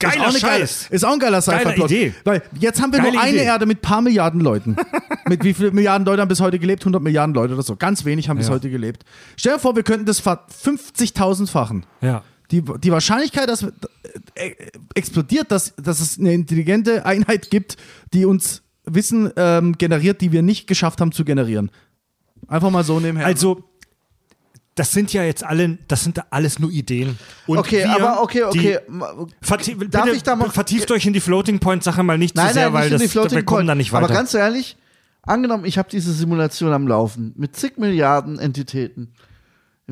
[0.00, 0.48] Geiler ist auch.
[0.48, 1.90] Geile, ist auch ein geiler Geile Sci-Fi-Plot.
[1.92, 2.14] Idee.
[2.24, 3.44] Weil jetzt haben wir Geile nur eine Idee.
[3.44, 4.74] Erde mit paar Milliarden Leuten.
[5.28, 6.82] mit wie vielen Milliarden Leute haben bis heute gelebt?
[6.82, 7.76] 100 Milliarden Leute oder so.
[7.76, 9.04] Ganz wenig haben bis heute gelebt.
[9.36, 11.84] Stell dir vor, wir könnten das ver- 50.000-fachen.
[12.00, 12.22] Ja.
[12.50, 14.54] Die, die Wahrscheinlichkeit, dass äh,
[14.94, 17.76] explodiert, dass, dass es eine intelligente Einheit gibt,
[18.12, 21.70] die uns Wissen ähm, generiert, die wir nicht geschafft haben zu generieren.
[22.48, 23.26] Einfach mal so nebenher.
[23.26, 23.62] Also,
[24.74, 27.18] das sind ja jetzt alle, das sind alles nur Ideen.
[27.46, 28.78] Und Okay, wir, aber okay, okay.
[28.88, 32.34] Die, Darf bitte, ich da mal- vertieft euch in die Floating Point Sache mal nicht
[32.34, 34.06] Nein, zu sehr, nein, weil das, wir kommen da nicht weiter.
[34.06, 34.76] Aber ganz ehrlich,
[35.22, 39.12] angenommen, ich habe diese Simulation am Laufen mit zig Milliarden Entitäten.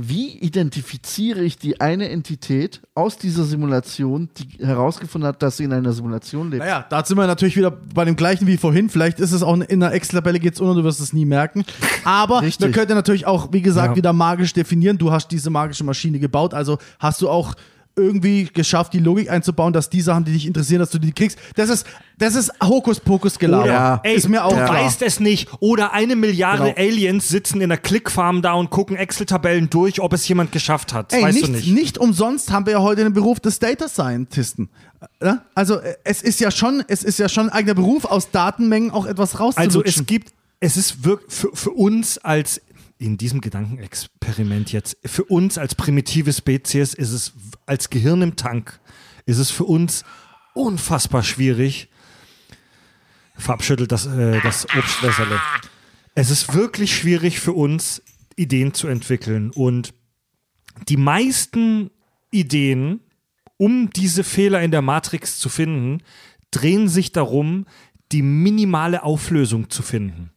[0.00, 5.72] Wie identifiziere ich die eine Entität aus dieser Simulation, die herausgefunden hat, dass sie in
[5.72, 6.62] einer Simulation lebt?
[6.62, 8.90] Naja, da sind wir natürlich wieder bei dem gleichen wie vorhin.
[8.90, 11.64] Vielleicht ist es auch in einer Excel-Tabelle geht's unter, du wirst es nie merken.
[12.04, 12.68] Aber Richtig.
[12.68, 13.96] wir könnten natürlich auch, wie gesagt, Ja.
[13.96, 14.98] wieder magisch definieren.
[14.98, 17.54] Du hast diese magische Maschine gebaut, also hast du auch
[17.98, 21.38] irgendwie geschafft, die Logik einzubauen, dass die Sachen, die dich interessieren, dass du die kriegst.
[21.56, 21.86] Das ist,
[22.16, 23.66] das ist Hokuspokus-Gelaber.
[23.66, 24.00] Ja.
[24.04, 24.74] Ey, ist mir auch du klar.
[24.74, 25.48] weißt es nicht.
[25.60, 26.76] Oder eine Milliarde Genau.
[26.78, 31.12] Aliens sitzen in einer Clickfarm da und gucken Excel-Tabellen durch, ob es jemand geschafft hat.
[31.12, 31.72] Ey, weißt nicht, du nicht.
[31.72, 34.68] nicht umsonst haben wir ja heute den Beruf des Data Scientisten.
[35.22, 35.42] Ja?
[35.54, 38.90] Also äh, es ist ja schon, es ist ja schon ein eigener Beruf, aus Datenmengen
[38.90, 39.82] auch etwas rauszulutschen.
[39.82, 42.60] Also es gibt, es ist wirklich für, für uns als
[42.98, 47.32] in diesem Gedankenexperiment jetzt, für uns als primitive Spezies ist es
[47.66, 48.80] als Gehirn im Tank,
[49.24, 50.04] ist es für uns
[50.54, 51.88] unfassbar schwierig.
[53.36, 55.40] Verabschüttelt das, äh, das Obstwässerle.
[56.14, 58.02] Es ist wirklich schwierig für uns,
[58.34, 59.50] Ideen zu entwickeln.
[59.50, 59.94] Und
[60.88, 61.90] die meisten
[62.30, 63.00] Ideen,
[63.56, 66.02] um diese Fehler in der Matrix zu finden,
[66.50, 67.66] drehen sich darum,
[68.10, 70.30] die minimale Auflösung zu finden.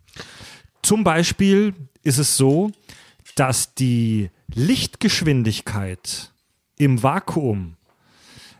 [0.83, 1.73] Zum Beispiel
[2.03, 2.71] ist es so,
[3.35, 6.31] dass die Lichtgeschwindigkeit
[6.77, 7.75] im Vakuum,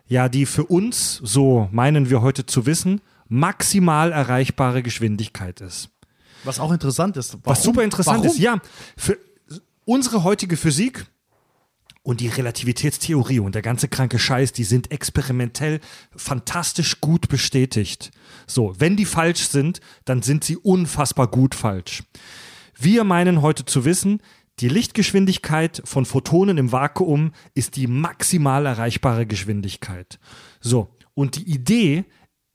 [0.07, 5.89] ja, die für uns, so meinen wir heute zu wissen, maximal erreichbare Geschwindigkeit ist.
[6.43, 7.33] was auch interessant ist.
[7.33, 7.45] Warum?
[7.45, 8.27] Was super interessant Warum?
[8.27, 8.59] ist, ja,
[8.97, 9.17] für
[9.85, 11.05] unsere heutige Physik
[12.03, 15.79] und die Relativitätstheorie und der ganze kranke Scheiß, die sind experimentell
[16.15, 18.11] fantastisch gut bestätigt.
[18.47, 22.03] So, wenn die falsch sind, dann sind sie unfassbar gut falsch.
[22.83, 24.23] Wir meinen heute zu wissen,
[24.59, 30.19] die Lichtgeschwindigkeit von Photonen im Vakuum ist die maximal erreichbare Geschwindigkeit.
[30.61, 32.05] So, und die Idee,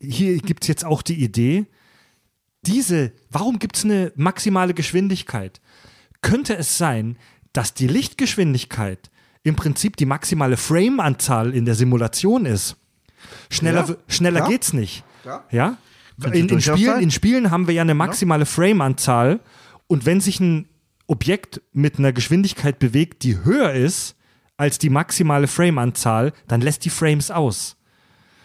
[0.01, 1.67] hier gibt es jetzt auch die Idee,
[2.63, 5.61] diese, warum gibt es eine maximale Geschwindigkeit?
[6.23, 7.19] Könnte es sein,
[7.53, 9.11] dass die Lichtgeschwindigkeit
[9.45, 12.77] im Prinzip die maximale Frame-Anzahl in der Simulation ist?
[13.49, 14.49] Schneller, Ja, schneller ja.
[14.49, 15.05] geht's nicht.
[15.25, 15.45] Ja.
[15.53, 15.79] Ja?
[16.33, 19.39] In, in, Spielen, in Spielen haben wir ja eine maximale Frame-Anzahl
[19.87, 20.69] und wenn sich ein
[21.07, 24.17] Objekt mit einer Geschwindigkeit bewegt, die höher ist
[24.57, 27.77] als die maximale Frame-Anzahl, dann lässt die Frames aus.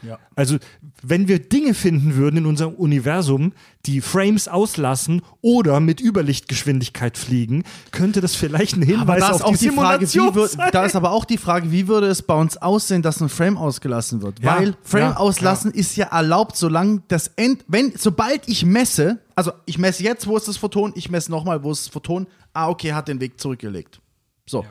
[0.02, 0.20] Ja.
[0.36, 0.58] Also,
[1.04, 3.54] wenn wir Dinge finden würden in unserem Universum,
[3.86, 9.50] die Frames auslassen oder mit Überlichtgeschwindigkeit fliegen, könnte das vielleicht ein Hinweis da ist auf
[9.50, 10.70] auch die die Frage, Simulation wie würd, sein.
[10.72, 13.58] da ist aber auch die Frage, wie würde es bei uns aussehen, dass ein Frame
[13.58, 14.40] ausgelassen wird?
[14.40, 19.20] Ja, Weil Frame ja, auslassen ist ja erlaubt, solange das End, wenn, sobald ich messe,
[19.36, 22.28] also ich messe jetzt, wo ist das Photon, ich messe nochmal, wo ist das Photon,
[22.54, 24.00] ah, okay, hat den Weg zurückgelegt.
[24.46, 24.66] So.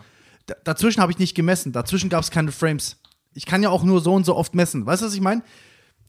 [0.47, 3.00] Da, dazwischen habe ich nicht gemessen, dazwischen gab es keine Frames.
[3.35, 4.87] Ich kann ja auch nur so und so oft messen.
[4.87, 5.43] Weißt du, was ich meine?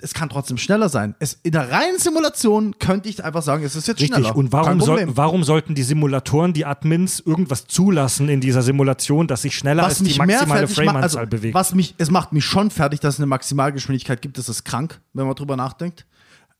[0.03, 1.15] Es kann trotzdem schneller sein.
[1.19, 4.17] Es, in der reinen Simulation könnte ich einfach sagen, es ist jetzt Richtig.
[4.17, 4.35] schneller.
[4.35, 9.43] Und warum, soll, warum sollten die Simulatoren, die Admins, irgendwas zulassen in dieser Simulation, dass
[9.43, 11.53] sich schneller als was die mich mehr maximale Frame-Anzahl also, bewegt?
[11.53, 14.99] was mich, es macht mich schon fertig, dass es eine Maximalgeschwindigkeit gibt, das ist krank,
[15.13, 16.07] wenn man drüber nachdenkt.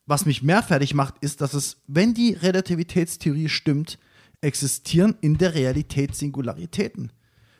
[0.06, 3.98] Was mich mehr fertig macht, ist, dass es, wenn die Relativitätstheorie stimmt,
[4.42, 7.12] existieren in der Realität Singularitäten.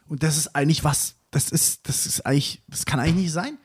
[0.08, 3.58] Und das ist eigentlich was, das ist, das ist eigentlich, das kann eigentlich nicht sein.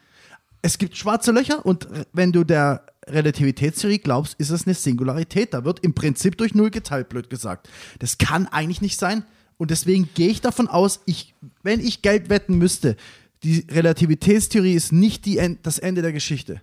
[0.62, 5.54] Es gibt schwarze Löcher und äh, wenn du der Relativitätstheorie glaubst, ist es eine Singularität.
[5.54, 7.68] Da wird im Prinzip durch Null geteilt, blöd gesagt.
[7.98, 9.24] Das kann eigentlich nicht sein.
[9.58, 12.96] Und deswegen gehe ich davon aus, ich, wenn ich Geld wetten müsste,
[13.42, 16.60] die Relativitätstheorie ist nicht die End, das Ende der Geschichte.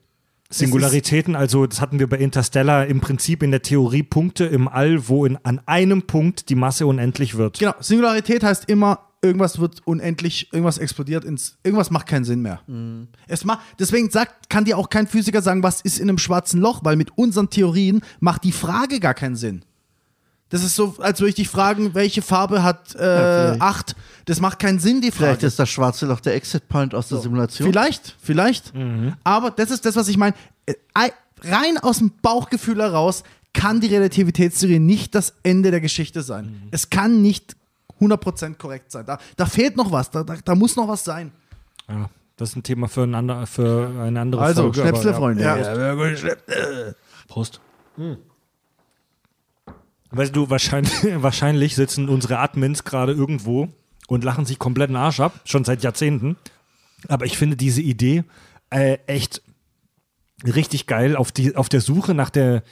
[0.50, 5.08] Singularitäten, also das hatten wir bei Interstellar im Prinzip in der Theorie Punkte im All,
[5.08, 7.58] wo in, an einem Punkt die Masse unendlich wird.
[7.58, 12.62] Genau, Singularität heißt immer, irgendwas wird unendlich, irgendwas explodiert ins, irgendwas macht keinen Sinn mehr.
[13.28, 16.60] Es macht, deswegen sagt, kann dir auch kein Physiker sagen, was ist in einem schwarzen
[16.62, 19.64] Loch, weil mit unseren Theorien macht die Frage gar keinen Sinn.
[20.50, 23.62] Das ist so, als würde ich dich fragen, welche Farbe hat äh, vielleicht.
[23.62, 23.95] 8?
[24.26, 25.26] Das macht keinen Sinn, die Frage.
[25.26, 27.68] Vielleicht ist das schwarze Loch der Exit Point aus der Simulation.
[27.68, 28.72] Vielleicht, vielleicht.
[29.24, 30.36] Aber das ist das, was ich meine.
[30.68, 31.12] Äh, ei-
[31.45, 33.24] Rein aus dem Bauchgefühl heraus
[33.54, 36.62] kann die Relativitätstheorie nicht das Ende der Geschichte sein.
[36.72, 37.56] Es kann nicht
[38.04, 39.06] 100% korrekt sein.
[39.06, 40.12] Da, da fehlt noch was.
[40.12, 41.32] Da, da, da muss noch was sein.
[41.88, 42.10] Ja.
[42.36, 44.82] Das ist ein Thema für, ein ander, für eine andere Also, Folge.
[44.82, 45.44] Schnäpsle, aber, Freunde.
[45.44, 46.94] Ja.
[47.28, 47.62] Prost.
[50.10, 53.70] Weißt du, wahrscheinlich, wahrscheinlich sitzen unsere Admins gerade irgendwo
[54.08, 56.38] und lachen sich komplett den Arsch ab, schon seit Jahrzehnten.
[57.08, 58.24] Aber ich finde diese Idee
[58.70, 59.42] äh, echt
[60.44, 62.64] richtig geil auf, die, auf der Suche nach der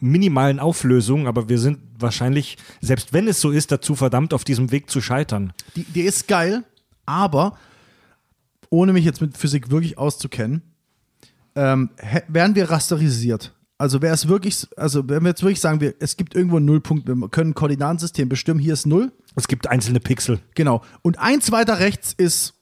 [0.00, 4.70] minimalen Auflösung, aber wir sind wahrscheinlich, selbst wenn es so ist, dazu verdammt, auf diesem
[4.70, 5.52] Weg zu scheitern.
[5.76, 6.64] Die, die ist geil,
[7.06, 7.58] aber
[8.70, 10.62] ohne mich jetzt mit Physik wirklich auszukennen,
[11.54, 11.90] ähm,
[12.28, 13.52] wären wir rasterisiert.
[13.76, 16.66] Also wäre es wirklich, also wenn wir jetzt wirklich sagen, wir, es gibt irgendwo einen
[16.66, 20.40] Nullpunkt, wir können ein Koordinatensystem bestimmen, hier ist Null, Es gibt einzelne Pixel.
[20.54, 20.82] genau.
[21.02, 22.54] Und eins weiter rechts ist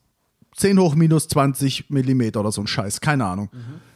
[0.56, 3.50] 10 hoch minus 20 Millimeter oder so ein Scheiß, keine Ahnung.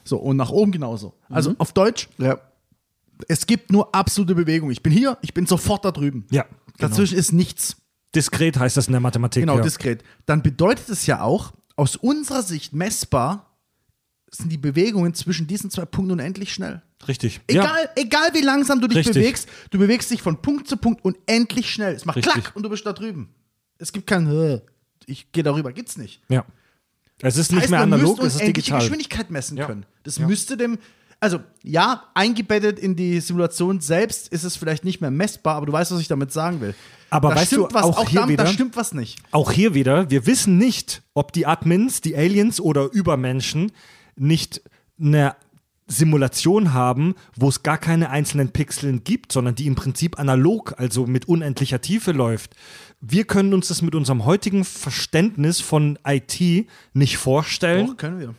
[0.05, 1.14] So, und nach oben genauso.
[1.28, 2.39] Also auf Deutsch, Ja.
[3.28, 4.70] Es gibt nur absolute Bewegung.
[4.70, 6.26] Ich bin hier, ich bin sofort da drüben.
[6.30, 6.88] Ja, genau.
[6.88, 7.76] Dazwischen ist nichts.
[8.14, 9.42] Diskret heißt das in der Mathematik.
[9.42, 9.62] Genau, ja.
[9.62, 10.02] diskret.
[10.26, 13.56] Dann bedeutet es ja auch, aus unserer Sicht messbar
[14.30, 16.82] sind die Bewegungen zwischen diesen zwei Punkten unendlich schnell.
[17.08, 17.40] Richtig.
[17.46, 19.14] Egal, egal wie langsam du dich Richtig.
[19.14, 21.94] bewegst, du bewegst dich von Punkt zu Punkt unendlich schnell.
[21.94, 22.32] Es macht Richtig.
[22.32, 23.34] klack und du bist da drüben.
[23.78, 24.60] Es gibt kein, äh,
[25.06, 26.22] ich gehe darüber, gibt's nicht.
[26.28, 26.36] Ja.
[26.36, 26.44] ja.
[27.20, 28.80] Es ist nicht heißt, mehr man analog, es ist digital.
[28.80, 29.66] Geschwindigkeit messen Ja.
[29.66, 29.84] können.
[30.04, 30.26] Das Ja.
[30.26, 30.78] müsste dem,
[31.22, 35.72] also ja, eingebettet in die Simulation selbst ist es vielleicht nicht mehr messbar, aber du
[35.72, 36.74] weißt, was ich damit sagen will.
[37.10, 39.18] Aber da weißt stimmt du, was, auch hier da, wieder- da stimmt was nicht.
[39.30, 43.70] Auch hier wieder, wir wissen nicht, ob die Admins, die Aliens oder Übermenschen
[44.16, 44.62] nicht
[45.00, 45.36] eine
[45.86, 51.06] Simulation haben, wo es gar keine einzelnen Pixeln gibt, sondern die im Prinzip analog, also
[51.06, 52.56] mit unendlicher Tiefe läuft.
[53.00, 57.88] Wir können uns das mit unserem heutigen Verständnis von IT nicht vorstellen.
[57.88, 58.34] Doch, können wir.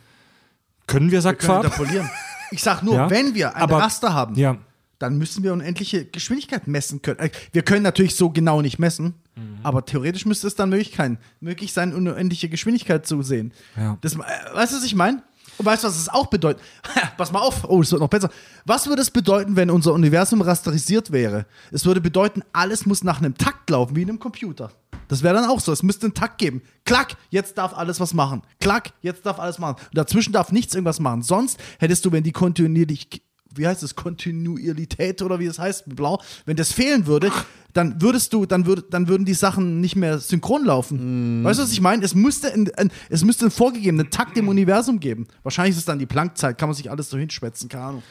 [0.86, 1.78] Können wir, sagt können Farb?
[2.54, 4.56] Ich sag nur, Ja, wenn wir ein aber- Raster haben, Ja.
[5.00, 7.18] dann müssen wir unendliche Geschwindigkeit messen können.
[7.18, 9.58] Äh, Wir können natürlich so genau nicht messen, Mhm.
[9.64, 13.52] aber theoretisch müsste es dann möglich sein, unendliche Geschwindigkeit zu sehen.
[13.76, 13.98] Ja.
[14.02, 14.18] Das, äh,
[14.54, 15.22] weißt du, was ich meine?
[15.58, 16.62] Und weißt du, was es auch bedeutet?
[17.16, 18.30] Pass mal auf, oh, es wird noch besser.
[18.64, 21.46] Was würde es bedeuten, wenn unser Universum rasterisiert wäre?
[21.72, 24.70] Es würde bedeuten, alles muss nach einem Takt laufen, wie in einem Computer.
[25.08, 25.72] Das wäre dann auch so.
[25.72, 26.62] Es müsste einen Takt geben.
[26.84, 28.42] Klack, jetzt darf alles was machen.
[28.60, 29.76] Klack, jetzt darf alles machen.
[29.76, 31.22] Und dazwischen darf nichts irgendwas machen.
[31.22, 33.22] Sonst hättest du, wenn die kontinuierlich,
[33.54, 37.30] wie heißt es, Kontinuität oder wie es heißt, blau, wenn das fehlen würde,
[37.72, 41.42] dann würdest du, dann, würde, dann würden die Sachen nicht mehr synchron laufen.
[41.44, 42.04] Weißt du, was ich meine?
[42.04, 45.26] Es müsste, ein, ein, es müsste einen vorgegebenen Takt im Universum geben.
[45.42, 48.02] Wahrscheinlich ist es dann die Planckzeit, kann man sich alles so hinschwätzen, keine Ahnung.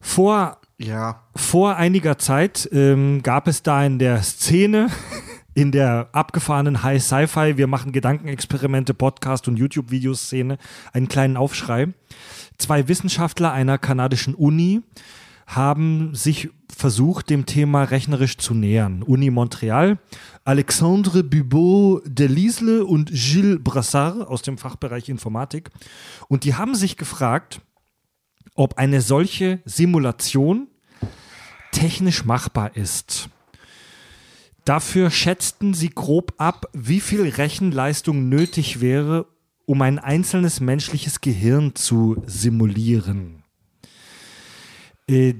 [0.00, 1.22] Vor Ja.
[1.34, 4.88] Vor einiger Zeit ähm, gab es da in der Szene,
[5.56, 10.58] in der abgefahrenen High Sci-Fi, wir machen Gedankenexperimente, Podcast und YouTube-Videos-Szene,
[10.92, 11.94] einen kleinen Aufschrei.
[12.58, 14.82] Zwei Wissenschaftler einer kanadischen Uni
[15.46, 19.02] haben sich versucht, dem Thema rechnerisch zu nähern.
[19.02, 19.98] Uni Montreal,
[20.44, 25.70] Alexandre Bubot Delisle und Gilles Brassard aus dem Fachbereich Informatik.
[26.28, 27.62] Und die haben sich gefragt,
[28.54, 30.66] ob eine solche Simulation
[31.72, 33.30] technisch machbar ist.
[34.66, 39.26] Dafür schätzten sie grob ab, wie viel Rechenleistung nötig wäre,
[39.64, 43.44] um ein einzelnes menschliches Gehirn zu simulieren.
[45.08, 45.34] Äh,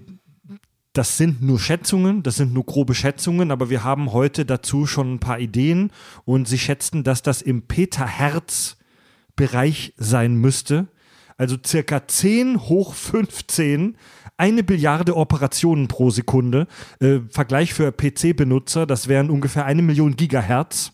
[0.92, 5.14] Das sind nur Schätzungen, das sind nur grobe Schätzungen, aber wir haben heute dazu schon
[5.14, 5.90] ein paar Ideen
[6.24, 10.88] und sie schätzten, dass das im Petahertz-Bereich sein müsste.
[11.36, 13.98] Also circa 10 hoch 15,
[14.36, 16.66] eine Billiarde Operationen pro Sekunde.
[17.00, 20.92] Äh, Vergleich für PC-Benutzer, das wären ungefähr eine Million Gigahertz.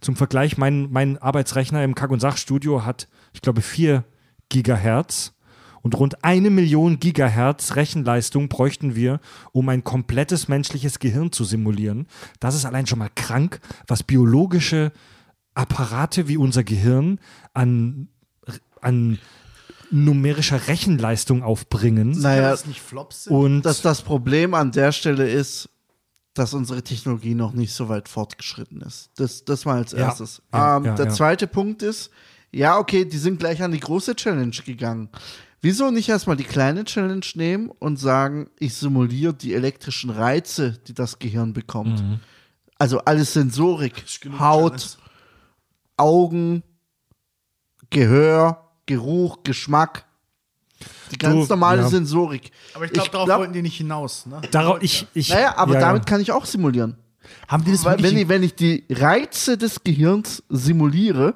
[0.00, 4.04] Zum Vergleich, mein, mein Arbeitsrechner im Kack- und Sachstudio hat, ich glaube, 4
[4.48, 5.34] Gigahertz.
[5.82, 9.20] Und rund eine Million Gigahertz Rechenleistung bräuchten wir,
[9.50, 12.06] um ein komplettes menschliches Gehirn zu simulieren.
[12.38, 14.92] Das ist allein schon mal krank, was biologische
[15.54, 17.18] Apparate wie unser Gehirn
[17.52, 18.08] an,
[18.80, 19.18] an
[19.92, 22.12] numerischer Rechenleistung aufbringen.
[22.12, 23.36] Naja, das nicht Flops sind?
[23.36, 25.68] Und dass das Problem an der Stelle ist,
[26.34, 29.10] dass unsere Technologie noch nicht so weit fortgeschritten ist.
[29.16, 29.98] Das, das mal als Ja.
[29.98, 30.42] erstes.
[30.52, 31.12] Ja, ähm, ja, der ja.
[31.12, 32.10] zweite Punkt ist,
[32.50, 35.08] ja, okay, die sind gleich an die große Challenge gegangen.
[35.60, 40.94] Wieso nicht erstmal die kleine Challenge nehmen und sagen, ich simuliere die elektrischen Reize, die
[40.94, 42.02] das Gehirn bekommt?
[42.02, 42.20] Mhm.
[42.78, 44.04] Also alles Sensorik,
[44.40, 44.98] Haut,
[45.96, 46.62] Augen,
[47.90, 50.04] Gehör, Geruch, Geschmack.
[51.12, 51.88] Die ganz Du, normale ja.
[51.88, 52.50] Sensorik.
[52.74, 54.26] Aber ich glaube, darauf glaub- wollten die nicht hinaus.
[54.26, 54.40] Ne?
[54.50, 55.86] darauf, ich, ich, Naja, aber ja, ja.
[55.86, 56.96] damit kann ich auch simulieren.
[57.46, 61.34] Haben die das Weil wenn ich, wenn ich die Reize des Gehirns simuliere,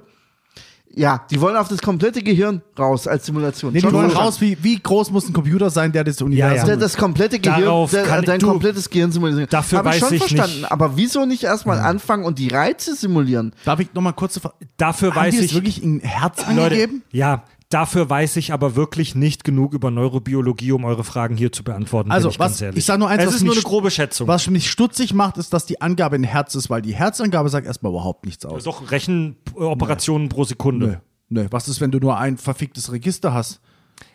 [0.98, 3.70] Ja, die wollen auf das komplette Gehirn raus als Simulation.
[3.74, 6.66] Nee, die wollen raus, wie, wie groß muss ein Computer sein, der das Universum.
[6.66, 9.47] Der, das komplette Gehirn, Darauf der, kann- dein du, komplettes Gehirn simulieren.
[9.51, 10.60] dafür Hab ich schon ich verstanden.
[10.60, 10.73] nicht.
[10.73, 13.52] Aber wieso nicht erstmal anfangen und die Reize simulieren?
[13.66, 14.40] Darf ich nochmal kurz?
[14.78, 15.52] Dafür Haben weiß ich.
[15.55, 17.02] wirklich ein Herz Leute, angegeben?
[17.12, 21.64] ja, dafür weiß ich aber wirklich nicht genug über Neurobiologie, um eure Fragen hier zu
[21.64, 22.10] beantworten.
[22.10, 24.28] Also, ich was- ich sag nur eins, es ist nur eine grobe Schätzung.
[24.28, 27.66] Was mich stutzig macht, ist, dass die Angabe ein Herz ist, weil die Herzangabe sagt
[27.66, 28.64] erstmal überhaupt nichts aus.
[28.64, 31.01] Doch Rechenoperationen pro Sekunde.
[31.28, 31.43] Nö.
[31.43, 31.47] Nö.
[31.51, 33.60] Was ist, wenn du nur ein verficktes Register hast?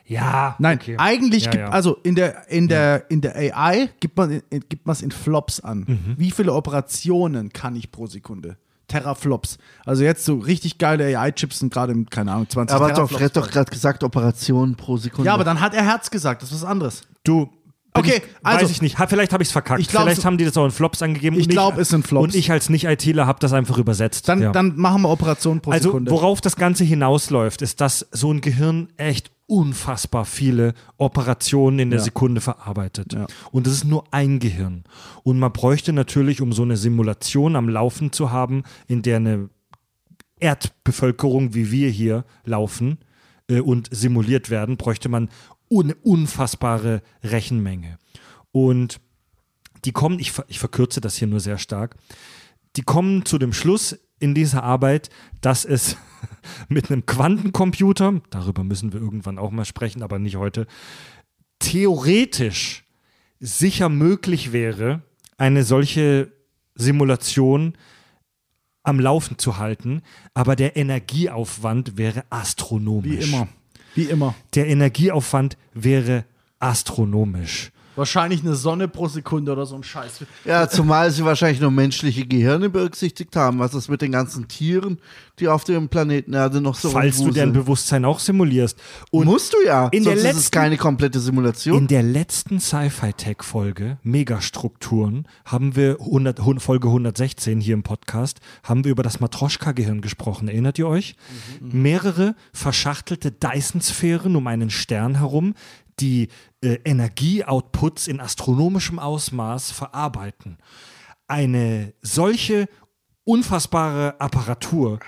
[0.05, 0.95] Ja, Nein, okay.
[0.97, 1.69] eigentlich Ja, gibt, ja.
[1.69, 5.59] also in der, in der, in der AI gibt man in- gibt es in Flops
[5.59, 5.85] an.
[5.87, 6.15] Mhm.
[6.17, 8.57] Wie viele Operationen kann ich pro Sekunde?
[8.91, 9.57] Teraflops.
[9.85, 13.21] Also jetzt so richtig geile AI-Chips sind gerade im, keine Ahnung, 20 Aber doch, Teraflops.
[13.21, 15.27] Fred doch gerade gesagt, Operationen pro Sekunde.
[15.27, 17.01] ja, aber dann hat er Herz gesagt, das ist was anderes.
[17.23, 17.45] Du.
[17.45, 17.51] bin
[17.93, 18.97] Okay, ich, also- weiß ich nicht.
[18.97, 19.79] Vielleicht habe ich es verkackt.
[19.81, 21.37] Ich glaub, vielleicht haben die das auch in Flops angegeben.
[21.37, 22.23] Ich und glaub, es sind Flops.
[22.23, 24.29] Und ich als Nicht-ITler habe das einfach übersetzt.
[24.29, 24.51] Dann, ja.
[24.51, 26.11] dann machen wir Operationen pro Also, Sekunde.
[26.11, 31.99] worauf das Ganze hinausläuft, ist, dass so ein Gehirn echt unfassbar viele Operationen in der
[31.99, 32.05] Ja.
[32.05, 33.11] Sekunde verarbeitet.
[33.11, 33.27] Ja.
[33.51, 34.85] Und das ist nur ein Gehirn.
[35.23, 39.49] Und man bräuchte natürlich, um so eine Simulation am Laufen zu haben, in der eine
[40.39, 42.99] Erdbevölkerung wie wir hier laufen
[43.49, 45.29] äh, und simuliert werden, bräuchte man
[45.69, 47.97] eine unfassbare Rechenmenge.
[48.53, 49.01] Und
[49.83, 51.97] die kommen, ich, ich verkürze das hier nur sehr stark,
[52.77, 55.09] die kommen zu dem Schluss in dieser Arbeit,
[55.41, 55.97] dass es
[56.69, 60.67] mit einem Quantencomputer, darüber müssen wir irgendwann auch mal sprechen, aber nicht heute,
[61.59, 62.83] theoretisch
[63.39, 65.01] sicher möglich wäre,
[65.37, 66.31] eine solche
[66.75, 67.73] Simulation
[68.83, 70.01] am Laufen zu halten,
[70.33, 73.27] aber der Energieaufwand wäre astronomisch.
[73.27, 73.47] Wie immer.
[73.95, 74.35] Wie immer.
[74.55, 76.25] Der Energieaufwand wäre
[76.59, 77.71] astronomisch.
[77.95, 80.21] Wahrscheinlich eine Sonne pro Sekunde oder so ein Scheiß.
[80.45, 83.59] Ja, zumal sie wahrscheinlich nur menschliche Gehirne berücksichtigt haben.
[83.59, 84.99] Was ist mit den ganzen Tieren,
[85.39, 88.77] die auf dem Planeten Erde noch so Falls du dein Bewusstsein auch simulierst.
[89.09, 89.87] Und Musst du ja.
[89.91, 91.77] in der sonst ist es letzten- keine komplette Simulation.
[91.79, 98.83] In der letzten Sci-Fi-Tech-Folge, Megastrukturen, haben wir 100, hun- Folge 116 hier im Podcast, haben
[98.83, 100.47] wir über das Matroschka-Gehirn gesprochen.
[100.47, 101.15] Erinnert ihr euch?
[101.59, 105.55] Mehrere verschachtelte Dyson-Sphären um einen Stern herum,
[105.99, 106.29] die
[106.61, 110.57] äh, Energieoutputs in astronomischem Ausmaß verarbeiten.
[111.27, 112.67] Eine solche
[113.23, 114.99] unfassbare Apparatur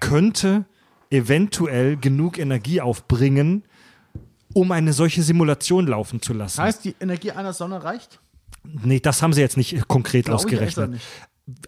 [0.00, 0.66] könnte
[1.10, 3.64] eventuell genug Energie aufbringen,
[4.54, 6.62] um eine solche Simulation laufen zu lassen.
[6.62, 8.20] Heißt, die Energie einer Sonne reicht?
[8.64, 10.90] nee, das haben sie jetzt nicht konkret Glaub ich, ist er ausgerechnet.
[10.90, 11.06] nicht.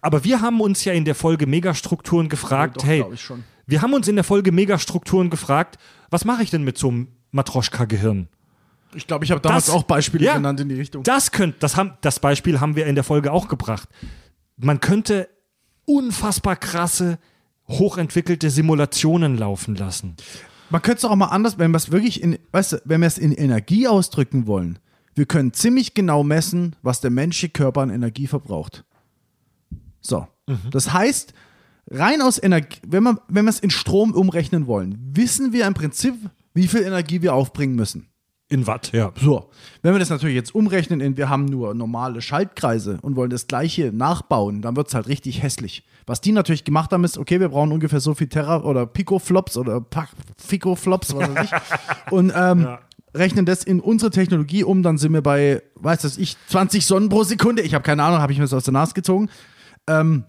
[0.00, 3.04] Aber wir haben uns ja in der Folge Megastrukturen gefragt, Doch, hey,
[3.66, 5.78] wir haben uns in der Folge Megastrukturen gefragt,
[6.10, 8.28] was mache ich denn mit so einem Matroschka-Gehirn?
[8.94, 10.34] Ich glaube, ich habe damals Das- auch Beispiele ja.
[10.34, 11.02] genannt in die Richtung.
[11.02, 13.88] Das könnte, das haben, das Beispiel haben wir in der Folge auch gebracht.
[14.56, 15.28] Man könnte
[15.84, 17.18] unfassbar krasse,
[17.68, 20.16] hochentwickelte Simulationen laufen lassen.
[20.70, 23.06] Man könnte es auch mal anders, wenn wir es wirklich in, weißt du, wenn wir
[23.08, 24.78] es in Energie ausdrücken wollen,
[25.14, 28.84] wir können ziemlich genau messen, was der menschliche Körper an Energie verbraucht.
[30.00, 30.26] So.
[30.70, 31.32] Das heißt,
[31.90, 35.74] rein aus Energie, wenn, man, wenn wir es in Strom umrechnen wollen, wissen wir im
[35.74, 36.14] Prinzip,
[36.52, 38.08] wie viel Energie wir aufbringen müssen.
[38.54, 39.10] In Watt, ja.
[39.20, 39.50] So,
[39.82, 43.48] wenn wir das natürlich jetzt umrechnen in, wir haben nur normale Schaltkreise und wollen das
[43.48, 45.82] gleiche nachbauen, dann wird es halt richtig hässlich.
[46.06, 49.56] Was die natürlich gemacht haben, ist, okay, wir brauchen ungefähr so viel Terra oder Picoflops
[49.56, 49.84] oder
[50.38, 52.78] Ficoflops, was weiß ich, und ähm,
[53.12, 57.08] rechnen das in unsere Technologie um, dann sind wir bei, weiß das ich, 20 Sonnen
[57.08, 57.62] pro Sekunde.
[57.62, 59.30] Ich habe keine Ahnung, habe ich mir das aus der Nase gezogen.
[59.88, 60.26] Ähm,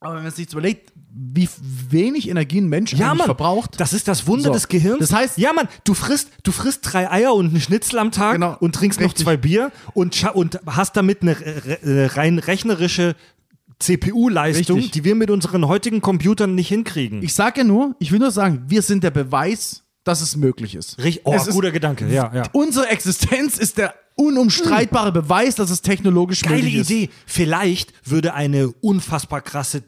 [0.00, 1.48] aber wenn man sich überlegt, wie
[1.90, 4.52] wenig Energie ein Mensch Ja, Mann, verbraucht, das ist das Wunder So.
[4.52, 5.00] des Gehirns.
[5.00, 8.34] Das heißt- ja, Mann, du frisst, du frisst drei Eier und einen Schnitzel am Tag
[8.34, 9.16] Genau, und trinkst richtig.
[9.18, 13.16] noch zwei Bier und, und hast damit eine re- rein rechnerische
[13.80, 14.92] CPU-Leistung, Richtig.
[14.92, 17.22] die wir mit unseren heutigen Computern nicht hinkriegen.
[17.22, 20.74] Ich sage ja nur, ich will nur sagen, wir sind der Beweis, dass es möglich
[20.74, 20.98] ist.
[21.02, 22.42] Rich- oh, ist, guter Gedanke, ja, ja.
[22.52, 26.90] Unsere Existenz ist der unumstreitbare Beweis, dass es technologisch Geile möglich ist.
[26.90, 27.10] Idee.
[27.26, 29.82] Vielleicht würde eine unfassbar krasse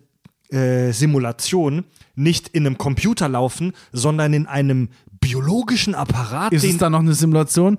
[0.52, 4.88] äh, Simulation nicht in einem Computer laufen, sondern in einem
[5.20, 7.78] biologischen Apparat, Ist es da noch eine Simulation?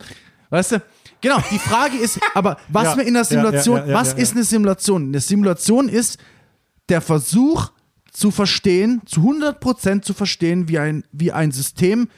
[0.49, 0.81] Weißt du?
[1.21, 4.33] Genau, die Frage ist, aber was Ja, wir in der Simulation, ja, ja, was ist
[4.33, 5.07] eine Simulation?
[5.07, 6.19] Eine Simulation ist
[6.89, 7.71] der Versuch
[8.11, 12.09] zu verstehen, zu 100% zu verstehen, wie ein, wie ein System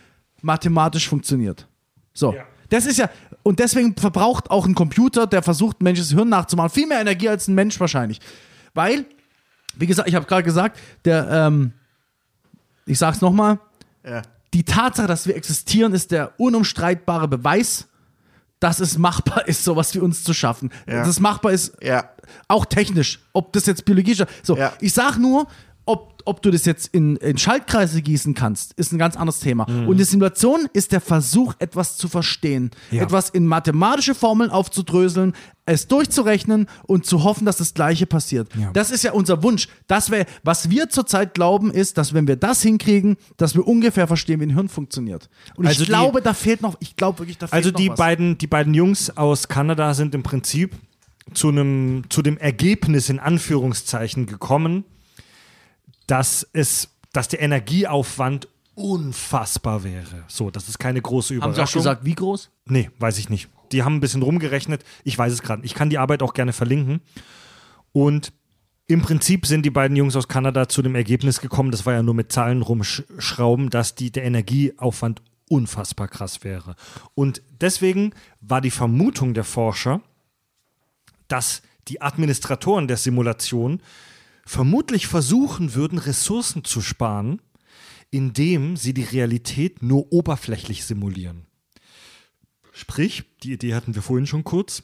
[0.41, 1.67] mathematisch funktioniert.
[2.13, 2.35] So.
[2.69, 3.09] Das ist ja,
[3.43, 7.29] und deswegen verbraucht auch ein Computer, der versucht, ein menschliches Hirn nachzumachen, viel mehr Energie
[7.29, 8.19] als ein Mensch wahrscheinlich.
[8.73, 9.05] Weil,
[9.75, 11.73] wie gesagt, ich habe gerade gesagt, der, ähm,
[12.85, 13.59] ich sag's nochmal,
[14.05, 14.21] Ja.
[14.53, 17.87] die Tatsache, dass wir existieren, ist der unumstreitbare Beweis,
[18.59, 20.71] dass es machbar ist, sowas wie uns zu schaffen.
[20.87, 20.99] Ja.
[20.99, 22.09] Dass es machbar ist, Ja.
[22.47, 24.27] auch technisch, ob das jetzt biologisch ist.
[24.43, 24.73] So, Ja.
[24.79, 25.47] ich sag nur,
[26.25, 29.69] ob, du das jetzt in, in Schaltkreise gießen kannst, ist ein ganz anderes Thema.
[29.69, 29.87] Mhm.
[29.87, 33.03] Und die Simulation ist der Versuch, etwas zu verstehen, Ja.
[33.03, 35.33] etwas in mathematische Formeln aufzudröseln,
[35.65, 38.49] es durchzurechnen und zu hoffen, dass das Gleiche passiert.
[38.55, 38.71] Ja.
[38.73, 39.67] Das ist ja unser Wunsch.
[39.87, 44.07] Das wär, was wir zurzeit glauben, ist, dass wenn wir das hinkriegen, dass wir ungefähr
[44.07, 45.29] verstehen, wie ein Hirn funktioniert.
[45.55, 47.77] Und Also ich die- glaube, da fehlt noch, ich glaube wirklich, da fehlt Also noch
[47.79, 47.97] die was.
[47.97, 50.75] beiden, die beiden Jungs aus Kanada sind im Prinzip
[51.33, 54.83] zu einem, zu dem Ergebnis in Anführungszeichen gekommen,
[56.07, 60.23] dass es, dass der Energieaufwand unfassbar wäre.
[60.27, 61.81] So, das ist keine große Haben Überraschung.
[61.81, 62.49] sie auch gesagt, wie groß?
[62.65, 63.49] Nee, weiß ich nicht.
[63.71, 64.83] Die haben ein bisschen rumgerechnet.
[65.03, 65.61] Ich weiß es gerade.
[65.61, 65.71] nicht.
[65.71, 67.01] Ich kann die Arbeit auch gerne verlinken.
[67.91, 68.33] Und
[68.87, 72.03] im Prinzip sind die beiden Jungs aus Kanada zu dem Ergebnis gekommen, das war ja
[72.03, 76.75] nur mit Zahlen rumschrauben, dass die, der Energieaufwand unfassbar krass wäre.
[77.15, 80.01] Und deswegen war die Vermutung der Forscher,
[81.27, 83.81] dass die Administratoren der Simulation
[84.45, 87.41] vermutlich versuchen würden, Ressourcen zu sparen,
[88.11, 91.47] indem sie die Realität nur oberflächlich simulieren.
[92.71, 94.83] Sprich, die Idee hatten wir vorhin schon kurz,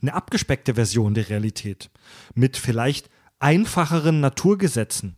[0.00, 1.90] eine abgespeckte Version der Realität
[2.34, 3.08] mit vielleicht
[3.38, 5.16] einfacheren Naturgesetzen.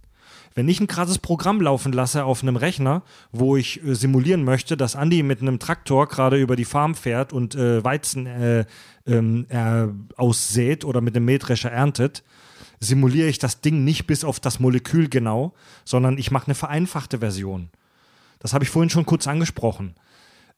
[0.55, 4.77] Wenn ich ein krasses Programm laufen lasse auf einem Rechner, wo ich äh, simulieren möchte,
[4.77, 8.65] dass Andi mit einem Traktor gerade über die Farm fährt und äh, Weizen äh,
[9.07, 9.87] ähm, äh,
[10.17, 12.25] aussät oder mit einem Mähdrescher erntet,
[12.81, 17.19] simuliere ich das Ding nicht bis auf das Molekül genau, sondern ich mache eine vereinfachte
[17.19, 17.71] Version.
[18.39, 19.95] Das habe ich vorhin schon kurz angesprochen.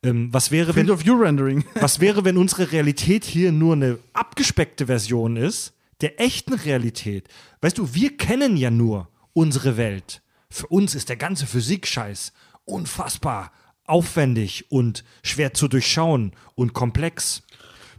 [0.02, 1.64] Ähm, was wäre, wenn, of View Rendering.
[1.74, 7.28] was wäre, wenn unsere Realität hier nur eine abgespeckte Version ist der echten Realität?
[7.60, 10.22] Weißt du, wir kennen ja nur unsere Welt.
[10.50, 12.32] Für uns ist der ganze Physikscheiß
[12.64, 13.52] unfassbar
[13.84, 17.42] aufwendig und schwer zu durchschauen und komplex.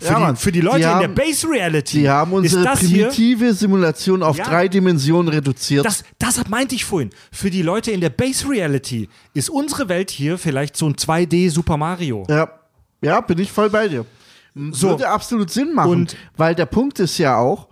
[0.01, 2.61] Für, Ja, die, für die Leute Die in haben- der Base Reality Die haben unsere
[2.61, 4.45] ist das hier primitive Simulation auf Ja.
[4.45, 5.85] drei Dimensionen reduziert.
[5.85, 7.11] das, das meinte ich vorhin.
[7.31, 11.49] Für die Leute in der Base Reality ist unsere Welt hier vielleicht so ein 2D
[11.51, 12.25] Super Mario.
[12.29, 12.49] ja.
[13.01, 14.05] ja, bin ich voll bei dir.
[14.71, 14.89] So.
[14.89, 17.67] Würde absolut Sinn machen, Und- weil der Punkt ist ja auch,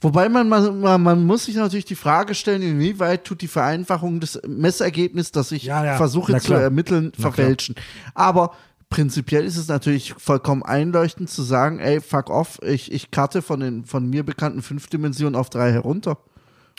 [0.00, 4.40] wobei man, man, man, muss sich natürlich die Frage stellen, inwieweit tut die Vereinfachung des
[4.46, 5.96] Messergebnisses, das ich Ja, ja.
[5.96, 7.74] versuche zu ermitteln, verfälschen.
[8.14, 8.54] Aber
[8.90, 13.60] prinzipiell ist es natürlich vollkommen einleuchtend zu sagen, ey, fuck off, ich, ich karte von
[13.60, 16.18] den von mir bekannten fünf Dimensionen auf drei herunter,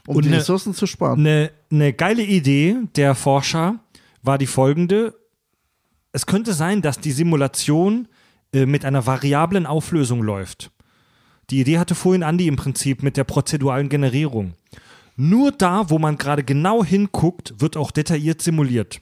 [0.08, 1.20] um Und die ne- Ressourcen zu sparen.
[1.20, 3.80] Eine ne geile Idee der Forscher
[4.22, 5.14] war die folgende.
[6.12, 8.08] Es könnte sein, dass die Simulation
[8.54, 10.72] äh, mit einer variablen Auflösung läuft.
[11.50, 14.54] Die Idee hatte vorhin Andi im Prinzip mit der prozeduralen Generierung.
[15.18, 19.00] Nur da, wo man gerade genau hinguckt, wird auch detailliert simuliert.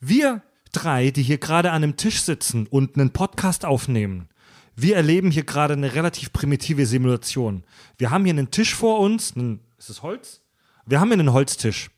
[0.00, 0.42] Wir
[0.76, 4.28] drei, die hier gerade an einem Tisch sitzen und einen Podcast aufnehmen,
[4.76, 7.64] wir erleben hier gerade eine relativ primitive Simulation.
[7.96, 10.42] Wir haben hier einen Tisch vor uns, einen, ist es Holz?
[10.84, 11.90] Wir haben hier einen Holztisch.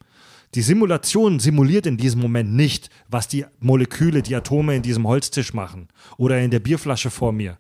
[0.54, 5.52] Die Simulation simuliert in diesem Moment nicht, was die Moleküle, die Atome in diesem Holztisch
[5.52, 7.58] machen oder in der Bierflasche vor mir.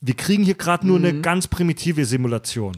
[0.00, 2.76] Wir kriegen hier gerade nur eine ganz primitive Simulation.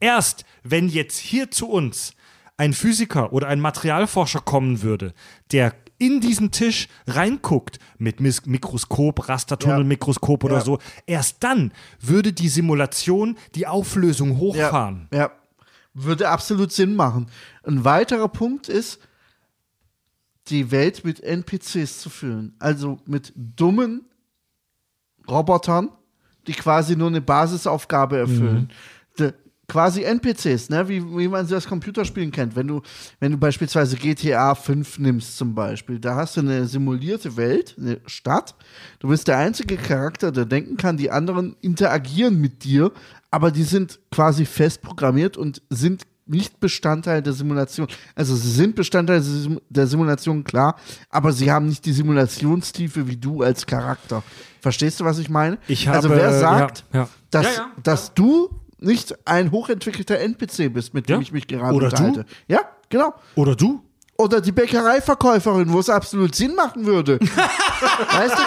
[0.00, 2.12] Erst wenn jetzt hier zu uns
[2.56, 5.14] ein Physiker oder ein Materialforscher kommen würde,
[5.52, 10.60] der in diesen Tisch reinguckt mit Mis Mikroskop, Rastertunnelmikroskop oder Ja.
[10.60, 15.08] so, erst dann würde die Simulation die Auflösung hochfahren.
[15.12, 15.30] Ja, ja,
[15.94, 17.26] würde absolut Sinn machen.
[17.64, 19.00] Ein weiterer Punkt ist,
[20.48, 22.54] die Welt mit NPCs zu füllen.
[22.58, 24.04] Also mit dummen
[25.28, 25.90] Robotern,
[26.46, 28.70] die quasi nur eine Basisaufgabe erfüllen.
[29.18, 29.32] De,
[29.68, 30.88] quasi NPCs, ne?
[30.88, 32.56] wie, wie man sie aus Computerspielen kennt.
[32.56, 32.80] Wenn du,
[33.20, 38.00] wenn du beispielsweise GTA 5 nimmst zum Beispiel, da hast du eine simulierte Welt, eine
[38.06, 38.54] Stadt.
[38.98, 42.90] Du bist der einzige Charakter, der denken kann, die anderen interagieren mit dir,
[43.30, 47.88] aber die sind quasi fest programmiert und sind nicht Bestandteil der Simulation.
[48.14, 50.76] Also sie sind Bestandteil der Sim- der Simulation, klar,
[51.10, 54.22] aber sie haben nicht die Simulationstiefe wie du als Charakter.
[54.60, 55.58] Verstehst du, was ich meine?
[55.68, 57.08] Ich also habe, wer äh, sagt, ja, ja.
[57.30, 58.50] Dass, Ja, ja, dass du
[58.80, 61.20] nicht ein hochentwickelter NPC bist, mit dem Ja.
[61.22, 61.96] ich mich gerade Oder du?
[61.96, 62.24] unterhalte.
[62.46, 63.14] Ja, genau.
[63.34, 63.82] Oder du?
[64.16, 67.18] Oder die Bäckereiverkäuferin, wo es absolut Sinn machen würde.
[68.12, 68.42] weißt du?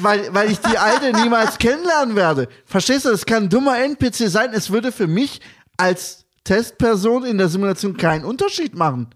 [0.00, 2.48] Weil, weil ich die alte niemals kennenlernen werde.
[2.66, 3.10] Verstehst du?
[3.10, 4.50] Das kann ein dummer NPC sein.
[4.52, 5.40] Es würde für mich
[5.76, 9.08] als Testperson in der Simulation keinen Unterschied machen.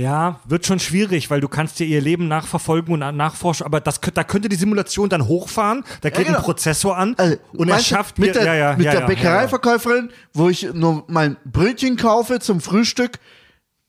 [0.00, 4.00] Ja, wird schon schwierig, weil du kannst dir ihr Leben nachverfolgen und nachforschen, aber das,
[4.00, 6.38] da könnte die Simulation dann hochfahren, da geht genau.
[6.38, 9.06] ein Prozessor an Also, und er schafft mit der, ja, ja, mit ja, der ja,
[9.06, 13.18] Bäckereiverkäuferin, wo ich nur mein Brötchen kaufe zum Frühstück,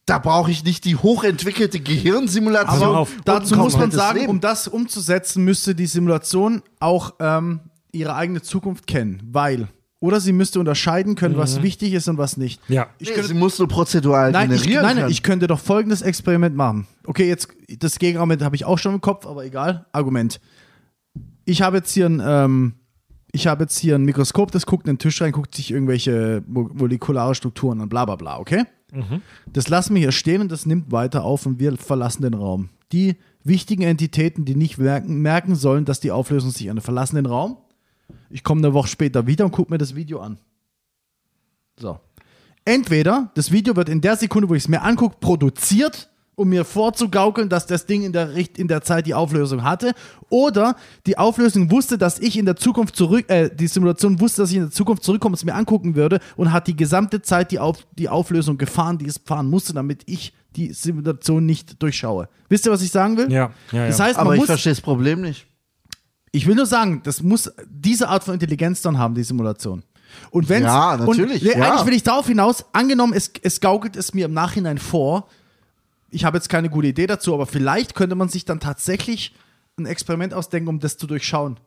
[0.05, 2.97] da brauche ich nicht die hochentwickelte Gehirnsimulation.
[2.97, 4.29] Und Dazu muss man sagen, Leben.
[4.31, 7.61] um das umzusetzen, müsste die Simulation auch ähm,
[7.93, 9.69] ihre eigene Zukunft kennen, weil
[10.01, 12.59] Oder sie müsste unterscheiden können, was wichtig ist und was nicht.
[12.67, 12.87] Ja.
[12.97, 15.11] Ich nee, sie muss nur prozedural nein, ich, generieren nein, nein, können.
[15.11, 16.87] ich könnte doch folgendes Experiment machen.
[17.05, 19.85] Okay, jetzt das Gegenargument habe ich auch schon im Kopf, aber egal.
[19.91, 20.41] Argument.
[21.45, 22.73] Ich habe jetzt hier ein, ähm,
[23.31, 26.43] ich habe jetzt hier ein Mikroskop, das guckt in den Tisch rein, guckt sich irgendwelche
[26.47, 28.65] mo molekulare Strukturen an, bla bla bla, okay?
[29.53, 32.69] Das lassen wir hier stehen und das nimmt weiter auf und wir verlassen den Raum.
[32.91, 37.25] Die wichtigen Entitäten, die nicht merken, merken sollen, dass die Auflösung sich ändert, verlassen den
[37.25, 37.57] Raum.
[38.29, 40.37] Ich komme eine Woche später wieder und gucke mir das Video an.
[41.77, 41.99] So.
[42.63, 46.63] Entweder das Video wird in der Sekunde, wo ich es mir angucke, produziert, um mir
[46.63, 49.93] vorzugaukeln, dass das Ding in der, in der Zeit die Auflösung hatte,
[50.29, 50.75] oder
[51.05, 54.57] die Auflösung wusste, dass ich in der Zukunft zurück, äh, die Simulation wusste, dass ich
[54.57, 57.59] in der Zukunft zurückkomme und es mir angucken würde und hat die gesamte Zeit die,
[57.59, 62.27] Auf, die Auflösung gefahren, die es fahren musste, damit ich die Simulation nicht durchschaue.
[62.49, 63.31] Wisst ihr, was ich sagen will?
[63.31, 64.05] Ja, ja, Das ja.
[64.05, 65.47] heißt, Aber man ich verstehe das Problem nicht.
[66.31, 69.83] Ich will nur sagen, das muss diese Art von Intelligenz dann haben, die Simulation.
[70.29, 71.63] Und wenn Ja, natürlich, Und, ja.
[71.63, 75.27] Eigentlich will ich darauf hinaus, angenommen, es, es gaukelt es mir im Nachhinein vor,
[76.09, 79.33] ich habe jetzt keine gute Idee dazu, aber vielleicht könnte man sich dann tatsächlich
[79.77, 81.57] ein Experiment ausdenken, um das zu durchschauen.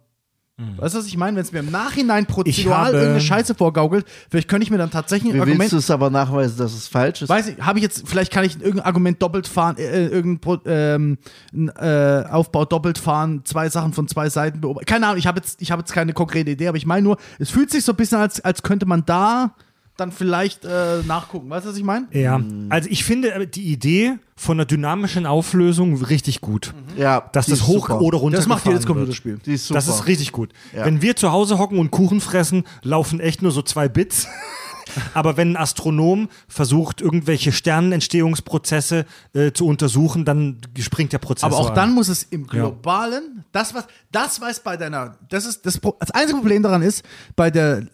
[0.76, 1.36] Weißt du, was ich meine?
[1.36, 4.90] Wenn es mir im Nachhinein prozedural habe- irgendeine Scheiße vorgaukelt, vielleicht könnte ich mir dann
[4.92, 7.28] tatsächlich ein Wie Argument willst du es aber nachweisen, dass es falsch ist?
[7.28, 10.60] Weiß ich, habe ich jetzt, vielleicht kann ich irgendein Argument doppelt fahren, äh, irgendein Pro-
[10.66, 11.18] ähm,
[11.52, 14.86] äh, Aufbau doppelt fahren, zwei Sachen von zwei Seiten beobachten.
[14.86, 17.16] Keine Ahnung, ich habe jetzt, ich habe jetzt keine konkrete Idee, aber ich meine nur,
[17.40, 19.56] es fühlt sich so ein bisschen, als, als könnte man da
[19.96, 21.48] dann vielleicht äh, nachgucken.
[21.50, 22.08] Weißt du, was ich meine?
[22.12, 26.74] Ja, also ich finde äh, die Idee von einer dynamischen Auflösung richtig gut.
[26.96, 28.00] ja, Dass das ist hoch super.
[28.00, 28.86] oder runter Das macht jedes.
[28.86, 29.38] Computerspiel.
[29.46, 29.78] Die ist super.
[29.78, 30.52] Das ist richtig gut.
[30.74, 30.84] Ja.
[30.84, 34.26] Wenn wir zu Hause hocken und Kuchen fressen, laufen echt nur so zwei Bits.
[35.14, 41.44] Aber wenn ein Astronom versucht, irgendwelche Sternenentstehungsprozesse äh, zu untersuchen, dann springt der Prozess.
[41.44, 41.74] Aber auch an.
[41.74, 46.10] dann muss es im Globalen, das was, das weiß bei deiner, das ist das, das
[46.10, 47.04] einzige Problem daran ist,
[47.34, 47.86] bei der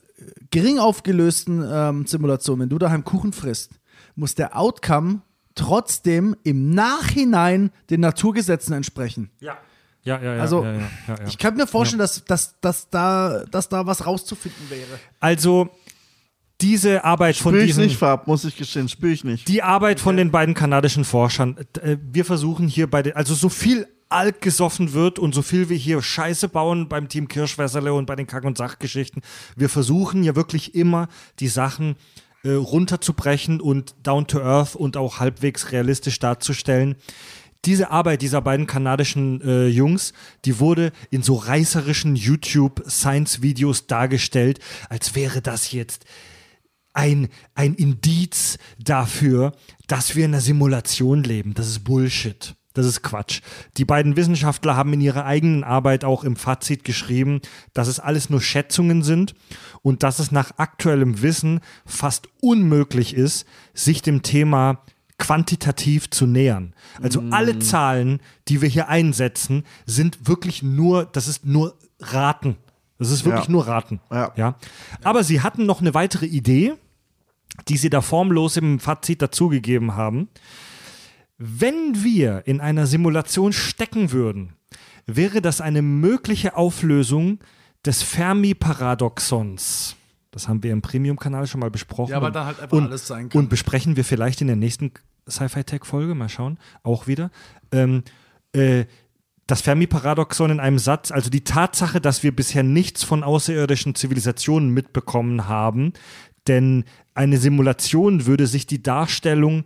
[0.50, 3.80] gering aufgelösten ähm, Simulation, wenn du daheim Kuchen frisst,
[4.14, 5.22] muss der Outcome
[5.54, 9.30] trotzdem im Nachhinein den Naturgesetzen entsprechen.
[9.40, 9.58] Ja.
[10.02, 10.40] Ja, ja, ja.
[10.40, 11.26] Also, ja, ja, ja, ja.
[11.28, 14.98] Ich kann mir vorstellen, dass, dass, dass, da, dass da was rauszufinden wäre.
[15.20, 15.68] Also,
[16.62, 17.84] diese Arbeit von Spür ich diesen.
[17.84, 19.48] nicht, Farb, muss ich gestehen, spür ich nicht.
[19.48, 21.56] Die Arbeit von den beiden kanadischen Forschern.
[21.82, 25.68] äh, Wir versuchen hier bei den, also so viel Alk gesoffen wird und so viel
[25.68, 29.22] wir hier Scheiße bauen beim Team Kirschwässerle und bei den Kack- und Sachgeschichten.
[29.56, 31.08] Wir versuchen ja wirklich immer
[31.38, 31.96] die Sachen
[32.42, 36.96] äh, runterzubrechen und down to earth und auch halbwegs realistisch darzustellen.
[37.66, 40.14] Diese Arbeit dieser beiden kanadischen äh, Jungs,
[40.46, 46.06] die wurde in so reißerischen YouTube-Science-Videos dargestellt, als wäre das jetzt
[46.94, 49.52] ein, ein Indiz dafür,
[49.86, 51.52] dass wir in einer Simulation leben.
[51.54, 52.54] Das ist Bullshit.
[52.80, 53.42] Das ist Quatsch.
[53.76, 57.42] Die beiden Wissenschaftler haben in ihrer eigenen Arbeit auch im Fazit geschrieben,
[57.74, 59.34] dass es alles nur Schätzungen sind
[59.82, 63.44] und dass es nach aktuellem Wissen fast unmöglich ist,
[63.74, 64.80] sich dem Thema
[65.18, 66.72] quantitativ zu nähern.
[67.02, 72.56] Also alle Zahlen, die wir hier einsetzen, sind wirklich nur, das ist nur Raten.
[72.98, 73.50] Das ist wirklich Ja.
[73.52, 74.00] nur Raten.
[74.10, 74.32] Ja.
[74.36, 74.54] Ja.
[75.04, 76.72] Aber sie hatten noch eine weitere Idee,
[77.68, 80.28] die sie da formlos im Fazit dazugegeben haben.
[81.42, 84.52] Wenn wir in einer Simulation stecken würden,
[85.06, 87.38] wäre das eine mögliche Auflösung
[87.82, 89.96] des Fermi-Paradoxons.
[90.32, 92.10] Das haben wir im Premium-Kanal schon mal besprochen.
[92.10, 93.38] Ja, aber Und- dann halt einfach und, alles sein kann.
[93.40, 94.92] Und besprechen wir vielleicht in der nächsten
[95.26, 97.30] Sci-Fi-Tech-Folge, mal schauen, auch wieder.
[97.72, 98.02] Ähm,
[98.52, 98.84] äh,
[99.46, 104.68] das Fermi-Paradoxon in einem Satz, also die Tatsache, dass wir bisher nichts von außerirdischen Zivilisationen
[104.68, 105.94] mitbekommen haben,
[106.46, 106.84] denn
[107.14, 109.64] eine Simulation würde sich die Darstellung äh,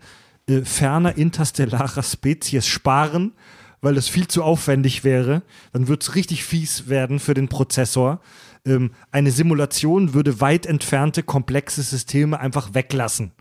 [0.65, 3.33] ferner interstellarer Spezies sparen,
[3.81, 5.43] weil es viel zu aufwendig wäre.
[5.73, 8.21] Dann würde es richtig fies werden für den Prozessor.
[8.67, 13.33] Ähm, eine Simulation würde weit entfernte komplexe Systeme einfach weglassen.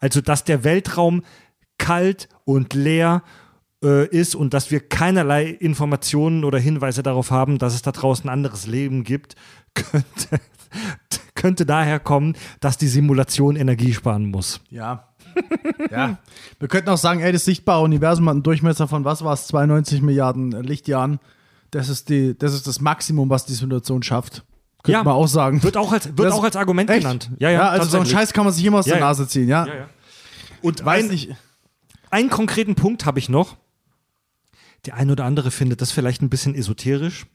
[0.00, 1.22] Also, dass der Weltraum
[1.78, 3.22] kalt und leer
[3.82, 8.28] äh, ist und dass wir keinerlei Informationen oder Hinweise darauf haben, dass es da draußen
[8.30, 9.36] anderes Leben gibt,
[9.74, 10.40] könnte,
[11.34, 14.60] könnte daher kommen, dass die Simulation Energie sparen muss.
[14.70, 15.13] Ja.
[15.90, 16.18] Ja.
[16.58, 19.46] Wir könnten auch sagen, ey, das sichtbare Universum hat einen Durchmesser von was war es?
[19.48, 21.20] 92 Milliarden Lichtjahren.
[21.70, 24.44] Das ist, die, das ist das Maximum, was die Simulation schafft.
[24.82, 25.04] Könnte Ja.
[25.04, 25.62] man auch sagen.
[25.62, 27.00] Wird auch als, wird Das- auch als Argument Echt?
[27.00, 27.30] genannt.
[27.38, 28.06] Ja, ja, also so einen.
[28.06, 29.06] Scheiß kann man sich immer aus Ja, der ja.
[29.06, 29.66] Nase ziehen, ja?
[29.66, 29.88] Ja, ja.
[30.62, 31.30] Und Weiß ein, nicht.
[32.10, 33.56] einen konkreten Punkt habe ich noch.
[34.86, 37.26] Der ein oder andere findet das vielleicht ein bisschen esoterisch.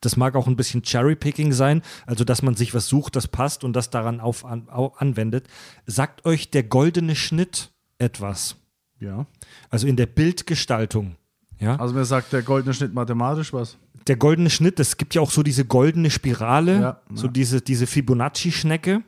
[0.00, 3.64] Das mag auch ein bisschen Cherry-Picking sein, also dass man sich was sucht, das passt
[3.64, 5.46] und das daran auf, an, au, anwendet.
[5.86, 8.56] Sagt euch der goldene Schnitt etwas?
[8.98, 9.26] Ja.
[9.68, 11.16] Also in der Bildgestaltung.
[11.58, 11.76] Ja?
[11.76, 13.76] Also mir sagt der goldene Schnitt mathematisch was.
[14.06, 17.32] der goldene Schnitt, es gibt ja auch so diese goldene Spirale, Ja, so ja.
[17.32, 19.02] diese, diese Fibonacci-Schnecke.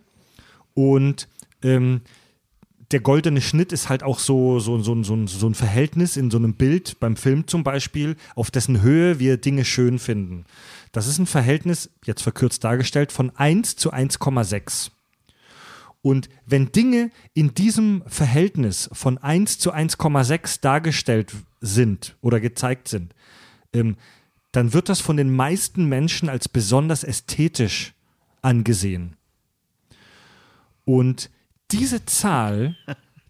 [0.74, 1.28] Und
[1.62, 2.00] ähm,
[2.92, 6.38] der goldene Schnitt ist halt auch so, so, so, so, so ein Verhältnis in so
[6.38, 10.44] einem Bild, beim Film zum Beispiel, auf dessen Höhe wir Dinge schön finden.
[10.92, 14.90] Das ist ein Verhältnis, jetzt verkürzt dargestellt, von 1 zu 1,6.
[16.02, 23.14] Und wenn Dinge in diesem Verhältnis von 1 zu 1,6 dargestellt sind oder gezeigt sind,
[23.72, 23.96] ähm,
[24.50, 27.94] dann wird das von den meisten Menschen als besonders ästhetisch
[28.42, 29.16] angesehen.
[30.84, 31.30] Und
[31.72, 32.76] diese Zahl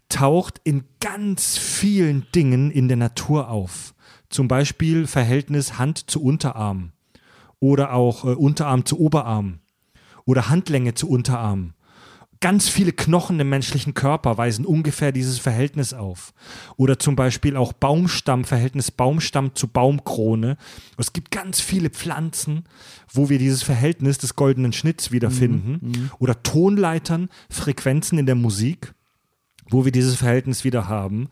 [0.09, 3.95] taucht in ganz vielen Dingen in der Natur auf.
[4.29, 6.91] Zum Beispiel Verhältnis Hand zu Unterarm
[7.59, 9.59] oder auch äh, Unterarm zu Oberarm
[10.25, 11.73] oder Handlänge zu Unterarm.
[12.43, 16.33] Ganz viele Knochen im menschlichen Körper weisen ungefähr dieses Verhältnis auf.
[16.75, 20.57] Oder zum Beispiel auch Baumstamm, Verhältnis Baumstamm zu Baumkrone.
[20.97, 22.65] Es gibt ganz viele Pflanzen,
[23.13, 25.79] wo wir dieses Verhältnis des goldenen Schnitts wiederfinden.
[26.19, 28.93] Oder Tonleitern, Frequenzen in der Musik,
[29.69, 31.29] wo wir dieses Verhältnis wieder haben.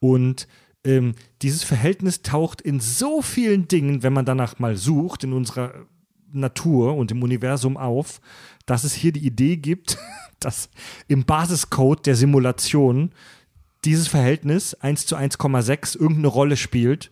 [0.00, 0.48] Und
[0.82, 5.86] ähm, dieses Verhältnis taucht in so vielen Dingen, wenn man danach mal sucht, in unserer
[6.32, 8.20] Natur und im Universum auf,
[8.66, 9.98] dass es hier die Idee gibt,
[10.40, 10.70] dass
[11.08, 13.12] im Basiscode der Simulation
[13.84, 17.10] dieses Verhältnis 1 zu 1,6 irgendeine Rolle spielt.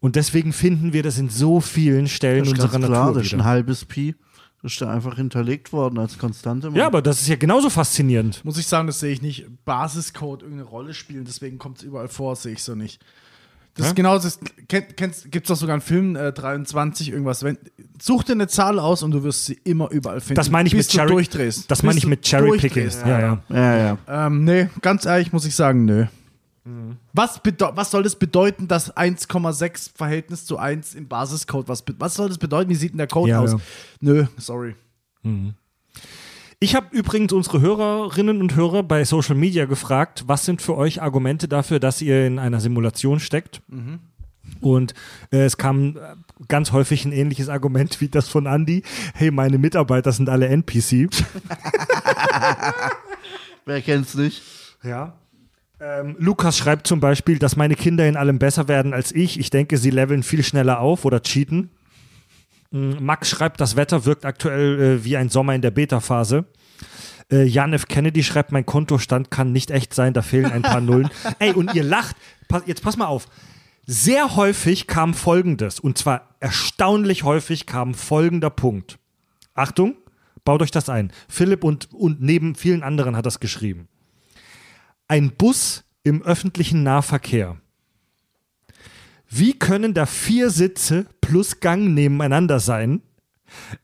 [0.00, 3.18] Und deswegen finden wir das in so vielen Stellen Das ist unserer ganz klar, Natur
[3.18, 4.14] das ist ein halbes Pi.
[4.62, 6.70] Das ist da einfach hinterlegt worden als Konstante.
[6.74, 8.44] Ja, aber das ist ja genauso faszinierend.
[8.44, 9.46] Muss ich sagen, das sehe ich nicht.
[9.64, 13.02] Basiscode irgendeine Rolle spielen, deswegen kommt es überall vor, sehe ich so nicht.
[13.76, 14.38] Das ist genau das.
[14.68, 17.42] Kennt, kennst, gibt es doch sogar einen Film, äh, 23, irgendwas.
[17.44, 17.56] Wenn,
[18.00, 20.34] such dir eine Zahl aus und du wirst sie immer überall finden.
[20.36, 21.12] Das meine ich bis mit du Cherry.
[21.12, 21.70] durchdrehst.
[21.70, 22.90] Das meine ich du mit Cherry Picking.
[23.06, 23.42] Ja, ja.
[23.48, 24.26] ja, ja.
[24.26, 26.06] Ähm, nee, ganz ehrlich muss ich sagen, nö.
[26.64, 26.96] Mhm.
[27.14, 27.40] Was,
[27.74, 31.68] was soll das bedeuten, das 1,6 Verhältnis zu 1 im Basiscode?
[31.68, 32.68] Was, was soll das bedeuten?
[32.70, 33.52] Wie sieht denn der Code Ja, aus?
[33.52, 33.58] ja.
[34.00, 34.74] Nö, sorry.
[36.62, 41.00] Ich habe übrigens unsere Hörerinnen und Hörer bei Social Media gefragt, was sind für euch
[41.00, 43.62] Argumente dafür, dass ihr in einer Simulation steckt?
[44.60, 44.92] Und
[45.32, 46.00] äh, es kam äh,
[46.48, 48.82] ganz häufig ein ähnliches Argument wie das von Andy.
[49.14, 51.08] Hey, meine Mitarbeiter sind alle NPC.
[53.64, 54.42] Wer kennt's nicht?
[54.82, 55.14] Ja.
[55.80, 59.40] Ähm, Lukas schreibt zum Beispiel, dass meine Kinder in allem besser werden als ich.
[59.40, 61.70] Ich denke, sie leveln viel schneller auf oder cheaten.
[62.70, 66.46] Mm, Max schreibt, das Wetter wirkt aktuell äh, wie ein Sommer in der Beta-Phase.
[67.30, 67.86] Äh, Jan F.
[67.86, 71.10] Kennedy schreibt, mein Kontostand kann nicht echt sein, da fehlen ein paar Nullen.
[71.38, 72.16] Ey, und ihr lacht.
[72.48, 73.28] Pa jetzt pass mal auf.
[73.86, 78.98] Sehr häufig kam folgendes, und zwar erstaunlich häufig kam folgender Punkt.
[79.54, 79.96] Achtung,
[80.44, 81.12] baut euch das ein.
[81.28, 83.88] Philipp und, und neben vielen anderen hat das geschrieben.
[85.08, 87.56] Ein Bus im öffentlichen Nahverkehr.
[89.30, 93.00] Wie können da vier Sitze plus Gang nebeneinander sein,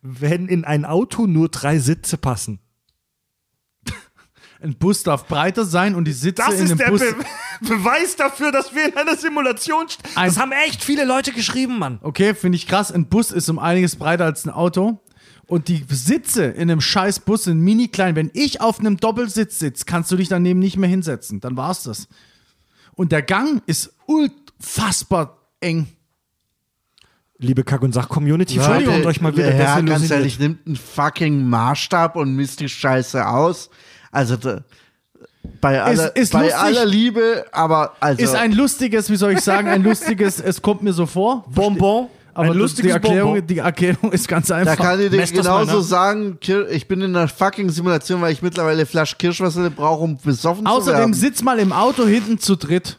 [0.03, 2.59] wenn in ein Auto nur drei Sitze passen?
[4.61, 7.01] Ein Bus darf breiter sein und die Sitze Das in ist dem der Bus.
[7.01, 7.15] Be
[7.61, 10.11] Beweis dafür, dass wir in einer Simulation stehen.
[10.17, 11.99] Ein- Das haben echt viele Leute geschrieben, Mann.
[12.03, 12.91] Okay, finde ich krass.
[12.91, 14.99] Ein Bus ist um einiges breiter als ein Auto.
[15.47, 18.17] Und die Sitze in einem scheiß Bus sind mini klein.
[18.17, 21.41] Wenn ich auf einem Doppelsitz sitze, kannst du dich daneben nicht mehr hinsetzen.
[21.41, 22.09] Dann war's das.
[22.95, 25.87] Und der Gang ist unfassbar eng.
[27.39, 31.47] Liebe Kack- und Sach-Community, Entschuldigung, Leute, euch mal wieder ja, ganz ehrlich, nimmt einen fucking
[31.47, 33.69] Maßstab und misst die Scheiße aus.
[34.11, 34.63] Also da,
[35.61, 36.59] bei, aller, ist bei lustig.
[36.59, 40.83] aller Liebe, aber also Ist ein lustiges, wie soll ich sagen, ein lustiges, es kommt
[40.83, 41.45] mir so vor.
[41.51, 43.47] Bonbon, Aber ein lustiges die, Erklärung, Bonbon.
[43.47, 44.77] die Erklärung ist ganz da einfach.
[44.79, 45.83] kann ich dir Messt genauso nach.
[45.85, 46.39] sagen,
[46.71, 50.73] ich bin in einer fucking Simulation, weil ich mittlerweile Flasche Kirschwasser brauche, um besoffen zu
[50.73, 51.13] Außerdem werden.
[51.15, 52.99] sitz mal im Auto hinten zu dritt.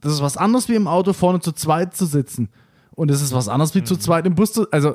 [0.00, 2.48] Das ist was anderes wie im Auto vorne zu zweit zu sitzen.
[2.92, 3.86] Und es ist was anderes wie Mhm.
[3.86, 4.70] zu zweit im Bus zu.
[4.70, 4.94] Also,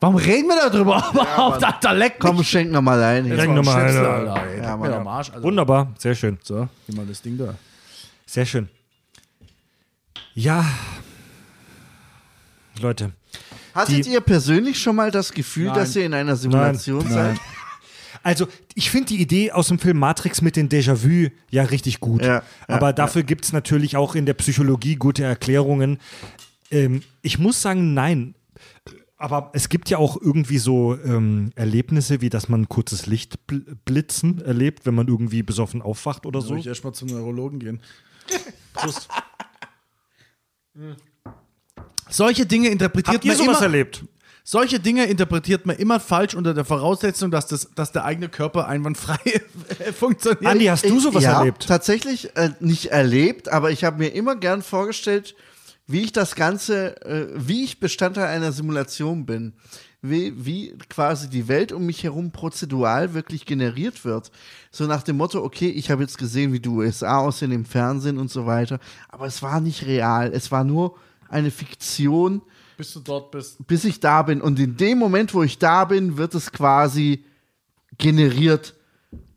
[0.00, 1.64] warum reden wir darüber überhaupt?
[1.64, 2.30] Alter, leck mich.
[2.32, 3.24] Komm, schenk noch mal ein.
[3.26, 4.32] Schenk noch mal Schnitzel, eine.
[4.32, 4.56] Alter, ey.
[4.58, 4.96] Ja, Leck Mann, mir ja.
[5.00, 5.42] am Arsch, Alter.
[5.42, 6.38] Wunderbar, sehr schön.
[6.42, 7.54] So, gib mal das Ding da.
[8.26, 8.68] Sehr schön.
[10.34, 10.64] Ja,
[12.80, 13.12] Leute.
[13.74, 15.74] Hattet ihr persönlich schon mal das Gefühl, Nein.
[15.76, 17.38] dass ihr in einer Simulation seid?
[18.22, 22.22] Also, ich finde die Idee aus dem Film Matrix mit den Déjà-vu ja richtig gut.
[22.22, 25.98] Ja, ja, Aber dafür gibt es natürlich auch in der Psychologie gute Erklärungen.
[26.70, 28.34] Ähm, ich muss sagen, nein.
[29.16, 34.40] Aber es gibt ja auch irgendwie so ähm, Erlebnisse, wie dass man ein kurzes Lichtblitzen
[34.40, 36.48] erlebt, wenn man irgendwie besoffen aufwacht oder so.
[36.48, 37.80] Soll ich erstmal zum Neurologen gehen?
[38.72, 39.08] Prost.
[42.08, 44.04] Solche Dinge interpretiert Habt ihr man sowas immer, erlebt?
[44.44, 48.66] Solche Dinge interpretiert man immer falsch unter der Voraussetzung, dass, das, dass der eigene Körper
[48.66, 49.18] einwandfrei
[49.98, 50.46] funktioniert.
[50.46, 51.66] Andi, hast du Ich- sowas ja, erlebt?
[51.68, 55.36] Tatsächlich äh, nicht erlebt, aber ich habe mir immer gern vorgestellt,
[55.86, 59.52] wie ich das Ganze, äh, wie ich Bestandteil einer Simulation bin,
[60.00, 64.32] wie, wie quasi die Welt um mich herum prozedural wirklich generiert wird.
[64.72, 68.18] So nach dem Motto, okay, ich habe jetzt gesehen, wie die USA aussehen im Fernsehen
[68.18, 70.96] und so weiter, aber es war nicht real, es war nur
[71.28, 72.42] eine Fiktion,
[72.82, 73.64] Bis du dort bist.
[73.68, 74.40] bis ich da bin.
[74.40, 77.24] Und in dem Moment, wo ich da bin, wird es quasi
[77.96, 78.74] generiert.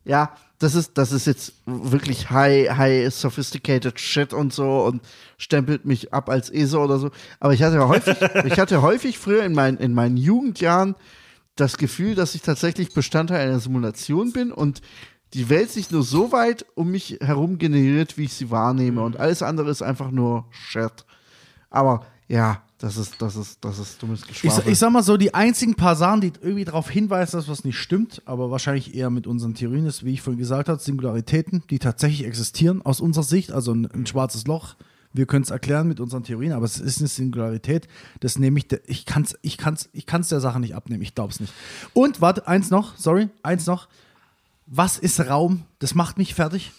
[0.04, 5.00] Ja, das ist, das ist jetzt wirklich high, high sophisticated shit und so und
[5.38, 7.12] stempelt mich ab als ESO oder so.
[7.38, 8.16] Aber ich hatte häufig,
[8.46, 10.96] ich hatte häufig früher in, mein, in meinen Jugendjahren
[11.54, 14.80] das Gefühl, dass ich tatsächlich Bestandteil einer Simulation bin und
[15.34, 19.02] die Welt sich nur so weit um mich herum generiert, wie ich sie wahrnehme.
[19.02, 21.04] Und alles andere ist einfach nur Shit.
[21.70, 24.70] Aber ja, das ist, das ist, das ist dummes Ich, Geschwafel.
[24.70, 27.78] ich sag mal so, die einzigen paar Sachen, die irgendwie darauf hinweisen, dass was nicht
[27.78, 31.78] stimmt, aber wahrscheinlich eher mit unseren Theorien ist, wie ich vorhin gesagt habe, Singularitäten, die
[31.78, 34.76] tatsächlich existieren aus unserer Sicht, also ein, ein schwarzes Loch.
[35.14, 37.88] Wir können es erklären mit unseren Theorien, aber es ist eine Singularität.
[38.20, 41.14] Das nehme ich, ich kann es ich kann's, ich kann's der Sache nicht abnehmen, ich
[41.14, 41.54] glaube es nicht.
[41.94, 43.88] Und, warte, eins noch, sorry, eins noch.
[44.66, 45.62] Was ist Raum?
[45.78, 46.72] Das macht mich fertig.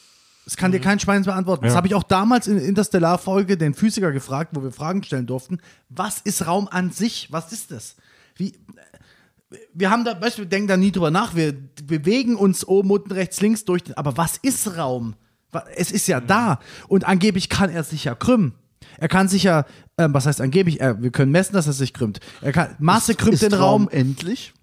[0.48, 1.66] Das kann dir kein Schwein beantworten.
[1.66, 1.78] Das Ja.
[1.78, 5.60] habe ich auch damals in der Interstellar-Folge den Physiker gefragt, wo wir Fragen stellen durften.
[5.90, 7.28] Was ist Raum an sich?
[7.34, 7.98] Was ist das?
[8.38, 8.54] Wie,
[9.74, 11.36] wir haben da, weißt wir denken da nie drüber nach.
[11.36, 11.52] Wir
[11.84, 13.84] bewegen uns oben, unten, rechts, links durch.
[13.84, 15.16] Den, aber was ist Raum?
[15.76, 16.60] Es ist ja da.
[16.88, 18.54] Und angeblich kann er sich ja krümmen.
[19.00, 19.66] Er kann sich ja,
[19.98, 20.80] ähm, was heißt angeblich?
[20.80, 22.22] Äh, wir können messen, dass er sich krümmt.
[22.40, 23.84] Er kann, Masse krümmt ist den Raum.
[23.84, 24.54] Raum endlich?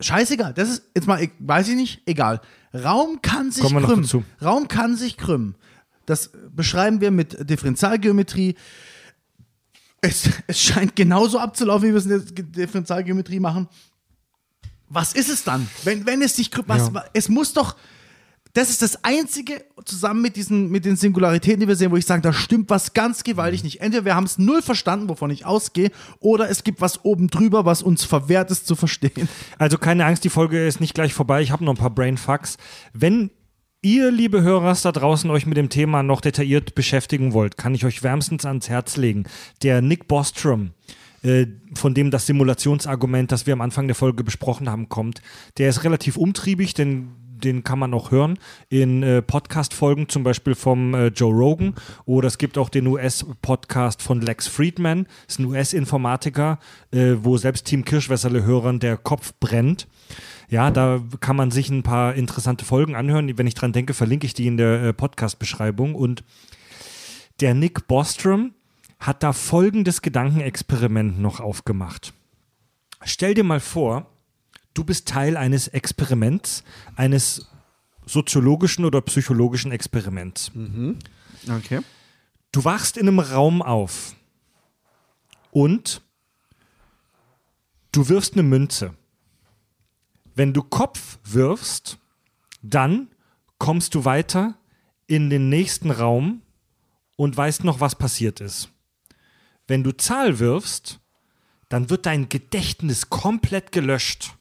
[0.00, 2.42] Scheißegal, das ist jetzt mal, weiß ich nicht, egal.
[2.74, 4.24] Raum kann sich krümmen.
[4.42, 5.54] Raum kann sich krümmen.
[6.06, 8.56] Das beschreiben wir mit Differentialgeometrie.
[10.00, 13.68] Es, es scheint genauso abzulaufen, wie wir es in der Ge- Differentialgeometrie machen.
[14.88, 15.66] Was ist es dann?
[15.84, 17.04] Wenn, wenn es sich krümmt, was, Ja.
[17.14, 17.76] es muss doch,
[18.54, 22.06] das ist das Einzige, zusammen mit, diesen, mit den Singularitäten, die wir sehen, wo ich
[22.06, 23.80] sage, da stimmt was ganz gewaltig nicht.
[23.80, 25.90] Entweder wir haben es null verstanden, wovon ich ausgehe,
[26.20, 29.28] oder es gibt was oben drüber, was uns verwehrt ist zu verstehen.
[29.58, 31.42] Also keine Angst, die Folge ist nicht gleich vorbei.
[31.42, 32.56] Ich habe noch ein paar Brainfucks.
[32.92, 33.30] Wenn
[33.82, 37.84] ihr, liebe Hörer da draußen, euch mit dem Thema noch detailliert beschäftigen wollt, kann ich
[37.84, 39.24] euch wärmstens ans Herz legen.
[39.64, 40.70] Der Nick Bostrom,
[41.22, 45.22] äh, von dem das Simulationsargument, das wir am Anfang der Folge besprochen haben, kommt,
[45.58, 47.08] der ist relativ umtriebig, denn
[47.42, 48.38] den kann man auch hören
[48.68, 51.74] in äh, Podcast-Folgen, zum Beispiel vom äh, Joe Rogan.
[52.04, 56.58] Oder es gibt auch den US-Podcast von Lex Friedman, ist ein US-Informatiker,
[56.92, 59.86] äh, wo selbst Team Kirschwässerle-Hörern der Kopf brennt.
[60.48, 63.36] Ja, da kann man sich ein paar interessante Folgen anhören.
[63.36, 65.94] Wenn ich dran denke, verlinke ich die in der äh, Podcast-Beschreibung.
[65.94, 66.22] Und
[67.40, 68.52] der Nick Bostrom
[69.00, 72.12] hat da folgendes Gedankenexperiment noch aufgemacht.
[73.04, 74.06] Stell dir mal vor,
[74.74, 76.64] du bist Teil eines Experiments,
[76.96, 77.48] eines
[78.04, 80.50] soziologischen oder psychologischen Experiments.
[81.48, 81.80] Okay.
[82.52, 84.14] Du wachst in einem Raum auf
[85.50, 86.02] und
[87.92, 88.94] du wirfst eine Münze.
[90.34, 91.98] Wenn du Kopf wirfst,
[92.62, 93.08] dann
[93.58, 94.56] kommst du weiter
[95.06, 96.42] in den nächsten Raum
[97.16, 98.70] und weißt noch, was passiert ist.
[99.66, 101.00] Wenn du Zahl wirfst,
[101.68, 104.36] dann wird dein Gedächtnis komplett gelöscht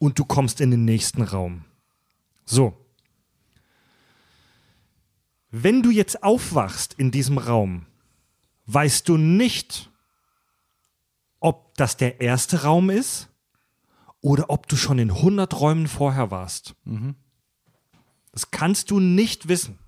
[0.00, 1.64] und du kommst in den nächsten Raum.
[2.44, 2.76] So.
[5.50, 7.86] Wenn du jetzt aufwachst in diesem Raum,
[8.66, 9.90] weißt du nicht,
[11.38, 13.28] ob das der erste Raum ist
[14.20, 16.74] oder ob du schon in 100 Räumen vorher warst.
[18.32, 19.78] Das kannst du nicht wissen.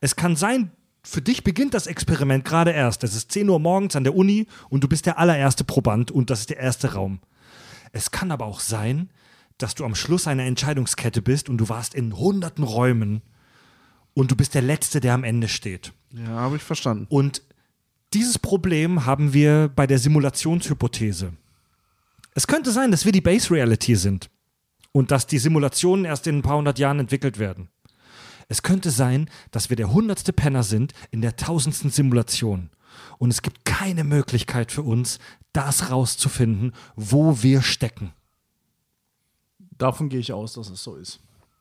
[0.00, 0.70] Es kann sein,
[1.02, 3.02] für dich beginnt das Experiment gerade erst.
[3.02, 6.30] Es ist 10 Uhr morgens an der Uni und du bist der allererste Proband und
[6.30, 7.20] das ist der erste Raum.
[7.92, 9.10] Es kann aber auch sein,
[9.62, 13.22] dass du am Schluss einer Entscheidungskette bist und du warst in hunderten Räumen
[14.14, 15.92] und du bist der Letzte, der am Ende steht.
[16.10, 17.06] Ja, habe ich verstanden.
[17.08, 17.42] Und
[18.12, 21.32] dieses Problem haben wir bei der Simulationshypothese.
[22.34, 24.30] Es könnte sein, dass wir die Base Reality sind
[24.92, 27.68] und dass die Simulationen erst in ein paar hundert Jahren entwickelt werden.
[28.48, 32.70] Es könnte sein, dass wir der hundertste Penner sind in der tausendsten Simulation.
[33.18, 35.18] Und es gibt keine Möglichkeit für uns,
[35.52, 38.12] das rauszufinden, wo wir stecken.
[39.78, 41.20] Davon gehe ich aus, dass es so ist.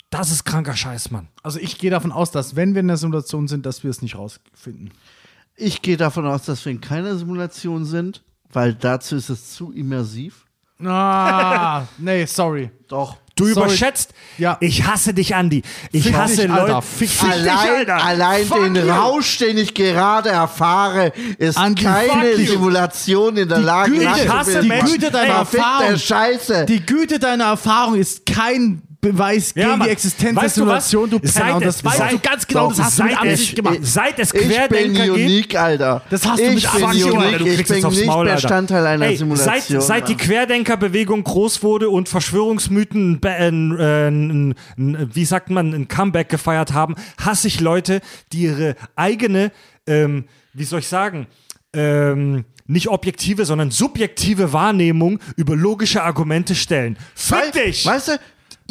[0.09, 1.29] Das ist kranker Scheiß, Mann.
[1.41, 4.01] Also ich gehe davon aus, dass wenn wir in der Simulation sind, dass wir es
[4.01, 4.91] nicht rausfinden.
[5.55, 8.21] Ich gehe davon aus, dass wir in keiner Simulation sind,
[8.51, 10.45] weil dazu ist es zu immersiv.
[10.83, 12.71] Ah, nee, sorry.
[12.87, 13.17] Doch.
[13.35, 13.65] Du Sorry.
[13.65, 14.11] überschätzt.
[14.37, 14.57] Ja.
[14.59, 15.63] Ich hasse dich, Andi.
[15.91, 16.61] Ich Fick hasse dich, Leute.
[16.61, 16.81] Alter.
[16.81, 17.31] Fick dich.
[17.31, 18.91] Allein, allein Fuck den you.
[18.91, 22.35] Rausch, den ich gerade erfahre, ist Andi, keine.
[22.35, 24.61] Simulation in der Die Lage Güte, Ich hasse.
[24.61, 25.97] Die Güte deiner Erfahrung.
[25.97, 26.65] Scheiße.
[26.65, 29.87] Die Güte deiner Erfahrung ist kein Beweis Ja, gegen Mann.
[29.87, 30.67] die Existenz Weißt der du?
[30.67, 31.55] Simulation, du Seit Penner.
[31.57, 33.77] Und das weißt du ganz genau, das hast du mit Absicht gemacht.
[33.81, 35.15] Seit es Ich bin Querdenker gibt.
[35.17, 36.01] unique, Alter.
[36.11, 38.05] Das hast du ich mit bin Absicht gemacht, du Ich kriegst bin jetzt aufs nicht
[38.05, 38.25] Maul.
[38.31, 39.81] Bestandteil einer Ey, Simulation.
[39.81, 40.15] Seit, seit die.
[40.15, 47.47] Querdenkerbewegung groß wurde und Verschwörungsmythen ein, ein, wie sagt man, ein Comeback gefeiert haben, hasse
[47.47, 48.01] ich Leute,
[48.31, 49.51] die ihre eigene,
[49.87, 51.25] ähm, wie soll ich sagen,
[51.73, 56.97] ähm, nicht objektive, sondern subjektive Wahrnehmung über logische Argumente stellen.
[57.15, 57.85] Fick dich!
[57.85, 58.11] Weißt du,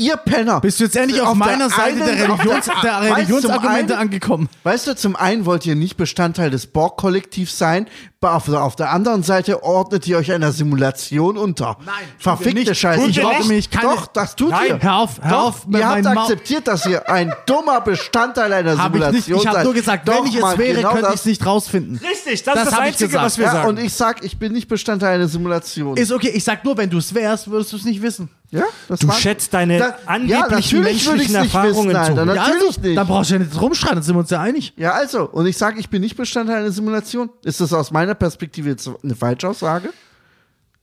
[0.00, 0.60] ihr Penner.
[0.60, 3.10] Bist du jetzt endlich auf, der meiner Seite einen- der, auf Religions, der- der weißt
[3.10, 4.48] du, Religionsargumente einen- angekommen?
[4.64, 7.86] Weißt du, zum einen wollt ihr nicht Bestandteil des Borg-Kollektivs sein,
[8.28, 11.78] auf, auf der anderen Seite ordnet ihr euch einer Simulation unter.
[11.86, 12.76] Nein, Verfickte nicht.
[12.76, 13.10] Scheiße.
[13.12, 13.48] Doch, nicht?
[13.48, 14.66] Mich keine- Doch, das tut Nein.
[14.68, 14.78] ihr.
[14.82, 18.76] Hör auf, hör Doch, auf mit ihr habt akzeptiert, dass ihr ein dummer Bestandteil einer
[18.76, 19.28] Hab ich Simulation nicht.
[19.28, 19.64] Ich habe seid.
[19.64, 21.96] nur gesagt, Doch, wenn ich es Mann, wäre, genau könnte ich es nicht rausfinden.
[22.06, 23.24] Richtig, das, Das ist das ich Einzige, gesagt.
[23.24, 23.68] was wir Ja, sagen.
[23.70, 25.96] und ich sag, ich bin nicht Bestandteil einer Simulation.
[25.96, 28.28] Ist okay, ich sag nur, wenn du es wärst, würdest du es nicht wissen.
[28.50, 32.18] ja, das Du war- schätzt deine ja, angeblichen würde menschlichen Erfahrungen wissen, Alter, zu.
[32.18, 32.98] Ja, Natürlich also, nicht.
[32.98, 34.72] Dann brauchst du ja nicht rumschreien, dann sind wir uns ja einig.
[34.76, 37.30] Ja, also, und ich sage, ich bin nicht Bestandteil einer Simulation.
[37.44, 39.90] Ist das aus meiner Perspektive jetzt eine Falschaussage?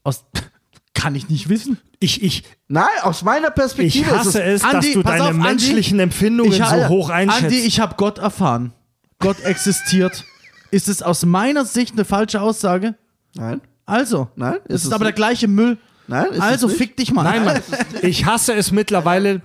[0.04, 0.24] Aus,
[0.94, 1.78] kann ich nicht wissen.
[2.00, 5.24] Ich, ich, Nein, aus meiner Perspektive ich hasse ist es, dass Andi, du pass deine
[5.24, 5.42] auf, Andi.
[5.48, 7.44] menschlichen Empfindungen Ich so hoch einschätzt.
[7.44, 8.72] Andi, ich habe Gott erfahren.
[9.18, 10.24] Gott existiert.
[10.70, 12.94] Ist es aus meiner Sicht eine falsche Aussage?
[13.34, 13.40] es.
[13.40, 14.28] Nein, Also.
[14.36, 15.16] Nein, Es ist ist es aber der nicht.
[15.16, 15.78] gleiche Müll.
[16.06, 17.24] Nein, ist es Also fick dich mal.
[17.24, 17.60] Nein, Mann.
[18.02, 19.40] Ich hasse es mittlerweile.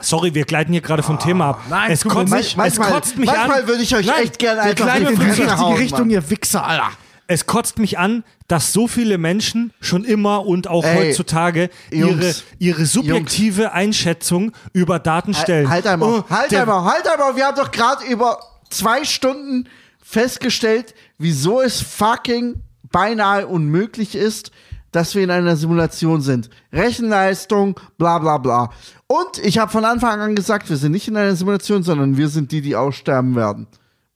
[0.00, 1.60] Sorry, wir gleiten hier gerade vom Thema ab.
[1.68, 3.68] nein, es kotzt, es manchmal, kotzt mich manchmal an.
[3.68, 6.90] würde ich euch Nein, echt gerne einfach in die hauen, Richtung, ihr Wichser, Alter.
[7.28, 12.10] Es kotzt mich an, dass so viele Menschen schon immer und auch Ey, heutzutage ihre,
[12.10, 15.68] Jungs, ihre subjektive Einschätzung über Daten stellen.
[15.70, 17.36] Halt einmal, Oh, halt einmal, halt einmal.
[17.36, 18.38] Wir haben doch gerade über
[18.70, 19.68] zwei Stunden
[20.02, 24.50] festgestellt, wieso es fucking beinahe unmöglich ist,
[24.90, 26.50] dass wir in einer Simulation sind.
[26.70, 28.70] Rechenleistung, bla bla bla.
[29.06, 32.28] Und ich habe von Anfang an gesagt, wir sind nicht in einer Simulation, sondern wir
[32.28, 33.66] sind die, die aussterben werden.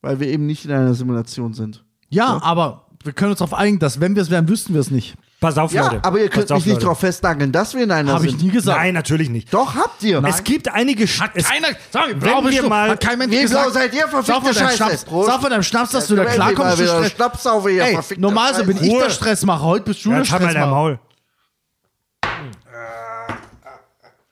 [0.01, 1.83] Weil wir eben nicht in einer Simulation sind.
[2.09, 4.91] Ja, aber wir können uns darauf einigen, dass wenn wir es wären, wüssten wir es
[4.91, 5.15] nicht.
[5.39, 6.03] Pass auf, Ja, Leute.
[6.03, 6.85] aber ihr könnt Pass auf, mich nicht Leute.
[6.85, 8.43] darauf festnageln, dass wir in einer Habe ich sind.
[8.43, 8.77] nie gesagt.
[8.79, 9.53] Nein, natürlich nicht.
[9.53, 10.23] Doch, habt ihr.
[10.23, 11.05] Es gibt einige.
[11.05, 11.45] Sch- es,
[11.91, 13.65] sorry, wenn wir mal- hat kein Mensch Wie gesagt.
[13.65, 15.05] blau seid ihr, verfickte Sag von deinem Scheiße.
[15.25, 16.83] Sag von deinem Schnaps, dass du da klarkommst.
[17.15, 19.09] Schnapsauge hier, Ey, verfickte normalerweise bin ich der.
[19.09, 20.75] Stressmacher, heute bist du Ja, der jetzt halt mal dein Stressmacher.
[20.75, 20.99] Maul.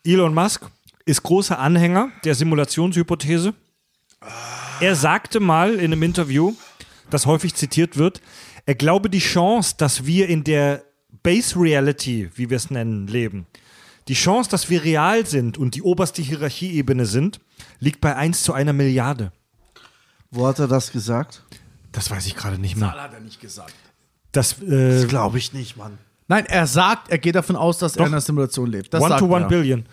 [0.03, 0.61] Elon Musk
[1.05, 3.53] ist großer Anhänger der Simulationshypothese.
[4.79, 6.53] Er sagte mal in einem Interview,
[7.09, 8.21] das häufig zitiert wird,
[8.65, 10.83] er glaube die Chance, dass wir in der
[11.23, 13.45] Base Reality, wie wir es nennen, leben,
[14.07, 17.39] die Chance, dass wir real sind und die oberste Hierarchieebene sind,
[17.79, 19.31] liegt bei 1 zu einer Milliarde.
[20.29, 21.43] Wo hat er das gesagt?
[21.91, 22.91] Das weiß ich gerade nicht mehr.
[22.91, 23.73] Hat er nicht gesagt.
[24.31, 25.97] Das, äh, Glaube ich nicht, Mann.
[26.27, 28.93] Nein, er sagt, er geht davon aus, dass er in einer Simulation lebt.
[28.93, 29.47] Das One sagt to One er.
[29.47, 29.85] Billion.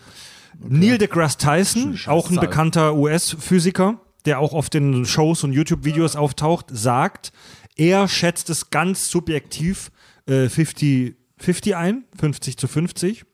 [0.59, 2.45] Neil deGrasse Tyson, auch ein Zahl.
[2.47, 7.31] bekannter US-Physiker, der auch oft in Shows und YouTube-Videos auftaucht, sagt,
[7.75, 9.91] er schätzt es ganz subjektiv
[10.25, 13.25] äh, 50, 50 ein, 50 zu 50.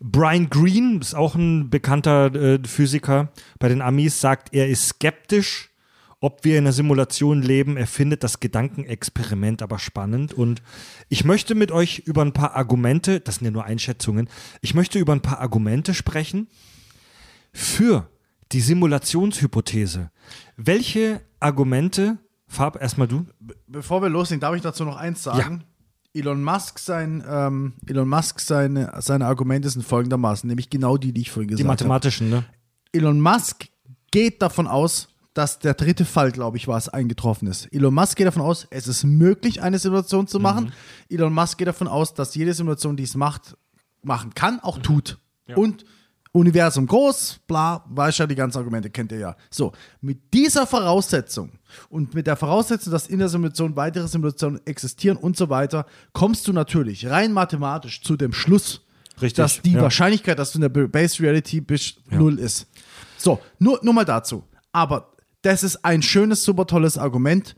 [0.00, 5.70] Brian Greene ist auch ein bekannter äh, Physiker bei den Amis, sagt, er ist skeptisch,
[6.20, 7.76] ob wir in einer Simulation leben.
[7.76, 10.32] Er findet das Gedankenexperiment aber spannend.
[10.32, 10.62] Und
[11.08, 14.28] ich möchte mit euch über ein paar Argumente, das sind ja nur Einschätzungen,
[14.60, 16.48] ich möchte über ein paar Argumente sprechen
[17.52, 18.08] für
[18.52, 20.10] die Simulationshypothese.
[20.56, 22.18] Welche Argumente,
[22.50, 23.24] Farb, erstmal du?
[23.68, 25.62] Bevor wir loslegen, darf ich dazu noch eins sagen?
[26.12, 31.20] Elon Musk, sein, ähm, Elon Musk seine, seine Argumente sind folgendermaßen, nämlich genau die, die
[31.20, 31.88] ich vorhin Die gesagt habe.
[31.88, 32.44] mathematischen, ne?
[32.92, 33.68] Elon Musk
[34.10, 37.72] geht davon aus, dass der dritte Fall, glaube ich, war es, eingetroffen ist.
[37.72, 40.72] Elon Musk geht davon aus, es ist möglich, eine Simulation zu machen.
[41.08, 43.56] Elon Musk geht davon aus, dass jede Simulation, die es macht,
[44.02, 45.18] machen kann, auch tut.
[45.54, 45.84] Und
[46.32, 49.36] Universum groß, bla, weiß ja, die ganzen Argumente kennt ihr ja.
[49.50, 51.50] So, mit dieser Voraussetzung
[51.88, 56.46] und mit der Voraussetzung, dass in der Simulation weitere Simulationen existieren und so weiter, kommst
[56.46, 58.82] du natürlich rein mathematisch zu dem Schluss,
[59.20, 59.82] Richtig, dass die ja.
[59.82, 62.68] Wahrscheinlichkeit, dass du in der Base Reality bist, null ist.
[63.18, 64.44] So, nur, nur mal dazu.
[64.72, 65.12] Aber
[65.42, 67.56] das ist ein schönes, super tolles Argument,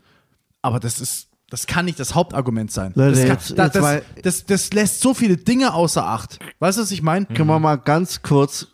[0.61, 2.93] aber das ist, das kann nicht das Hauptargument sein.
[2.95, 3.29] Leute, das, kann,
[3.67, 6.39] jetzt- da- jetzt das, das, das lässt so viele Dinge außer Acht.
[6.57, 7.27] Weißt du, was ich meine?
[7.27, 8.69] Können wir mal ganz kurz,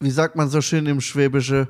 [0.00, 1.68] wie sagt man so schön im Schwäbische?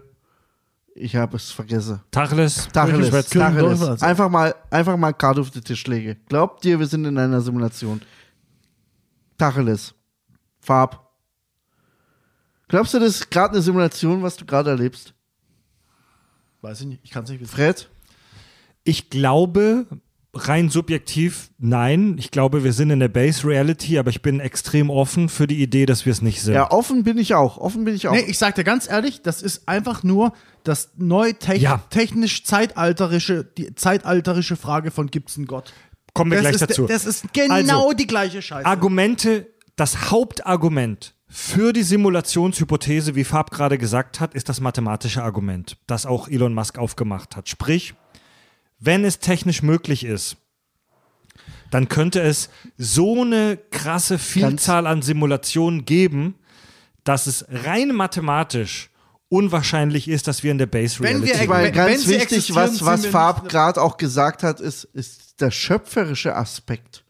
[0.94, 2.00] Ich habe es vergessen.
[2.10, 3.10] Tacheles, Tacheles.
[3.28, 3.80] Tacheles.
[3.80, 4.02] Tacheles.
[4.02, 6.16] Einfach mal, einfach mal Karte auf den Tisch lege.
[6.30, 8.00] Glaubt ihr, wir sind in einer Simulation?
[9.36, 9.94] Tacheles.
[10.60, 11.10] Farb.
[12.68, 15.12] Glaubst du, das ist gerade eine Simulation, was du gerade erlebst?
[16.62, 17.54] Weiß ich nicht, ich kann es nicht wissen.
[17.54, 17.90] Fred?
[18.84, 19.86] Ich glaube,
[20.34, 22.16] rein subjektiv, nein.
[22.18, 25.62] Ich glaube, wir sind in der Base Reality, aber ich bin extrem offen für die
[25.62, 26.54] Idee, dass wir es nicht sind.
[26.54, 27.58] Ja, offen bin ich auch.
[27.58, 28.12] Offen bin ich auch.
[28.12, 30.32] Nee, ich sag dir ganz ehrlich, das ist einfach nur
[30.64, 31.82] das neu tech Ja.
[31.90, 35.72] technisch zeitalterische, die zeitalterische Frage von gibt's einen Gott.
[36.14, 36.86] Kommen wir Das gleich ist, dazu.
[36.86, 37.54] das ist genau
[37.86, 38.66] Also, die gleiche Scheiße.
[38.66, 45.78] Argumente, das Hauptargument für die Simulationshypothese, wie Fab gerade gesagt hat, ist das mathematische Argument,
[45.86, 47.48] das auch Elon Musk aufgemacht hat.
[47.48, 47.94] Sprich,
[48.84, 50.36] wenn es technisch möglich ist,
[51.70, 56.34] dann könnte es so eine krasse Vielzahl an Simulationen geben,
[57.04, 58.90] dass es rein mathematisch
[59.28, 61.48] unwahrscheinlich ist, dass wir in der Base Wenn Reality wir- sind.
[61.48, 65.40] Weil wenn- ganz wenn wichtig, was, was wir Farb gerade auch gesagt hat, ist, ist
[65.40, 67.04] der schöpferische Aspekt.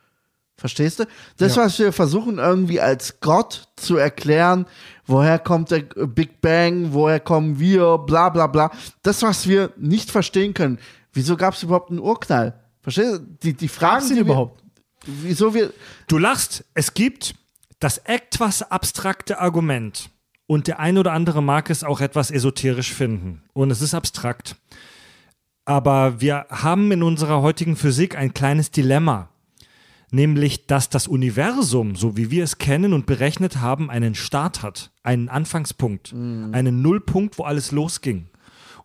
[0.57, 1.05] Verstehst du?
[1.39, 4.67] Das, was wir versuchen irgendwie als Gott zu erklären,
[5.07, 8.71] woher kommt der Big Bang, woher kommen wir, bla bla bla.
[9.03, 10.79] Das, was wir nicht verstehen können.
[11.13, 12.59] Wieso gab es überhaupt einen Urknall?
[12.81, 13.19] Verstehst du?
[13.43, 14.63] Die, die Fragen, die überhaupt?
[15.05, 15.73] Wieso wir,
[16.09, 16.65] Du lachst.
[16.75, 17.35] Es gibt
[17.81, 20.11] das etwas abstrakte Argument.
[20.47, 23.43] Und der ein oder andere mag es auch etwas esoterisch finden.
[23.53, 24.57] Und es ist abstrakt.
[25.65, 29.29] Aber wir haben in unserer heutigen Physik ein kleines Dilemma.
[30.11, 34.91] Nämlich, dass das Universum, so wie wir es kennen und berechnet haben, einen Start hat,
[35.03, 38.29] einen Anfangspunkt, einen Nullpunkt, wo alles losging.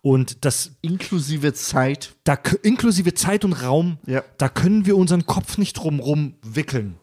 [0.02, 4.22] Und das inklusive Zeit, da inklusive Zeit und Raum, Ja.
[4.38, 6.98] da können wir unseren Kopf nicht drumrum wickeln.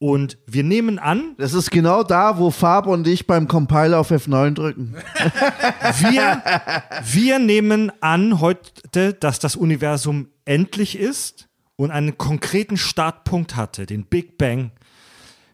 [0.00, 4.12] Und wir nehmen an, das ist genau da, wo Farb und ich beim Compiler auf
[4.12, 4.94] F9 drücken.
[5.98, 6.42] wir,
[7.04, 14.04] wir nehmen an heute, dass das Universum endlich ist und einen konkreten Startpunkt hatte, den
[14.04, 14.70] Big Bang.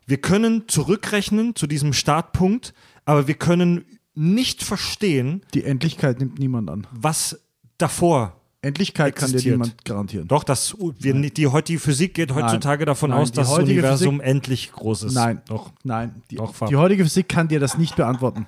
[0.06, 2.74] Wir können zurückrechnen zu diesem Startpunkt,
[3.06, 6.86] aber wir können nicht verstehen, Die Endlichkeit nimmt niemand an.
[6.93, 7.41] was
[7.78, 9.57] davor Endlichkeit kann dir Existiert.
[9.59, 10.27] niemand garantieren.
[10.28, 14.27] Doch, das, wir, die heutige Physik geht heutzutage davon Nein, aus, dass das Universum Physik-
[14.31, 15.15] endlich groß ist.
[15.15, 15.70] Nein, Doch.
[15.82, 18.47] Nein, die, Doch, die heutige Physik kann dir das nicht beantworten.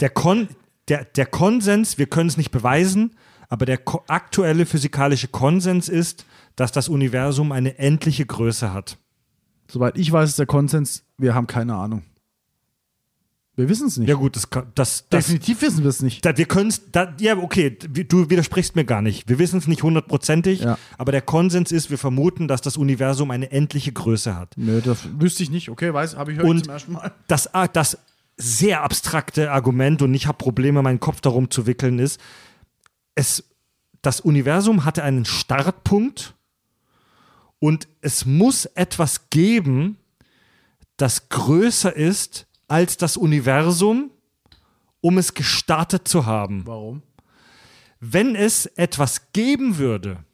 [0.00, 0.48] Der, Kon
[0.88, 3.14] der, der Konsens, wir können es nicht beweisen,
[3.48, 3.78] aber der
[4.08, 6.26] aktuelle physikalische Konsens ist,
[6.56, 8.98] dass das Universum eine endliche Größe hat.
[9.68, 12.02] Soweit ich weiß, ist der Konsens, wir haben keine Ahnung.
[13.54, 14.08] Wir wissen es nicht.
[14.08, 16.24] Ja gut, das, kann- das, das, Definitiv wissen wir es nicht.
[16.24, 16.80] da, wir können es,
[17.20, 19.28] ja okay, du widersprichst mir gar nicht.
[19.28, 20.78] Wir wissen es nicht hundertprozentig, Ja.
[20.96, 24.54] aber der Konsens ist, wir vermuten, dass das Universum eine endliche Größe hat.
[24.56, 25.68] Nö, das wüsste ich nicht.
[25.68, 27.12] Okay, weiß, habe ich heute zum ersten Mal.
[27.28, 27.98] das, das
[28.38, 32.18] sehr abstrakte Argument und ich habe Probleme, meinen Kopf darum zu wickeln, ist,
[33.14, 33.44] es,
[34.00, 36.34] das Universum hatte einen Startpunkt
[37.58, 39.98] und es muss etwas geben,
[40.96, 44.10] das größer ist als das Universum,
[45.00, 46.62] um es gestartet zu haben.
[46.66, 47.02] Warum?
[48.00, 50.24] Wenn es etwas geben würde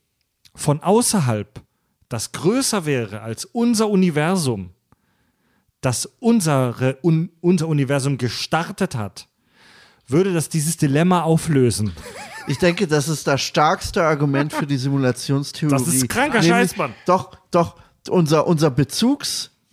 [0.54, 1.60] von außerhalb,
[2.08, 4.70] das größer wäre als unser Universum,
[5.80, 9.28] das unsere, un, unser Universum gestartet hat,
[10.06, 11.92] würde das dieses Dilemma auflösen.
[12.46, 15.72] Ich denke, das ist das stärkste Argument für die Simulationstheorie.
[15.72, 16.94] Das ist kranker Scheiß, Mann.
[17.04, 17.76] Doch, doch,
[18.08, 18.70] unser, unser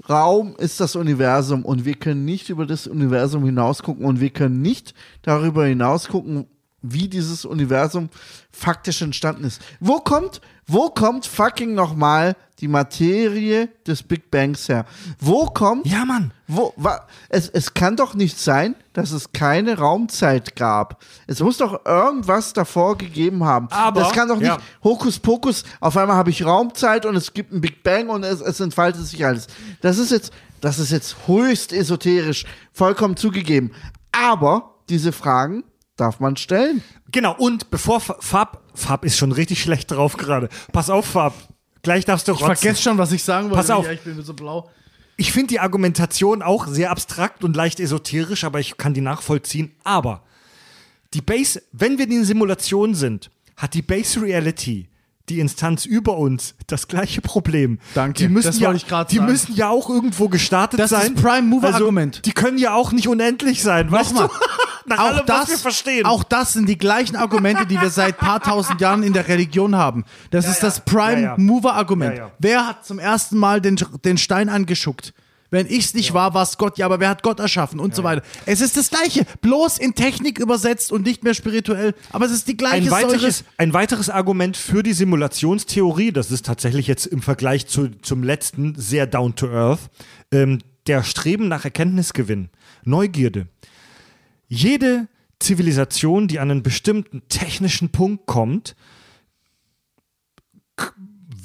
[0.06, 4.62] Bezugsraum ist das Universum und wir können nicht über das Universum hinausgucken und wir können
[4.62, 6.46] nicht darüber hinausgucken,
[6.92, 8.10] wie dieses Universum
[8.52, 9.62] faktisch entstanden ist.
[9.80, 14.86] Wo kommt, wo kommt fucking nochmal die Materie des Big Bangs her?
[15.20, 16.32] Wo kommt Ja, Mann.
[16.48, 21.04] wo, wa, es, es kann doch nicht sein, dass es keine Raumzeit gab.
[21.28, 23.68] Es muss doch irgendwas davor gegeben haben.
[23.72, 24.58] Aber- das kann doch nicht ja.
[24.84, 28.60] Hokuspokus, auf einmal habe ich Raumzeit und es gibt einen Big Bang und es, es
[28.62, 29.48] entfaltet sich alles.
[29.82, 30.32] Das ist jetzt,
[30.62, 33.72] das ist jetzt höchst esoterisch, vollkommen zugegeben.
[34.14, 35.66] Aber diese Fragen
[35.98, 36.84] darf man stellen.
[37.12, 40.50] Genau, und bevor Fa- Fab, Fab ist schon richtig schlecht drauf gerade.
[40.74, 41.34] Pass auf, Fab.
[41.84, 42.56] Gleich darfst du Ich rotzen.
[42.56, 43.58] vergesse schon, was ich sagen wollte.
[43.58, 43.86] Pass auf.
[43.86, 44.70] Ja, Ich bin so blau.
[45.18, 49.72] Ich finde die Argumentation auch sehr abstrakt und leicht esoterisch, aber ich kann die nachvollziehen.
[49.86, 50.24] Aber
[51.14, 54.90] die Base, wenn wir in den Simulationen sind, hat die Base Reality,
[55.30, 57.80] die Instanz über uns, das gleiche Problem.
[57.94, 59.32] Danke, Die müssen das ja, wollte ich Die sagen.
[59.32, 61.16] müssen ja auch irgendwo gestartet Das ist sein.
[61.16, 62.26] Prime Mover also, Argument.
[62.26, 64.30] Die können ja auch nicht unendlich sein, weißt Nochmal.
[64.86, 64.90] du?
[64.90, 66.06] Nach Auch allem, das, was wir verstehen.
[66.06, 69.76] auch das sind die gleichen Argumente, die wir seit paar tausend Jahren in der Religion
[69.76, 70.06] haben.
[70.32, 71.36] Das ist das Prime Ja, ja.
[71.38, 72.16] Mover Argument.
[72.18, 72.32] Ja, ja.
[72.40, 75.14] Wer hat zum ersten Mal den, den Stein angeschuckt?
[75.52, 76.78] Wenn ich es nicht war, war es Gott.
[76.78, 78.24] Ja, aber wer hat Gott erschaffen und so weiter.
[78.46, 81.94] Es ist das Gleiche, bloß in Technik übersetzt und nicht mehr spirituell.
[82.12, 83.50] Aber es ist die gleiche ein weiteres, Säure.
[83.58, 88.76] ein weiteres Argument für die Simulationstheorie, das ist tatsächlich jetzt im Vergleich zu, zum letzten
[88.76, 89.82] sehr down to earth,
[90.32, 92.50] ähm, der Streben nach Erkenntnisgewinn,
[92.84, 93.48] Neugierde.
[94.48, 95.08] Jede
[95.40, 98.76] Zivilisation, die an einen bestimmten technischen Punkt kommt,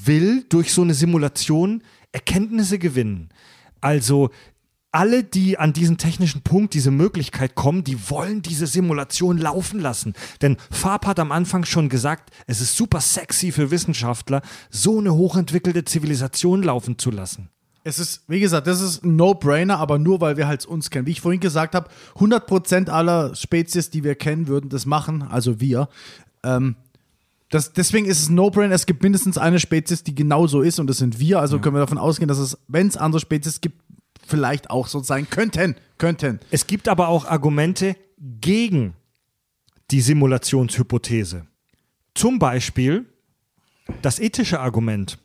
[0.04, 1.82] will durch so eine Simulation
[2.12, 3.30] Erkenntnisse gewinnen.
[3.80, 4.30] Also
[4.92, 10.14] alle, die an diesen technischen Punkt, diese Möglichkeit kommen, die wollen diese Simulation laufen lassen.
[10.42, 15.14] Denn Farb hat am Anfang schon gesagt, es ist super sexy für Wissenschaftler, so eine
[15.14, 17.50] hochentwickelte Zivilisation laufen zu lassen.
[17.82, 21.06] Es ist, wie gesagt, das ist ein No-Brainer, aber nur, weil wir halt uns kennen.
[21.06, 25.60] Wie ich vorhin gesagt habe, 100% aller Spezies, die wir kennen, würden das machen, also
[25.60, 25.88] wir.
[26.42, 26.76] Ähm,
[27.48, 28.74] das, deswegen ist es ein No-Brainer.
[28.74, 31.40] Es gibt mindestens eine Spezies, die genau so ist und das sind wir.
[31.40, 33.80] Also können wir davon ausgehen, dass es, wenn es andere Spezies gibt,
[34.26, 35.74] vielleicht auch so sein könnten.
[35.98, 36.40] Könnten.
[36.50, 38.94] Es gibt aber auch Argumente gegen
[39.90, 41.46] die Simulationshypothese.
[42.14, 43.06] Zum Beispiel
[44.02, 45.18] das ethische Argument.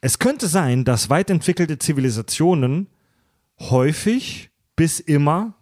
[0.00, 2.86] Es könnte sein, dass weit entwickelte Zivilisationen
[3.58, 5.54] häufig bis immer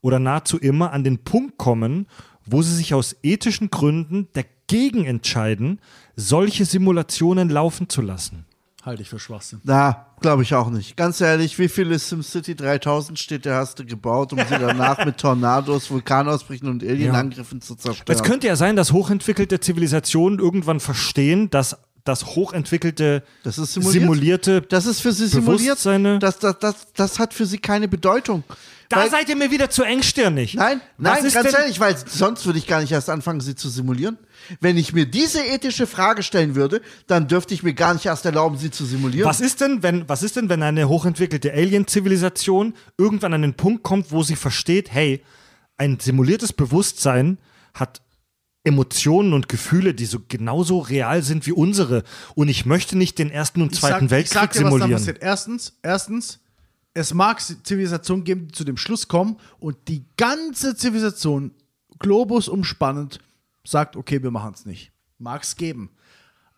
[0.00, 2.06] oder nahezu immer an den Punkt kommen,
[2.44, 5.80] wo sie sich aus ethischen Gründen dagegen entscheiden,
[6.16, 8.46] solche Simulationen laufen zu lassen.
[8.82, 9.60] Halte ich für Schwachsinn.
[9.62, 10.96] Na, glaube ich auch nicht.
[10.96, 15.88] Ganz ehrlich, wie viele SimCity 3000 Städte hast du gebaut, um sie danach mit Tornados,
[15.88, 18.06] Vulkanausbrüchen und Alienangriffen zu zerstören?
[18.08, 23.92] Es könnte ja sein, dass hochentwickelte Zivilisationen irgendwann verstehen, dass das hochentwickelte, Das ist simuliert.
[24.02, 25.78] simulierte das ist für sie simuliert.
[26.20, 28.42] Das, das, das, das hat für sie keine Bedeutung.
[28.88, 30.54] Da Weil- seid ihr mir wieder zu engstirnig.
[30.54, 33.54] Nein, nein, ist ganz denn- ehrlich, weil sonst würde ich gar nicht erst anfangen, sie
[33.54, 34.18] zu simulieren.
[34.60, 38.26] Wenn ich mir diese ethische Frage stellen würde, dann dürfte ich mir gar nicht erst
[38.26, 39.26] erlauben, sie zu simulieren.
[39.28, 43.82] Was ist denn, wenn, was ist denn, wenn eine hochentwickelte Alien-Zivilisation irgendwann an den Punkt
[43.82, 45.22] kommt, wo sie versteht, hey,
[45.78, 47.38] ein simuliertes Bewusstsein
[47.74, 48.02] hat
[48.64, 52.04] Emotionen und Gefühle, die so genauso real sind wie unsere.
[52.34, 54.70] Und ich möchte nicht den Ersten und Zweiten sag, ich sag Weltkrieg dir, was da
[54.70, 54.92] simulieren.
[54.92, 55.18] passiert.
[55.20, 56.40] Erstens, erstens,
[56.94, 61.52] es mag Zivilisationen geben, die zu dem Schluss kommen und die ganze Zivilisation,
[61.98, 63.18] Globus umspannend,
[63.64, 64.92] sagt, okay, wir machen es nicht.
[65.18, 65.90] Mag es geben.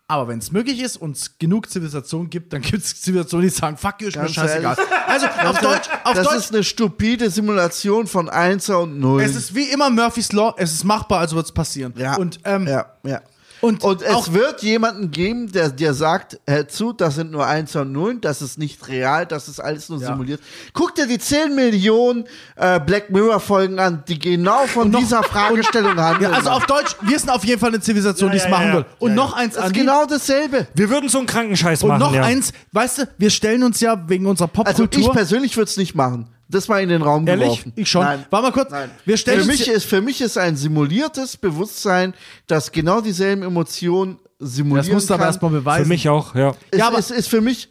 [0.07, 3.53] Aber wenn es möglich ist und es genug Zivilisationen gibt, dann gibt es Zivilisationen, die
[3.53, 4.75] sagen, fuck you, ist mir scheißegal.
[4.77, 4.93] ehrlich.
[5.07, 9.23] Also auf Deutsch, auf das Deutsch, ist eine stupide Simulation von Einser und Null.
[9.23, 11.93] es ist wie immer Murphy's Law, es ist machbar, also wird es passieren.
[11.97, 13.21] ja, Und, ähm, ja, ja.
[13.65, 17.45] Und, Und es auch, wird jemanden geben, der dir sagt, hör zu, das sind nur
[17.45, 20.07] Einser und Nullen, das ist nicht real, das ist alles nur Ja.
[20.07, 20.39] simuliert.
[20.73, 22.25] Guck dir die 10 Millionen
[22.55, 26.31] äh, Black Mirror Folgen an, die genau von noch- dieser Fragestellung handeln.
[26.31, 28.67] ja, also auf Deutsch, wir sind auf jeden Fall eine Zivilisation, die es ja, machen
[28.67, 28.85] ja, will.
[28.99, 30.67] Und noch eins das ist genau dasselbe.
[30.73, 31.99] Wir würden so einen Krankenscheiß Und machen.
[31.99, 32.23] noch ja.
[32.23, 35.13] eins, weißt du, wir stellen uns ja wegen unserer Also ich Popkultur.
[35.13, 36.27] persönlich würde es nicht machen.
[36.47, 37.45] Das mal in den Raum Ehrlich?
[37.45, 37.73] geworfen.
[37.75, 38.03] Ich schon.
[38.03, 38.25] Nein.
[38.29, 38.69] Warte mal kurz.
[38.71, 38.91] Nein.
[39.05, 42.13] Wir stellen für, mich ist, für mich ist ein simuliertes Bewusstsein,
[42.47, 45.83] das genau dieselben Emotionen simulieren das musst du aber erstmal beweisen.
[45.85, 46.53] Für mich auch, ja.
[46.71, 47.69] es, Ja, aber- es ist für mich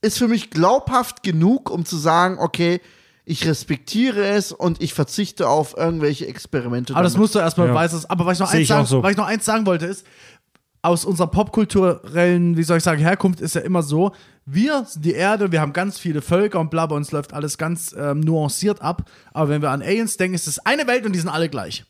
[0.00, 2.80] ist für mich glaubhaft genug, um zu sagen, okay,
[3.24, 6.92] ich respektiere es und ich verzichte auf irgendwelche Experimente.
[6.94, 7.22] Aber das damit.
[7.22, 7.72] musst du erstmal Ja.
[7.72, 8.04] beweisen.
[8.08, 9.02] Aber was ich, noch eins ich sagen, so.
[9.02, 10.06] was ich noch eins sagen wollte, ist,
[10.84, 14.12] aus unserer popkulturellen, wie soll ich sagen, Herkunft ist ja immer so,
[14.44, 17.56] wir sind die Erde, wir haben ganz viele Völker und bla, bei uns läuft alles
[17.56, 19.10] ganz ähm, nuanciert ab.
[19.32, 21.86] Aber wenn wir an Aliens denken, ist es eine Welt und die sind alle gleich.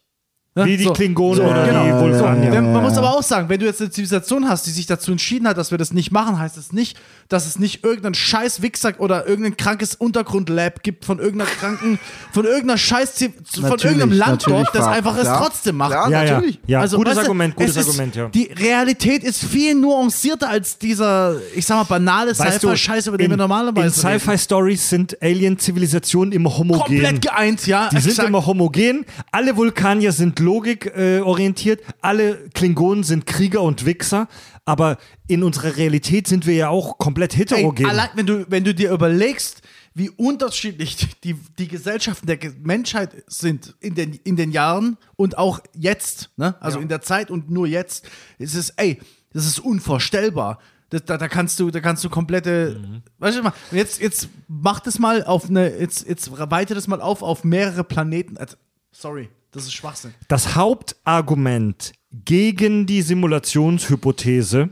[0.57, 0.67] Ne?
[0.67, 0.93] Wie die So.
[0.93, 1.83] Klingonen So, oder genau.
[1.85, 2.53] die So, Vulkanier.
[2.53, 5.11] wenn, man muss aber auch sagen, wenn du jetzt eine Zivilisation hast, die sich dazu
[5.11, 6.97] entschieden hat, dass wir das nicht machen, heißt es nicht,
[7.29, 11.99] dass es nicht irgendeinen scheiß Wichser oder irgendein krankes Untergrundlab gibt von irgendeiner kranken,
[12.33, 15.91] von irgendeiner scheiß, Ziv- von Natürlich, irgendeinem Land dort, das einfach es trotzdem macht.
[15.91, 16.61] Ja, Ja, ja, natürlich.
[16.69, 16.81] ja.
[16.81, 18.29] Also, gutes Argument, gutes es ist, Argument, ja.
[18.29, 23.35] Die Realität ist viel nuancierter als dieser, ich sag mal, banale Sci-Fi-Scheiß, über den wir
[23.35, 26.81] in- normalerweise In Sci-Fi-Stories sind Alien-Zivilisationen immer homogen.
[26.81, 27.89] Komplett geeint, ja.
[27.89, 28.29] Die sind exakt.
[28.29, 29.05] immer homogen.
[29.33, 30.97] Alle Vulkanier sind logikorientiert.
[30.97, 31.83] Äh, orientiert.
[32.01, 34.29] Alle Klingonen sind Krieger und Wichser.
[34.65, 37.87] Aber in unserer Realität sind wir ja auch komplett Ey, heterogen.
[37.87, 39.62] allein, wenn du, wenn du dir überlegst,
[39.95, 45.61] wie unterschiedlich die, die Gesellschaften der Menschheit sind in den, in den Jahren und auch
[45.73, 46.57] jetzt, ne?
[46.61, 48.09] also in der Zeit und nur jetzt,
[48.39, 49.01] ist es, ey,
[49.33, 50.59] das ist unvorstellbar.
[50.91, 54.81] Das, da, da kannst du, da kannst du komplette, weißt du mal, jetzt, jetzt mach
[54.81, 58.37] das mal auf eine, jetzt, jetzt weite das mal auf auf mehrere Planeten.
[58.37, 58.57] Also,
[58.93, 60.15] sorry, das ist Schwachsinn.
[60.29, 64.71] Das Hauptargument gegen die Simulationshypothese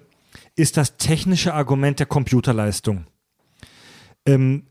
[0.56, 3.06] ist das technische Argument der Computerleistung.
[4.26, 4.66] Ähm,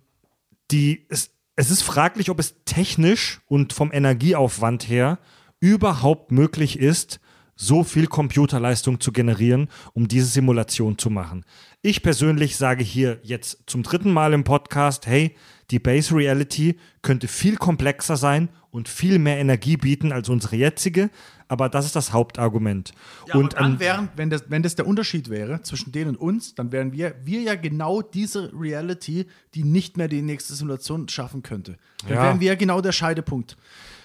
[0.70, 5.20] die, es, es ist fraglich, ob es technisch und vom Energieaufwand her
[5.60, 7.20] überhaupt möglich ist,
[7.56, 11.46] so viel Computerleistung zu generieren, um diese Simulation zu machen.
[11.82, 15.36] Ich persönlich sage hier jetzt zum dritten Mal im Podcast, hey,
[15.70, 21.10] die Base Reality könnte viel komplexer sein und viel mehr Energie bieten als unsere jetzige,
[21.50, 22.94] aber das ist das Hauptargument.
[23.28, 26.16] Ja, und und dann an, wären, wenn das, wenn das der Unterschied wäre zwischen denen
[26.16, 29.26] und uns, dann wären wir, wir ja genau diese Reality,
[29.56, 31.78] die nicht mehr die nächste Simulation schaffen könnte.
[32.08, 32.24] Dann Ja.
[32.24, 33.58] wären wir ja genau der Scheidepunkt.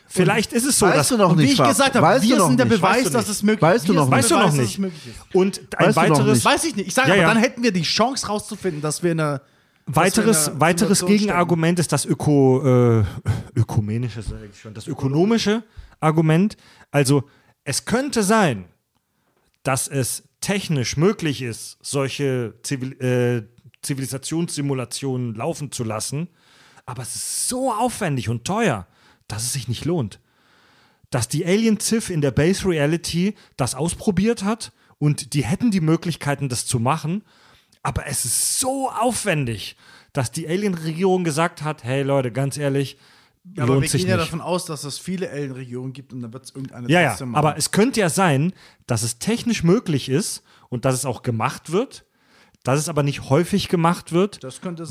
[0.09, 1.59] Vielleicht ist es so, weißt dass du noch Und wie nicht.
[1.59, 2.77] ich gesagt habe, weißt du wir sind der nicht.
[2.81, 3.37] Beweis, du dass nicht.
[3.37, 4.11] es möglich Weißt du der nicht.
[4.13, 4.71] Weißt du noch nicht.
[4.73, 5.35] es möglich ist.
[5.35, 6.45] und ein Weißt du weiteres nicht.
[6.45, 6.87] Weiß ich nicht.
[6.89, 7.29] Ich sage Ja, aber, ja.
[7.35, 9.41] dann hätten wir die Chance rauszufinden, dass wir in einer
[9.87, 13.05] Weiteres, weiteres Gegenargument ist das Öko, äh,
[13.55, 15.63] ökumenische, sage ich schon, das ökonomische
[16.01, 16.57] Argument.
[16.91, 17.29] Also
[17.63, 18.65] es könnte sein,
[19.63, 23.43] dass es technisch möglich ist, solche Zivil äh,
[23.83, 26.29] Zivilisationssimulationen laufen zu lassen,
[26.87, 28.89] aber es ist so aufwendig und teuer,
[29.29, 30.21] dass es sich nicht lohnt.
[31.11, 35.81] Dass die Alien Civ in der Base Reality das ausprobiert hat und die hätten die
[35.81, 37.23] Möglichkeiten, das zu machen,
[37.87, 39.77] aber es ist so aufwendig,
[40.13, 42.99] dass die Alien-Regierung gesagt hat: hey Leute, ganz ehrlich,
[43.55, 46.45] Ja, aber wir gehen ja davon aus, dass es viele Alien-Regionen gibt und dann wird
[46.47, 47.35] es irgendeine Ja, ja, machen.
[47.37, 48.53] aber es könnte ja sein,
[48.89, 52.05] dass es technisch möglich ist und dass es auch gemacht wird,
[52.65, 54.41] dass es aber nicht häufig gemacht wird,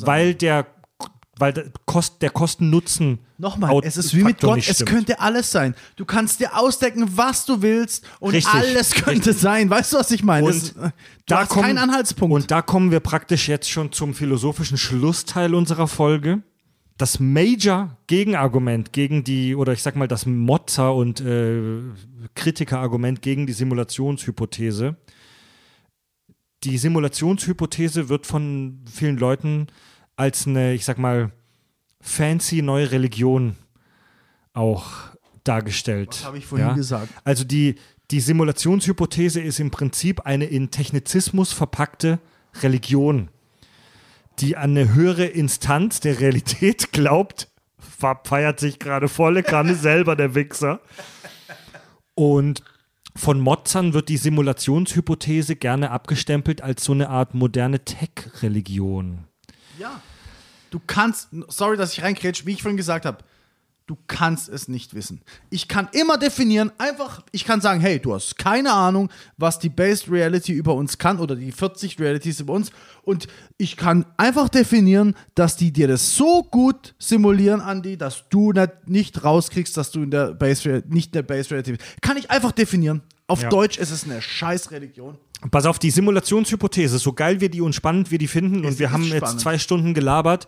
[0.05, 0.65] weil der,
[1.37, 5.51] weil der, Kost, der Kosten-Nutzen Nochmal, Out- es ist wie mit Gott, es könnte alles
[5.51, 5.75] sein.
[5.97, 9.69] Du kannst dir ausdecken, was du willst und Richtig, alles könnte sein.
[9.69, 10.47] Weißt du, was ich meine?
[10.47, 12.33] Und Es- du hast keinen Anhaltspunkt.
[12.33, 16.41] Und da kommen wir praktisch jetzt schon zum philosophischen Schlussteil unserer Folge.
[16.97, 21.81] Das Major-Gegenargument gegen die, oder ich sag mal, das Mozza- und äh,
[22.35, 24.95] Kritikerargument gegen die Simulationshypothese.
[26.63, 29.67] Die Simulationshypothese wird von vielen Leuten
[30.15, 31.31] als eine, ich sag mal,
[32.01, 33.55] fancy neue Religion
[34.53, 34.85] auch
[35.43, 36.09] dargestellt.
[36.09, 37.09] Was habe ich vorhin gesagt?
[37.23, 37.75] Also die,
[38.11, 42.19] die Simulationshypothese ist im Prinzip eine in Technizismus verpackte
[42.61, 43.29] Religion,
[44.39, 47.49] die an eine höhere Instanz der Realität glaubt.
[48.23, 50.81] Feiert sich gerade volle Kanne selber, der Wichser.
[52.13, 52.63] Und
[53.15, 59.25] von Motzern wird die Simulationshypothese gerne abgestempelt als so eine Art moderne Tech-Religion.
[59.79, 60.01] ja.
[60.75, 63.19] Du kannst, sorry, dass ich reinkrätsch, wie ich vorhin gesagt habe,
[63.87, 65.21] du kannst es nicht wissen.
[65.49, 69.69] Ich kann immer definieren, einfach, ich kann sagen, hey, du hast keine Ahnung, was die
[69.69, 72.71] Based Reality über uns kann oder die 40 Realities über uns
[73.03, 73.27] und
[73.57, 78.51] ich kann einfach definieren, dass die dir das so gut simulieren, Andy, dass du
[78.85, 82.01] nicht, rauskriegst, dass du in der Base Real- nicht in der Base Reality bist.
[82.01, 83.01] Kann ich einfach definieren.
[83.27, 83.49] Auf Ja.
[83.49, 85.17] Deutsch ist es eine scheiß Religion.
[85.51, 88.79] Pass auf, die Simulationshypothese, so geil wir die und spannend wir die finden, und Es
[88.79, 89.41] wir ist haben jetzt spannend.
[89.41, 90.47] zwei Stunden gelabert.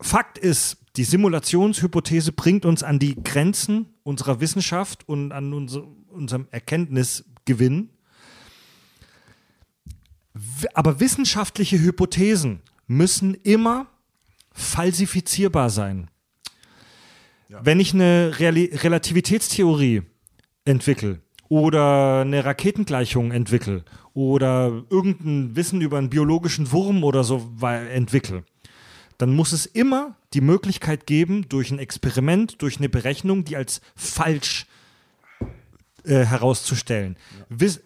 [0.00, 6.46] Fakt ist, die Simulationshypothese bringt uns an die Grenzen unserer Wissenschaft und an unser, unserem
[6.50, 7.90] Erkenntnisgewinn.
[10.74, 13.86] Aber wissenschaftliche Hypothesen müssen immer
[14.52, 16.10] falsifizierbar sein.
[17.48, 20.02] Wenn ich eine Reali Relativitätstheorie
[20.68, 28.44] entwickle oder eine Raketengleichung entwickle oder irgendein Wissen über einen biologischen Wurm oder so entwickle,
[29.16, 33.80] dann muss es immer die Möglichkeit geben, durch ein Experiment, durch eine Berechnung, die als
[33.96, 34.66] falsch
[36.04, 37.16] äh, herauszustellen.
[37.48, 37.80] Wiss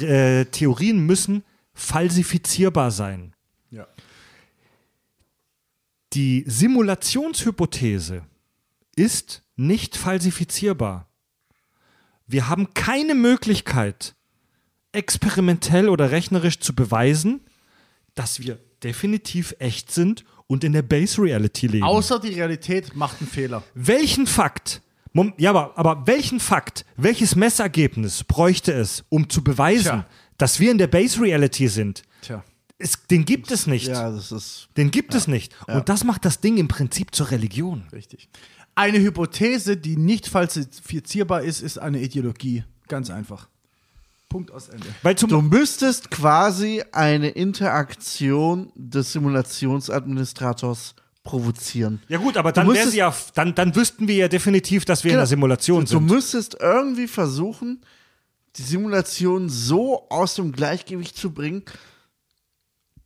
[0.00, 1.44] äh, Theorien müssen
[1.74, 3.34] falsifizierbar sein.
[3.70, 3.86] Ja.
[6.14, 8.22] Die Simulationshypothese
[8.96, 11.08] ist nicht falsifizierbar.
[12.26, 14.14] Wir haben keine Möglichkeit,
[14.92, 17.40] experimentell oder rechnerisch zu beweisen,
[18.14, 21.84] dass wir definitiv echt sind und in der Base Reality leben.
[21.84, 23.62] Außer die Realität macht einen Fehler.
[23.74, 24.82] welchen Fakt,
[25.38, 30.06] ja, aber, aber welchen Fakt, welches Messergebnis bräuchte es, um zu beweisen, Tja.
[30.38, 32.02] dass wir in der Base Reality sind?
[32.20, 32.42] Tja.
[32.78, 33.86] Es, den gibt es nicht.
[33.86, 34.68] Ja, das ist.
[34.76, 35.54] Den gibt es nicht.
[35.68, 37.84] Und das macht das Ding im Prinzip zur Religion.
[37.92, 38.28] Richtig.
[38.76, 42.64] Eine Hypothese, die nicht falsifizierbar ist, ist eine Ideologie.
[42.88, 43.48] Ganz einfach.
[44.28, 44.86] Punkt aus Ende.
[45.02, 52.02] Weil Du müsstest quasi eine Interaktion des Simulationsadministrators provozieren.
[52.08, 55.10] ja gut, aber dann wäre sie ja, dann, dann wüssten wir ja definitiv, dass wir
[55.10, 55.20] in Genau.
[55.22, 56.06] einer Simulation Du sind.
[56.06, 57.80] müsstest irgendwie versuchen,
[58.56, 61.62] die Simulation so aus dem Gleichgewicht zu bringen,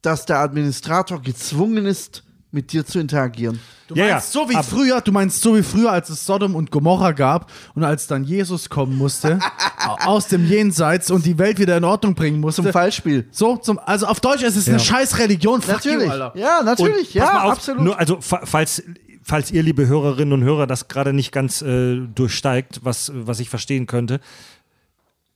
[0.02, 3.60] dass der Administrator gezwungen ist, mit dir zu interagieren.
[3.88, 6.24] Du Ja, meinst ja, so wie aber- früher, du meinst so wie früher, als es
[6.24, 9.38] Sodom und Gomorra gab und als dann Jesus kommen musste
[9.86, 12.62] au- aus dem Jenseits und die Welt wieder in Ordnung bringen musste.
[12.62, 13.26] Zum Fallspiel.
[13.30, 15.60] so, zum, also auf Deutsch ist es eine scheiß Religion.
[15.62, 16.06] Fuck Natürlich.
[16.06, 16.32] You, Alter.
[16.38, 17.08] ja, natürlich.
[17.08, 17.82] Und Ja, auf, absolut.
[17.84, 18.82] Nur, also, fa- falls,
[19.22, 23.50] falls ihr, liebe Hörerinnen und Hörer, das gerade nicht ganz äh, durchsteigt, was, was ich
[23.50, 24.20] verstehen könnte.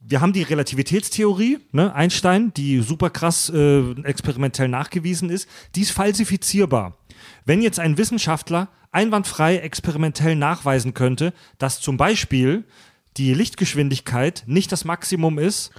[0.05, 5.49] Wir haben die Relativitätstheorie, ne, Einstein, die super krass äh, experimentell nachgewiesen ist.
[5.77, 6.99] Die ist falsifizierbar.
[7.45, 12.65] Wenn jetzt ein Wissenschaftler einwandfrei experimentell nachweisen könnte, dass zum Beispiel
[13.17, 15.71] die Lichtgeschwindigkeit nicht das Maximum ist,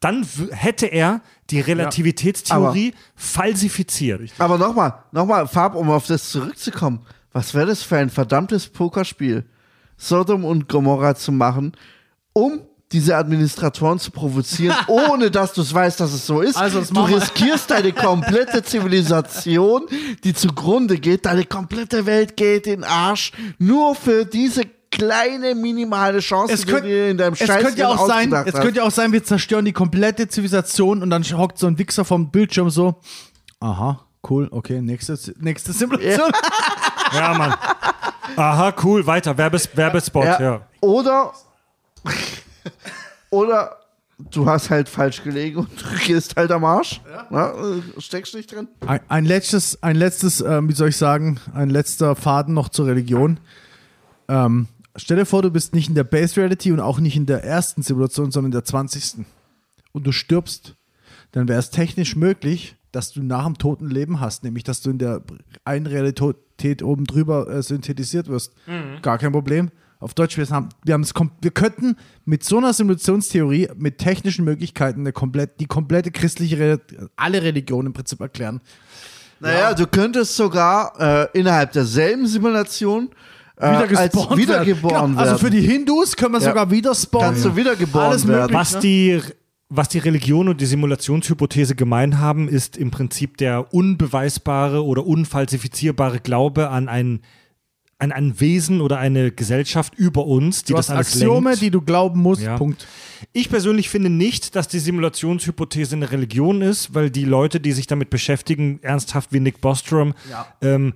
[0.00, 1.20] dann hätte er
[1.50, 4.32] die Relativitätstheorie falsifiziert.
[4.38, 7.06] Aber nochmal, nochmal, Farb, um auf das zurückzukommen.
[7.32, 9.44] Was wäre das für ein verdammtes Pokerspiel,
[9.96, 11.72] Sodom und Gomorra zu machen,
[12.32, 12.62] um
[12.92, 16.56] diese Administratoren zu provozieren, ohne dass du es weißt, dass es so ist.
[16.56, 19.86] Also, du riskierst deine komplette Zivilisation,
[20.24, 26.20] die zugrunde geht, deine komplette Welt geht in den Arsch, nur für diese kleine minimale
[26.20, 28.82] Chance, Es die du in deinem es Scheiß könnte ja auch sein, es könnte ja
[28.84, 32.70] auch sein, wir zerstören die komplette Zivilisation und dann hockt so ein Wichser vom Bildschirm
[32.70, 33.00] so.
[33.58, 36.30] Aha, cool, okay, nächste, nächste Simulation.
[37.14, 37.54] Ja, Mann.
[38.36, 39.36] Aha, cool, weiter.
[39.36, 40.40] Werbes Werbespot, ja.
[40.40, 40.60] Ja.
[40.80, 41.32] Oder,
[43.30, 43.78] oder
[44.30, 47.00] du hast halt falsch gelegen und du gehst halt am Arsch.
[47.30, 47.50] Ja.
[47.50, 48.68] äh, steckst nicht drin.
[48.86, 52.86] Ein, ein letztes, ein letztes, ähm, wie soll ich sagen, ein letzter Faden noch zur
[52.86, 53.40] Religion.
[54.28, 57.26] Ähm, stell dir vor, du bist nicht in der Base Reality und auch nicht in
[57.26, 59.24] der ersten Simulation, sondern in der 20.
[59.92, 60.76] Und du stirbst.
[61.32, 64.90] Dann wäre es technisch möglich, dass du nach dem toten Leben hast, nämlich dass du
[64.90, 65.22] in der
[65.64, 68.52] einen Realität oben drüber äh, synthetisiert wirst.
[69.00, 69.70] Gar kein Problem.
[70.02, 74.44] Auf Deutsch, wir haben, wir haben es, wir könnten mit so einer Simulationstheorie, mit technischen
[74.44, 76.80] Möglichkeiten, eine komplett, die komplette christliche, Re
[77.14, 78.60] alle Religionen im Prinzip erklären.
[79.38, 83.10] Naja, du könntest sogar äh, innerhalb derselben Simulation
[83.56, 85.10] äh, wieder als wiedergeboren werden.
[85.16, 86.48] Genau, also für die Hindus können wir Ja.
[86.48, 87.28] sogar wieder spawnen.
[87.30, 88.40] Kannst du wiedergeboren Alles werden.
[88.40, 88.56] möglich.
[88.58, 89.20] Was die,
[89.68, 96.18] was die Religion und die Simulationshypothese gemein haben, ist im Prinzip der unbeweisbare oder unfalsifizierbare
[96.20, 96.88] Glaube an
[98.02, 101.62] ein, ein Wesen oder eine Gesellschaft über uns, die Du das hast alles Axiome, lenkt.
[101.62, 102.42] die du glauben musst.
[102.42, 102.58] Ja.
[102.58, 102.86] Punkt.
[103.32, 107.86] Ich persönlich finde nicht, dass die Simulationshypothese eine Religion ist, weil die Leute, die sich
[107.86, 110.14] damit beschäftigen, ernsthaft wie Nick Bostrom,
[110.60, 110.94] ähm,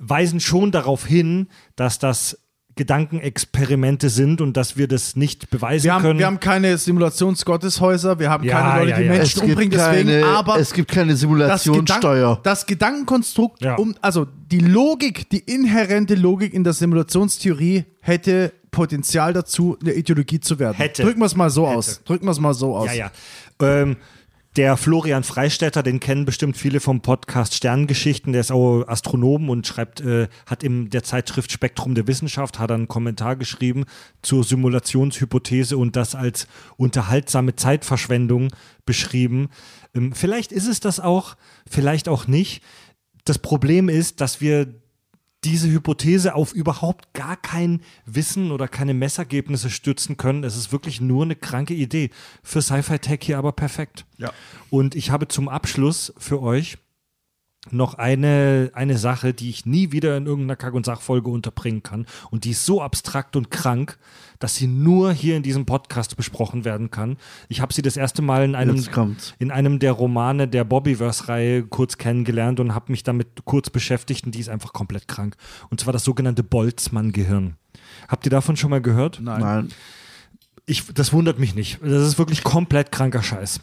[0.00, 2.38] weisen schon darauf hin, dass das
[2.76, 6.18] Gedankenexperimente sind und dass wir das nicht beweisen Wir haben, können.
[6.18, 9.12] wir haben keine Simulationsgotteshäuser, wir haben Ja, keine Leute, ja, die ja.
[9.12, 12.28] Menschen umbringen, deswegen, keine, aber es gibt keine das, Simulationssteuer.
[12.28, 13.76] Gedank, das Gedankenkonstrukt, Ja.
[13.76, 20.38] um, also die Logik, die inhärente Logik in der Simulationstheorie hätte Potenzial dazu, eine Ideologie
[20.40, 20.76] zu werden.
[20.76, 21.02] Hätte.
[21.02, 21.78] Drücken wir es mal so Hätte.
[21.78, 22.02] aus.
[22.04, 22.88] Drücken wir es mal so aus.
[22.94, 23.10] Ja, ja.
[23.62, 23.96] Ähm,
[24.56, 29.66] der Florian Freistetter, den kennen bestimmt viele vom Podcast Sternengeschichten, der ist auch Astronom und
[29.66, 33.84] schreibt, äh, hat in der Zeitschrift Spektrum der Wissenschaft, hat einen Kommentar geschrieben
[34.22, 36.46] zur Simulationshypothese und das als
[36.78, 38.48] unterhaltsame Zeitverschwendung
[38.86, 39.48] beschrieben.
[39.94, 41.36] Ähm, vielleicht ist es das auch,
[41.68, 42.62] vielleicht auch nicht.
[43.24, 44.72] Das Problem ist, dass wir
[45.46, 50.42] diese Hypothese auf überhaupt gar kein Wissen oder keine Messergebnisse stützen können.
[50.42, 52.10] Es ist wirklich nur eine kranke Idee.
[52.42, 54.04] Für Sci-Fi Tech hier aber perfekt.
[54.18, 54.32] Ja.
[54.70, 56.78] Und ich habe zum Abschluss für euch
[57.72, 62.06] noch eine, eine Sache, die ich nie wieder in irgendeiner Kack- und Sachfolge unterbringen kann.
[62.30, 63.98] Und die ist so abstrakt und krank,
[64.38, 67.16] dass sie nur hier in diesem Podcast besprochen werden kann.
[67.48, 68.84] Ich habe sie das erste Mal in einem,
[69.38, 74.34] in einem der Romane der Bobbyverse-Reihe kurz kennengelernt und habe mich damit kurz beschäftigt und
[74.34, 75.36] die ist einfach komplett krank.
[75.70, 77.56] Und zwar das sogenannte Boltzmann-Gehirn.
[78.08, 79.20] Habt ihr davon schon mal gehört?
[79.20, 79.40] Nein.
[79.40, 79.68] Nein.
[80.66, 81.78] ich, das wundert mich nicht.
[81.82, 83.60] Das ist wirklich komplett kranker Scheiß.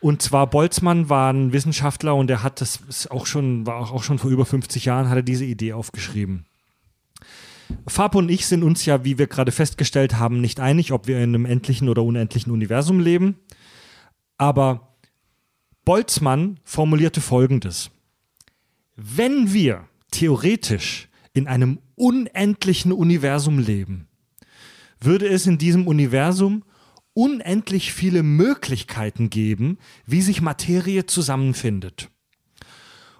[0.00, 4.18] Und zwar Boltzmann war ein Wissenschaftler und er hat das auch schon, war auch schon
[4.18, 6.46] vor über 50 Jahren, hat er diese Idee aufgeschrieben.
[7.86, 11.18] Fab und ich sind uns ja, wie wir gerade festgestellt haben, nicht einig, ob wir
[11.18, 13.36] in einem endlichen oder unendlichen Universum leben.
[14.38, 14.96] Aber
[15.84, 17.90] Boltzmann formulierte Folgendes.
[18.96, 24.08] Wenn wir theoretisch in einem unendlichen Universum leben,
[25.00, 26.64] würde es in diesem Universum
[27.14, 32.10] unendlich viele Möglichkeiten geben, wie sich Materie zusammenfindet.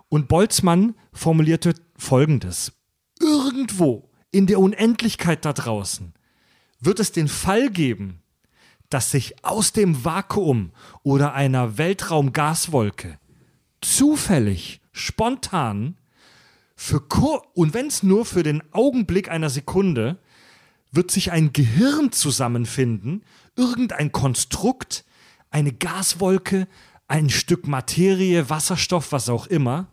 [0.09, 2.73] Und Boltzmann formulierte Folgendes.
[3.21, 6.15] Irgendwo in der Unendlichkeit da draußen
[6.81, 8.23] wird es den Fall geben,
[8.89, 10.73] dass sich aus dem Vakuum
[11.03, 13.19] oder einer Weltraumgaswolke
[13.81, 15.97] zufällig, spontan,
[16.75, 17.03] für
[17.55, 20.19] und wenn es nur für den Augenblick einer Sekunde,
[20.91, 23.23] wird sich ein Gehirn zusammenfinden,
[23.57, 25.05] irgendein Konstrukt,
[25.51, 26.69] eine Gaswolke,
[27.09, 29.89] ein Stück Materie, Wasserstoff, was auch immer,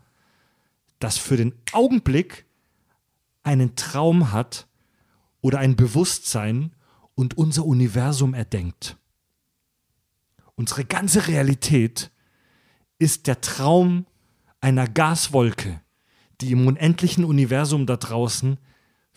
[1.00, 2.46] das für den Augenblick
[3.44, 4.68] einen Traum hat
[5.42, 6.76] oder ein Bewusstsein
[7.16, 8.98] und unser Universum erdenkt.
[10.56, 12.12] Unsere ganze Realität
[13.00, 14.06] ist der Traum
[14.60, 15.82] einer Gaswolke,
[16.42, 18.58] die im unendlichen Universum da draußen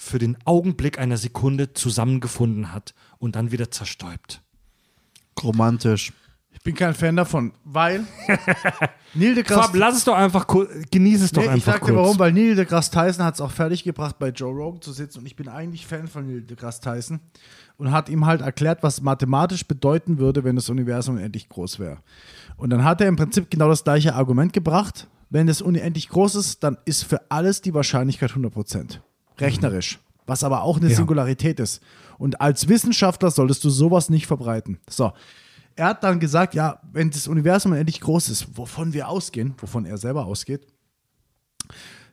[0.00, 4.40] für den Augenblick einer Sekunde zusammengefunden hat und dann wieder zerstäubt.
[5.42, 6.14] Romantisch.
[6.52, 8.06] Ich bin kein Fan davon, weil
[9.14, 11.84] Neil deGrasse Fab, lass es doch einfach kurz, genieße es doch Nee, ich einfach sag
[11.84, 15.18] dir warum, weil Neil deGrasse Tyson hat es auch fertiggebracht, bei Joe Rogan zu sitzen
[15.18, 17.20] und ich bin eigentlich Fan von Neil deGrasse Tyson
[17.76, 21.98] und hat ihm halt erklärt, was mathematisch bedeuten würde, wenn das Universum unendlich groß wäre.
[22.56, 26.36] Und dann hat er im Prinzip genau das gleiche Argument gebracht, wenn es unendlich groß
[26.36, 29.00] ist, dann ist für alles die Wahrscheinlichkeit 100%.
[29.40, 29.98] Rechnerisch.
[30.26, 30.96] Was aber auch eine Ja.
[30.96, 31.80] Singularität ist.
[32.18, 34.78] Und als Wissenschaftler solltest du sowas nicht verbreiten.
[34.88, 35.12] So.
[35.76, 39.86] Er hat dann gesagt, ja, wenn das Universum unendlich groß ist, wovon wir ausgehen, wovon
[39.86, 40.66] er selber ausgeht,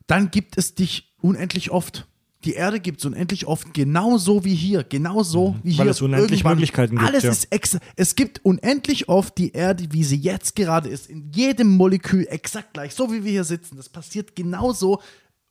[0.08, 2.08] dann gibt es dich unendlich oft.
[2.46, 5.80] Die Erde gibt es unendlich oft, genauso wie hier, genauso wie hier.
[5.84, 5.86] Mhm.
[5.88, 7.32] Weil es unendlich Irgendwann- Möglichkeiten gibt, Alles ja.
[7.32, 11.76] ist ex es gibt unendlich oft die Erde, wie sie jetzt gerade ist, in jedem
[11.76, 13.76] Molekül exakt gleich, so wie wir hier sitzen.
[13.76, 15.02] Das passiert genauso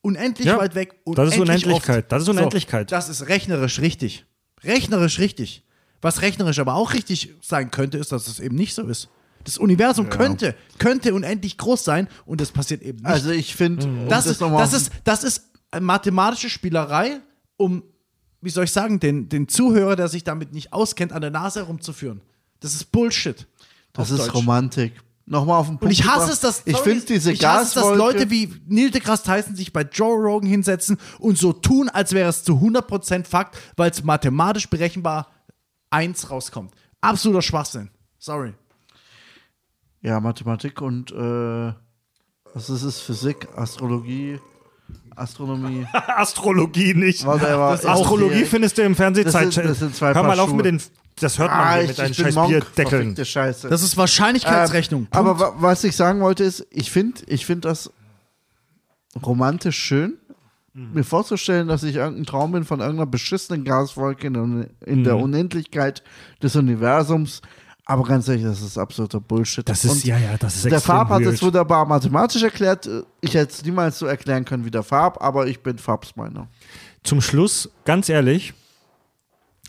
[0.07, 0.95] unendlich Ja, weit weg.
[1.05, 2.13] das ist unendlich Unendlichkeit, oft.
[2.13, 2.91] das ist Unendlichkeit.
[2.91, 4.25] So, das ist rechnerisch richtig.
[4.65, 5.65] Rechnerisch richtig.
[6.01, 9.09] Was rechnerisch aber auch richtig sein könnte, ist, dass es eben nicht so ist.
[9.45, 13.07] Das Universum könnte, könnte unendlich groß sein und das passiert eben nicht.
[13.07, 17.21] Also ich finde, um Das, ist, nochmal- das, ist, das ist eine mathematische Spielerei,
[17.57, 17.83] um,
[18.41, 21.61] wie soll ich sagen, den, den Zuhörer, der sich damit nicht auskennt, an der Nase
[21.61, 22.21] herumzuführen.
[22.61, 23.47] Das ist Bullshit.
[23.93, 24.35] das ist Deutsch.
[24.35, 24.93] Romantik.
[25.29, 26.33] Nochmal auf den Punkt Und ich hasse gebracht.
[26.33, 29.73] es, dass ich finde diese ich hasse es, dass Leute wie Neil deGrasse Tyson sich
[29.73, 34.05] bei Joe Rogan hinsetzen und so tun, als wäre es zu 100% Fakt, weil es
[34.05, 35.29] mathematisch berechenbar
[35.91, 36.75] eins rauskommt.
[37.01, 37.91] Absoluter Schwachsinn.
[38.19, 38.55] Sorry.
[40.01, 41.73] ja Mathematik und äh,
[42.55, 43.01] was ist es?
[43.01, 44.39] Physik, Astrologie,
[45.17, 45.87] Astronomie.
[46.07, 47.25] Astrologie nicht.
[47.27, 47.71] Whatever.
[47.73, 48.45] Das Ist Astrologie okay.
[48.47, 49.47] findest du im Fernsehzeit.
[49.49, 50.81] Das sind- das sind zwei Hör mal auf mit den.
[51.19, 52.89] Das hört man Ah, hier ich, mit deinen scheiß Monk, Bierdeckeln.
[52.91, 53.69] verfickte Scheiße.
[53.71, 55.03] Das ist Wahrscheinlichkeitsrechnung.
[55.03, 57.91] Ähm, aber wa was ich sagen wollte ist, ich finde ich find das
[59.25, 60.19] romantisch schön,
[60.75, 60.91] Mhm.
[60.93, 65.05] mir vorzustellen, dass ich irgendein Traum bin von irgendeiner beschissenen Gaswolke in, in Mhm.
[65.05, 66.03] der Unendlichkeit
[66.43, 67.41] des Universums.
[67.89, 69.67] Aber ganz ehrlich, das ist absoluter Bullshit.
[69.69, 72.89] Das ist, Und ja, ja, das ist der Farb hat es wunderbar mathematisch erklärt.
[73.21, 76.49] Ich hätte es niemals so erklären können wie der Farb, aber ich bin Farbsmeiner.
[77.05, 78.55] Zum Schluss, ganz ehrlich,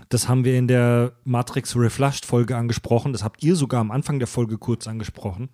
[0.09, 4.17] das haben wir in der Matrix Reflushed Folge angesprochen, das habt ihr sogar am Anfang
[4.17, 5.49] der Folge kurz angesprochen.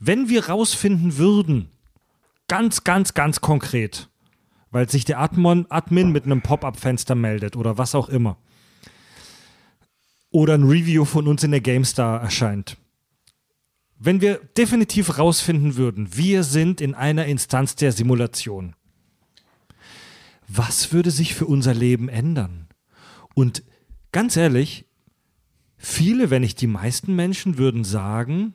[0.00, 1.70] Wenn wir rausfinden würden,
[2.48, 4.08] ganz, ganz, ganz konkret,
[4.72, 8.38] weil sich der Admon, Admin mit einem Pop-up-Fenster meldet oder was auch immer,
[10.32, 12.76] oder ein Review von uns in der GameStar erscheint.
[13.98, 18.74] Wenn wir definitiv rausfinden würden, wir sind in einer Instanz der Simulation
[20.54, 22.68] was würde sich für unser Leben ändern?
[23.34, 23.62] Und
[24.12, 24.86] ganz ehrlich,
[25.76, 28.54] viele, wenn nicht die meisten Menschen würden sagen,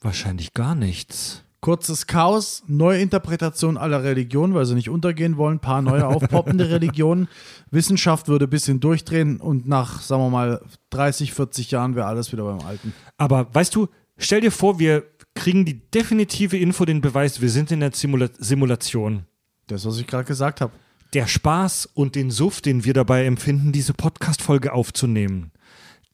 [0.00, 1.44] wahrscheinlich gar nichts.
[1.60, 7.28] Kurzes Chaos, Neuinterpretation aller Religionen, weil sie nicht untergehen wollen, ein paar neue aufpoppende Religionen.
[7.70, 12.32] Wissenschaft würde ein bisschen durchdrehen und nach, sagen wir mal, 30, 40 Jahren wäre alles
[12.32, 12.94] wieder beim Alten.
[13.18, 15.04] Aber weißt du, stell dir vor, wir
[15.34, 19.26] kriegen die definitive Info, den Beweis, wir sind in der Simula Simulation.
[19.66, 20.72] Das, was ich gerade gesagt habe.
[21.12, 25.50] Der Spaß und den Suff, den wir dabei empfinden, diese Podcast-Folge aufzunehmen,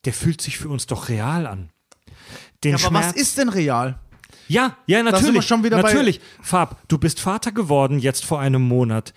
[0.05, 1.69] der fühlt sich für uns doch real an.
[2.63, 3.99] Den Ja, aber was Schmerz- ist denn real?
[4.47, 5.45] Ja, ja, sind wir natürlich.
[5.45, 6.21] schon wieder bei- natürlich.
[6.41, 9.13] Fab, du bist Vater geworden jetzt vor einem Monat.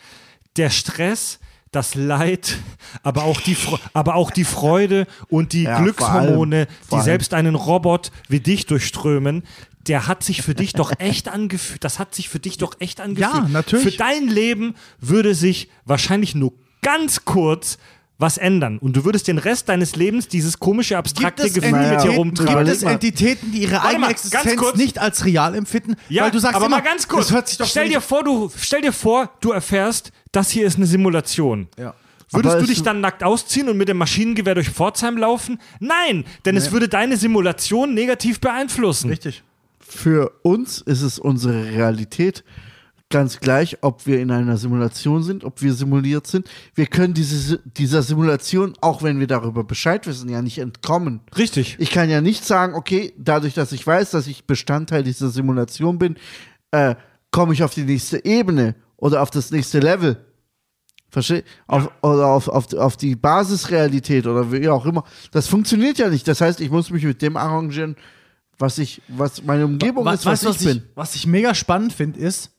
[0.57, 1.39] Der Stress,
[1.73, 2.59] das Leid,
[3.05, 6.99] aber auch die, Fre aber auch die Freude und die Ja, vor Glückshormone, allem, vor
[6.99, 9.45] die selbst einen Robot wie dich durchströmen,
[9.87, 11.83] der hat sich für dich doch echt angefühlt.
[11.85, 13.33] Das hat sich für dich doch echt angefühlt.
[13.45, 13.85] Ja, natürlich.
[13.85, 16.53] Für dein Leben würde sich wahrscheinlich nur
[16.83, 17.79] ganz kurz
[18.21, 18.79] was ändern.
[18.79, 22.65] Und du würdest den Rest deines Lebens dieses komische, abstrakte Gefühl mit dir Entitäten- rumtragen.
[22.65, 22.83] gibt es.
[22.83, 25.97] Entitäten, die ihre Warte eigene mal, Existenz nicht als real empfinden?
[26.09, 27.27] Ja, weil du sagst aber immer, mal ganz kurz.
[27.29, 30.67] Das hört sich doch stell, dir vor, du, stell dir vor, du erfährst, das hier
[30.67, 31.69] ist eine Simulation.
[31.79, 31.95] Ja.
[32.33, 35.59] Würdest Aber du dich dann nackt ausziehen und mit dem Maschinengewehr durch Pforzheim laufen?
[35.81, 39.11] Nein, denn es würde deine Simulation negativ beeinflussen.
[39.11, 39.43] Richtig.
[39.81, 42.45] Für uns ist es unsere Realität.
[43.13, 46.49] Ganz gleich, ob wir in einer Simulation sind, ob wir simuliert sind.
[46.77, 51.21] Wir können diese, dieser Simulation, auch wenn wir darüber Bescheid wissen, ja nicht entkommen.
[51.37, 51.75] Richtig.
[51.81, 55.99] Ich kann ja nicht sagen, okay, dadurch, dass ich weiß, dass ich Bestandteil dieser Simulation
[55.99, 56.17] bin,
[56.71, 56.95] äh,
[57.33, 60.25] komme ich auf die nächste Ebene oder auf das nächste Level.
[61.11, 61.43] Versteh?
[61.67, 65.03] Auf, oder auf, auf, auf die Basisrealität oder wie auch immer.
[65.33, 66.29] Das funktioniert ja nicht.
[66.29, 67.97] Das heißt, ich muss mich mit dem arrangieren,
[68.57, 70.83] was ich, was meine Umgebung ist, was, weißt du, ich bin.
[70.95, 72.53] was ich mega spannend finde, ist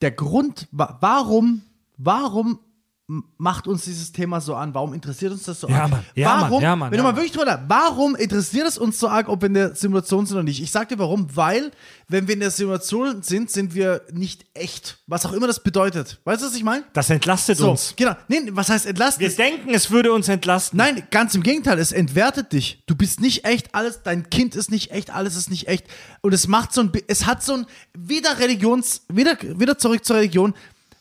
[0.00, 1.62] der Grund, wa warum,
[1.96, 2.58] warum
[3.06, 4.72] macht uns dieses Thema so an?
[4.72, 5.90] Warum interessiert uns das so Ja, arg?
[5.90, 6.04] Mann.
[6.14, 6.62] Ja, warum, Mann.
[6.62, 6.90] Ja, Mann.
[6.90, 9.74] wenn du mal wirklich drüber, warum interessiert es uns so arg, ob wir in der
[9.74, 10.62] Simulation sind oder nicht?
[10.62, 11.70] Ich sag dir warum, weil,
[12.08, 14.98] wenn wir in der Simulation sind, sind wir nicht echt.
[15.06, 16.18] Was auch immer das bedeutet.
[16.24, 16.84] Weißt du, was ich meine?
[16.94, 17.92] Das entlastet So, uns.
[17.94, 18.16] genau.
[18.28, 19.20] Nee, was heißt entlasten?
[19.20, 20.78] Wir denken, es würde uns entlasten.
[20.78, 22.82] Nein, ganz im Gegenteil, es entwertet dich.
[22.86, 25.84] Du bist nicht echt, alles, dein Kind ist nicht echt, alles ist nicht echt.
[26.22, 30.16] Und es macht so ein, es hat so ein, wieder Religions, wieder, wieder zurück zur
[30.16, 30.54] Religion.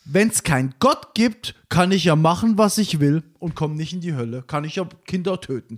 [0.05, 3.93] Wenn es keinen Gott gibt, kann ich ja machen, was ich will und komme nicht
[3.93, 4.43] in die Hölle.
[4.43, 5.77] Kann ich ja Kinder töten.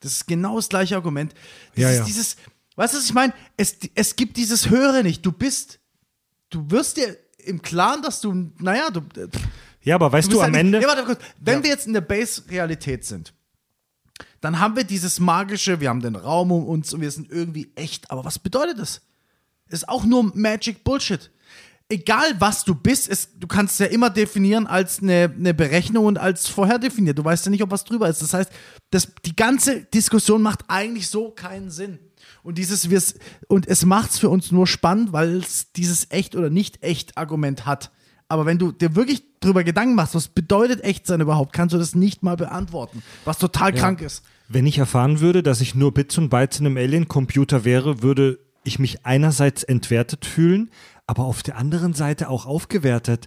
[0.00, 1.34] Das ist genau das gleiche Argument.
[1.74, 2.04] Das Ja, ist ja.
[2.04, 2.36] dieses,
[2.76, 3.32] weißt du, was ich meine?
[3.56, 5.24] Es, es gibt dieses Höhere nicht.
[5.24, 5.80] Du bist
[6.50, 9.28] du wirst dir im Klaren, dass du, naja, du, du
[9.82, 10.80] Ja, aber weißt du, bist am halt Ende.
[10.82, 11.20] Ja, warte kurz.
[11.38, 13.32] Wenn wir jetzt in der Base-Realität sind,
[14.42, 17.70] dann haben wir dieses magische, wir haben den Raum um uns und wir sind irgendwie
[17.76, 18.10] echt.
[18.10, 19.00] Aber was bedeutet das?
[19.68, 21.30] Ist auch nur Magic Bullshit.
[21.92, 26.06] Egal was du bist, es, du kannst es ja immer definieren als eine, eine Berechnung
[26.06, 27.18] und als vorher definiert.
[27.18, 28.22] Du weißt ja nicht, ob was drüber ist.
[28.22, 28.50] Das heißt,
[28.90, 31.98] das, die ganze Diskussion macht eigentlich so keinen Sinn.
[32.42, 33.16] Und dieses wir's,
[33.48, 37.18] und es macht es für uns nur spannend, weil es dieses echt oder nicht echt
[37.18, 37.90] Argument hat.
[38.28, 41.78] Aber wenn du dir wirklich drüber Gedanken machst, was bedeutet echt sein überhaupt, kannst du
[41.78, 44.22] das nicht mal beantworten, was total krank ist.
[44.48, 48.38] Wenn ich erfahren würde, dass ich nur Bits und Bytes in einem Alien-Computer wäre, würde
[48.62, 50.70] ich mich einerseits entwertet fühlen,
[51.10, 53.26] aber auf der anderen Seite auch aufgewertet,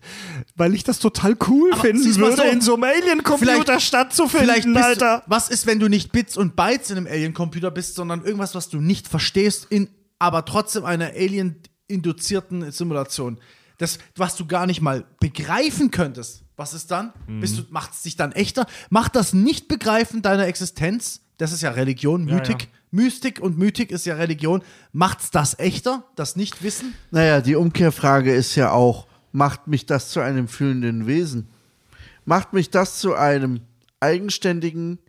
[0.56, 2.48] weil ich das total cool finden sieh's mal würde, so.
[2.48, 5.24] in so einem Alien-Computer Vielleicht stattzufinden, bist Alter.
[5.26, 8.56] Du, was ist, wenn du nicht Bits und Bytes in einem Alien-Computer bist, sondern irgendwas,
[8.56, 13.38] was du nicht verstehst, in aber trotzdem einer Alien-induzierten Simulation?
[13.80, 16.46] Das, was du gar nicht mal begreifen könntest.
[16.56, 17.12] Was ist dann?
[17.42, 18.66] Bist du, macht es dich dann echter?
[18.92, 24.16] Macht das Nicht-Begreifen deiner Existenz, das ist ja Religion, Mythik, Mystik und Mythik ist ja
[24.16, 24.62] Religion,
[24.92, 26.94] macht's das echter, das Nichtwissen?
[27.12, 31.50] Naja, die Umkehrfrage ist ja auch, macht mich das zu einem fühlenden Wesen?
[32.24, 33.62] Macht mich das zu einem
[34.00, 35.00] eigenständigen,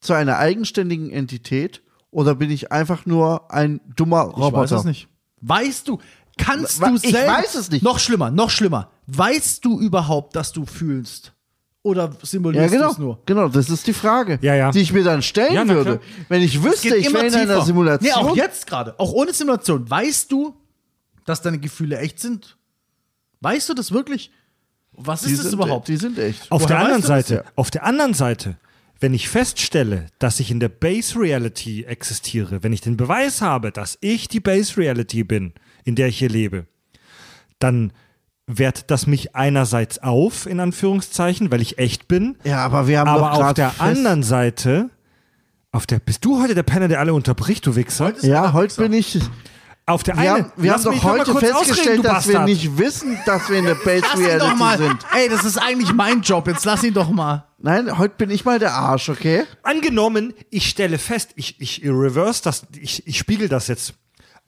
[0.00, 1.82] zu einer eigenständigen Entität?
[2.10, 4.64] Oder bin ich einfach nur ein dummer Roboter?
[4.64, 5.08] Ich weiß es nicht.
[5.40, 5.98] Weißt du,
[6.36, 7.28] kannst du ich selbst.
[7.28, 7.84] weiß es nicht.
[7.84, 8.90] Noch schlimmer, noch schlimmer.
[9.06, 11.32] Weißt du überhaupt, dass du fühlst?
[11.88, 12.86] Oder Ja, simulierst genau.
[12.86, 13.18] du es nur?
[13.26, 14.70] Genau, das ist die Frage, Ja, ja.
[14.70, 16.00] die ich mir dann stellen Ja, würde.
[16.28, 18.08] Wenn ich wüsste, ich wäre in einer Simulation.
[18.08, 18.94] Nee, auch jetzt gerade.
[18.98, 19.88] Auch ohne Simulation.
[19.88, 20.54] Weißt du,
[21.24, 22.56] dass deine Gefühle echt sind?
[23.40, 24.30] Weißt du das wirklich?
[24.92, 25.88] Was die ist das überhaupt?
[25.88, 26.50] Die sind echt.
[26.50, 27.02] Auf Woher der anderen?
[27.02, 28.56] Seite, auf der anderen Seite,
[29.00, 33.70] wenn ich feststelle, dass ich in der Base Reality existiere, wenn ich den Beweis habe,
[33.70, 35.52] dass ich die Base Reality bin,
[35.84, 36.66] in der ich hier lebe,
[37.60, 37.92] dann
[38.48, 43.06] wertet das mich einerseits auf, in Anführungszeichen, weil ich echt bin, Ja, aber wir haben
[43.06, 44.90] doch aber auf grad der fest- anderen Seite,
[45.70, 48.14] auf der, bist du heute der Penner, der alle unterbricht, du Wichser?
[48.22, 49.18] Ja, heute bin ich.
[49.84, 52.44] Auf der Wir einen, haben, wir haben doch heute festgestellt, dass wir Bastard.
[52.48, 54.76] nicht wissen, dass wir in der Base Lass ihn doch Reality mal.
[54.78, 54.98] sind.
[55.16, 56.46] Ey, das ist eigentlich mein Job.
[56.46, 57.46] Jetzt lass ihn doch mal.
[57.58, 59.44] Nein, heute bin ich mal der Arsch, okay?
[59.62, 63.94] Angenommen, ich stelle fest, ich, ich reverse das, ich, ich spiegel das jetzt.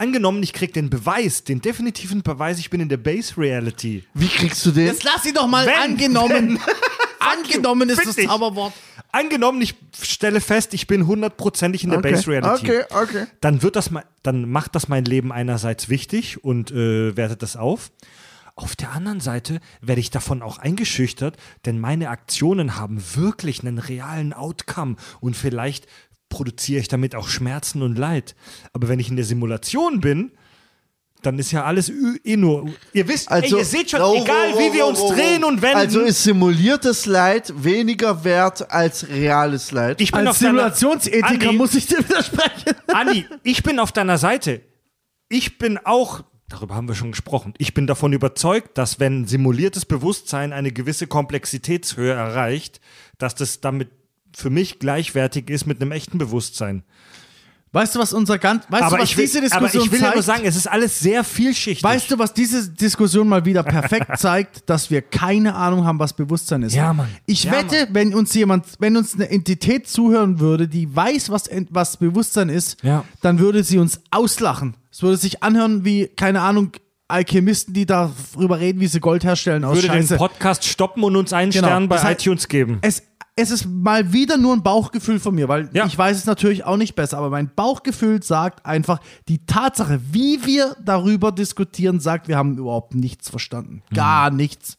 [0.01, 4.05] Angenommen, ich krieg den Beweis, den definitiven Beweis, ich bin in der Base Reality.
[4.15, 4.87] Wie kriegst du den?
[4.87, 6.59] Jetzt lass ihn doch mal Wenn- angenommen.
[7.19, 8.17] angenommen ist das.
[8.17, 8.73] Zauberwort.
[9.13, 12.67] Angenommen, ich stelle fest, ich bin hundertprozentig in der Okay, Base Reality.
[12.71, 13.27] okay, okay.
[13.43, 13.91] Dann wird das,
[14.23, 17.91] dann macht das mein Leben einerseits wichtig und äh, wertet das auf.
[18.57, 21.37] Auf der anderen Seite werde ich davon auch eingeschüchtert,
[21.67, 25.87] denn meine Aktionen haben wirklich einen realen Outcome und vielleicht
[26.31, 28.35] produziere ich damit auch Schmerzen und Leid.
[28.73, 30.33] Aber wenn ich in der Simulation bin,
[31.23, 31.93] dann ist ja alles
[32.25, 32.71] eh nur.
[32.95, 35.15] Ihr wisst, ey, ihr seht schon, Oh, egal oh, wie wir uns oh, oh.
[35.15, 35.77] drehen und wenden.
[35.77, 40.01] Also ist simuliertes Leid weniger wert als reales Leid.
[40.01, 42.75] ich bin Als Simulationsethiker Andi, muss ich dir widersprechen.
[42.87, 44.63] Andi, ich bin auf deiner Seite.
[45.29, 49.85] Ich bin auch, darüber haben wir schon gesprochen, ich bin davon überzeugt, dass wenn simuliertes
[49.85, 52.81] Bewusstsein eine gewisse Komplexitätshöhe erreicht,
[53.19, 54.00] dass das damit
[54.37, 56.83] für mich gleichwertig ist mit einem echten Bewusstsein.
[57.73, 59.99] Weißt du, was unser ganz, weißt aber, du, was will, diese aber Diskussion ich will
[60.01, 60.15] ja zeigt?
[60.17, 61.85] nur sagen, es ist alles sehr vielschichtig.
[61.85, 66.13] Weißt du, was diese Diskussion mal wieder perfekt zeigt, dass wir keine Ahnung haben, was
[66.15, 66.75] Bewusstsein ist?
[66.75, 67.09] Ja, Mann.
[67.27, 71.45] Ich Ja, wette, wenn uns jemand, wenn uns eine Entität zuhören würde, die weiß, was,
[71.71, 73.05] was Bewusstsein ist, Ja.
[73.21, 74.75] dann würde sie uns auslachen.
[74.91, 76.73] Es würde sich anhören wie, keine Ahnung,
[77.07, 80.15] Alchemisten, die darüber reden, wie sie Gold herstellen aus würde Scheiße.
[80.15, 81.67] den Podcast stoppen und uns einen Genau.
[81.69, 82.79] Stern bei Das heißt- iTunes geben.
[82.83, 83.03] es,
[83.41, 85.87] es ist mal wieder nur ein Bauchgefühl von mir, weil Ja.
[85.87, 90.45] ich weiß es natürlich auch nicht besser, aber mein Bauchgefühl sagt einfach, die Tatsache, wie
[90.45, 93.83] wir darüber diskutieren, sagt, wir haben überhaupt nichts verstanden.
[93.95, 94.77] Gar nichts.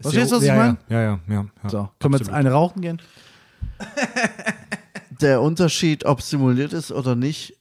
[0.00, 0.78] Verstehst du, was ja, ich meine?
[0.88, 1.34] Ja, ja, ja.
[1.34, 1.68] ja, ja.
[1.68, 3.00] So, können wir jetzt eine rauchen gehen?
[5.20, 7.56] der Unterschied, ob simuliert ist oder nicht,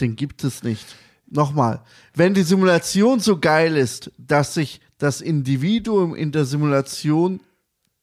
[0.00, 0.96] den gibt es nicht.
[1.28, 1.80] Nochmal,
[2.14, 7.40] wenn die Simulation so geil ist, dass sich das Individuum in der Simulation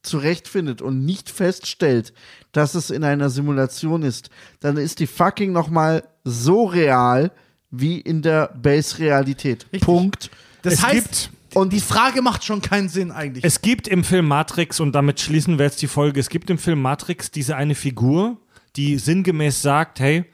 [0.02, 2.14] zurechtfindet und nicht feststellt,
[2.52, 7.32] dass es in einer Simulation ist, dann ist die fucking nochmal so real
[7.72, 9.68] wie in der Base-Realität.
[9.82, 10.32] Punkt.
[10.62, 13.44] Das Es heißt, gibt- und die Frage macht schon keinen Sinn eigentlich.
[13.44, 16.58] Es gibt im Film Matrix, und damit schließen wir jetzt die Folge, es gibt im
[16.58, 18.38] Film Matrix diese eine Figur,
[18.76, 20.26] die sinngemäß sagt, hey,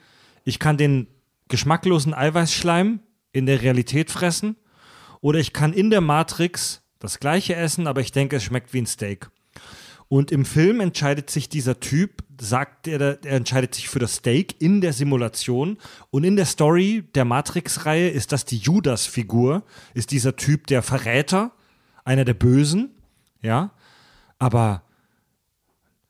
[0.44, 1.08] ich kann den
[1.48, 3.00] geschmacklosen Eiweißschleim
[3.32, 4.56] in der Realität fressen
[5.20, 8.78] oder ich kann in der Matrix das gleiche essen, aber ich denke, es schmeckt wie
[8.82, 9.30] ein Steak.
[10.08, 14.54] Und im Film entscheidet sich dieser Typ, sagt er, er entscheidet sich für das Steak
[14.60, 15.78] in der Simulation.
[16.10, 19.64] Und in der Story der Matrix-Reihe ist das die Judas-Figur,
[19.94, 21.50] ist dieser Typ der Verräter,
[22.04, 22.90] einer der Bösen.
[23.42, 23.72] Ja.
[24.38, 24.82] Aber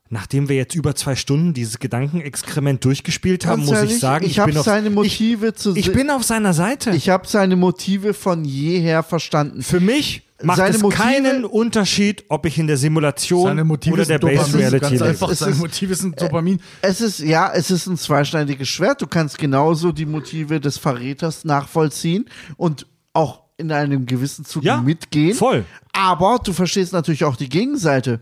[0.08, 4.26] nachdem wir jetzt über zwei Stunden dieses Gedankenexkrement durchgespielt haben, Ganz muss ich ehrlich, sagen,
[4.26, 6.90] ich habe bin auf, seine Motive zu ich, ich se- bin auf seiner Seite.
[6.90, 9.62] ich habe seine Motive von jeher verstanden.
[9.62, 13.94] Für mich macht Seine es Motive- keinen Unterschied, ob ich in der Simulation Seine Motive
[13.94, 14.58] oder der Base.
[14.58, 15.04] Reality lebe.
[15.06, 16.60] einfach, Es seine ist- Motive sind Dopamin.
[16.82, 19.00] Es ist, ja, es ist ein zweischneidiges Schwert.
[19.00, 22.26] Du kannst genauso die Motive des Verräters nachvollziehen
[22.56, 25.34] und auch in einem gewissen Zug Ja, mitgehen.
[25.34, 25.64] voll.
[25.92, 28.20] Aber du verstehst natürlich auch die Gegenseite.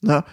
[0.00, 0.24] Na,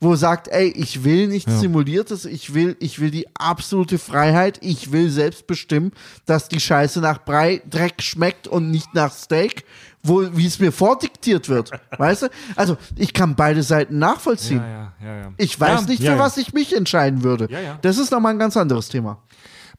[0.00, 4.92] wo sagt, ey, ich will nichts Simuliertes, ich will, ich will die absolute Freiheit, ich
[4.92, 5.92] will selbst bestimmen,
[6.24, 9.64] dass die Scheiße nach Brei, Dreck schmeckt und nicht nach Steak,
[10.02, 11.72] wo, wie es mir vordiktiert wird.
[11.98, 12.26] weißt du?
[12.54, 14.58] Also, ich kann beide Seiten nachvollziehen.
[14.60, 15.32] Ja, ja, ja, ja.
[15.36, 16.22] Ich weiß Ja, nicht, ja, für ja.
[16.24, 17.48] was ich mich entscheiden würde.
[17.50, 17.78] Ja, ja.
[17.82, 19.22] Das ist nochmal ein ganz anderes Thema.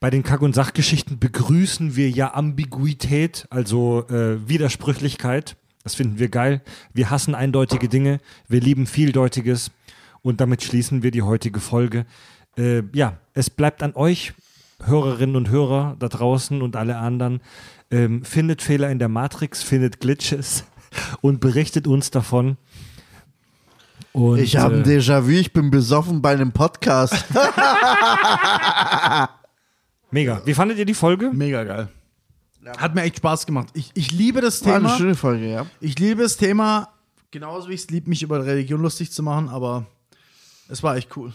[0.01, 5.55] Bei den Kack- und Sachgeschichten begrüßen wir ja Ambiguität, also äh, Widersprüchlichkeit.
[5.83, 6.61] Das finden wir geil.
[6.93, 8.19] Wir hassen eindeutige Dinge.
[8.47, 9.71] Wir lieben Vieldeutiges.
[10.21, 12.05] Und damit schließen wir die heutige Folge.
[12.57, 14.33] Äh, ja, es bleibt an euch,
[14.83, 17.41] Hörerinnen und Hörer da draußen und alle anderen.
[17.91, 20.63] Ähm, findet Fehler in der Matrix, findet Glitches
[21.21, 22.57] und berichtet uns davon.
[24.11, 27.25] Und, Ich habe ein äh, Déjà-vu, ich bin besoffen bei einem Podcast.
[30.11, 30.41] mega.
[30.45, 31.31] Wie fandet ihr die Folge?
[31.31, 31.89] Mega geil.
[32.77, 33.69] Hat mir echt Spaß gemacht.
[33.73, 34.97] Ich, ich liebe das War eine Thema.
[34.97, 35.65] schöne Folge, ja.
[35.79, 36.89] Ich liebe das Thema,
[37.31, 39.85] genauso wie ich es liebe, mich über Religion lustig zu machen, aber
[40.69, 41.33] es war echt cool.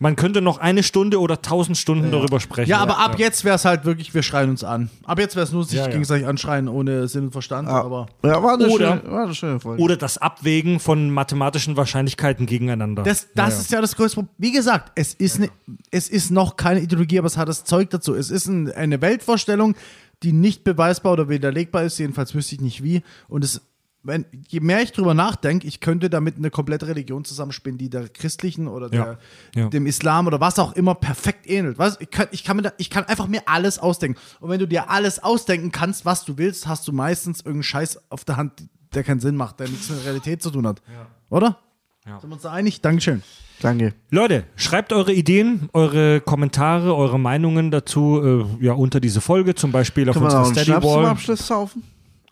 [0.00, 2.68] Man könnte noch eine Stunde oder tausend Stunden darüber sprechen.
[2.68, 4.90] Ja, aber ab jetzt wäre es halt wirklich, wir schreien uns an.
[5.04, 5.90] Ab jetzt wäre es nur sich Ja, ja.
[5.92, 9.60] gegenseitig anschreien ohne Sinn und Verstand, aber Ja, war eine, Oder- schöne, war eine schöne
[9.60, 9.80] Folge.
[9.80, 13.04] Oder das Abwägen von mathematischen Wahrscheinlichkeiten gegeneinander.
[13.04, 14.34] das, das ist ja das größte Problem.
[14.38, 15.50] Wie gesagt, es ist, ne,
[15.92, 18.12] es ist noch keine Ideologie, aber es hat das Zeug dazu.
[18.16, 19.76] Es ist ein, eine Weltvorstellung,
[20.24, 23.02] die nicht beweisbar oder widerlegbar ist, jedenfalls wüsste ich nicht wie.
[23.28, 23.60] Und es,
[24.06, 28.08] wenn, je mehr ich drüber nachdenke, ich könnte damit eine komplette Religion zusammenspinnen, die der
[28.08, 29.18] christlichen oder der,
[29.54, 29.68] Ja, ja.
[29.68, 31.78] dem Islam oder was auch immer perfekt ähnelt.
[31.78, 34.18] Weißt, ich, kann, ich, kann mir da, ich kann einfach mir alles ausdenken.
[34.40, 38.10] Und wenn du dir alles ausdenken kannst, was du willst, hast du meistens irgendeinen Scheiß
[38.10, 38.52] auf der Hand,
[38.94, 40.80] der keinen Sinn macht, der nichts mit der Realität zu tun hat.
[41.28, 41.58] Oder?
[42.04, 42.80] Sind wir uns da einig?
[42.80, 43.22] Dankeschön.
[43.60, 43.94] Danke.
[44.10, 49.72] Leute, schreibt eure Ideen, eure Kommentare, eure Meinungen dazu äh, ja, unter diese Folge, zum
[49.72, 51.06] Beispiel auf unserer Steady Schnaps zum Wall.
[51.06, 51.82] Abschluss saufen?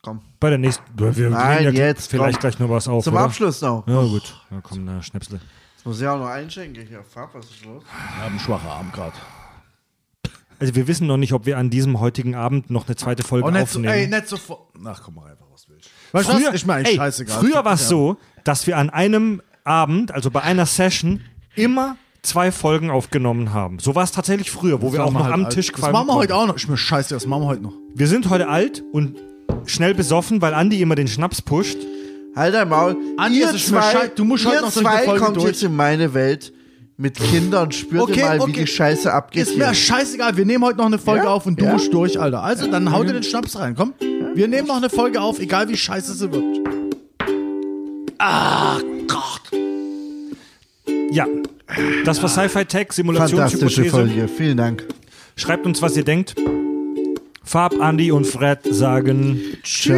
[0.05, 0.20] Komm.
[0.39, 0.85] Bei der nächsten.
[0.98, 2.51] Wir wir Nein, ja jetzt, vielleicht komm.
[2.51, 3.05] gleich noch was auf.
[3.05, 3.22] Zum oder?
[3.24, 3.86] Abschluss noch.
[3.89, 4.39] Ja, gut.
[4.51, 5.40] Ja, komm, na, Schnäpsle.
[5.76, 6.86] Jetzt muss ich auch noch einschenken.
[6.93, 7.82] Ja, Farb, was ist los?
[8.16, 9.14] Wir haben einen schwachen Abend gerade.
[10.59, 13.48] Also, wir wissen noch nicht, ob wir an diesem heutigen Abend noch eine zweite Folge
[13.48, 13.94] Oh, nicht so, aufnehmen.
[13.94, 14.60] ey, nicht sofort.
[14.85, 16.18] Ach, komm mal einfach, was willst du.
[16.18, 17.40] Weißt mir eigentlich ey, scheißegal.
[17.40, 17.89] früher war es Ja.
[17.89, 21.22] so, dass wir an einem Abend, also bei einer Session,
[21.55, 23.78] immer zwei Folgen aufgenommen haben.
[23.78, 25.55] So war es tatsächlich früher, wo wir auch noch halt am alt.
[25.55, 26.56] Tisch Das machen wir heute auch noch.
[26.56, 27.72] Ist mir scheiße, das machen wir heute noch.
[27.94, 29.16] Wir sind heute alt und
[29.66, 31.78] schnell besoffen, weil Andi immer den Schnaps pusht.
[32.36, 32.96] Halt dein Maul.
[33.16, 35.46] Andi, ihr zwei, du musst ihr zwei Folge kommt durch.
[35.46, 36.52] jetzt in meine Welt
[36.96, 38.52] mit Kindern und spürt Okay, ihr mal, wie okay.
[38.60, 39.42] die Scheiße abgeht.
[39.42, 39.74] Ist mir hier.
[39.74, 41.30] scheißegal, wir nehmen heute noch eine Folge Ja?
[41.30, 41.72] auf und du Ja?
[41.72, 42.42] musst durch, Alter.
[42.42, 43.94] Also, dann hau dir den Schnaps rein, komm.
[44.34, 46.44] Wir nehmen noch eine Folge auf, egal wie scheiße sie wird.
[48.18, 49.60] Ah, Gott.
[51.10, 51.26] Ja,
[52.04, 53.90] das war Sci-Fi Tech, Fantastische Simulationshypothese.
[53.90, 54.28] Folge.
[54.28, 54.84] Vielen Dank.
[55.36, 56.34] Schreibt uns, was ihr denkt.
[57.44, 59.94] Farb, Andi und Fred sagen Ciao.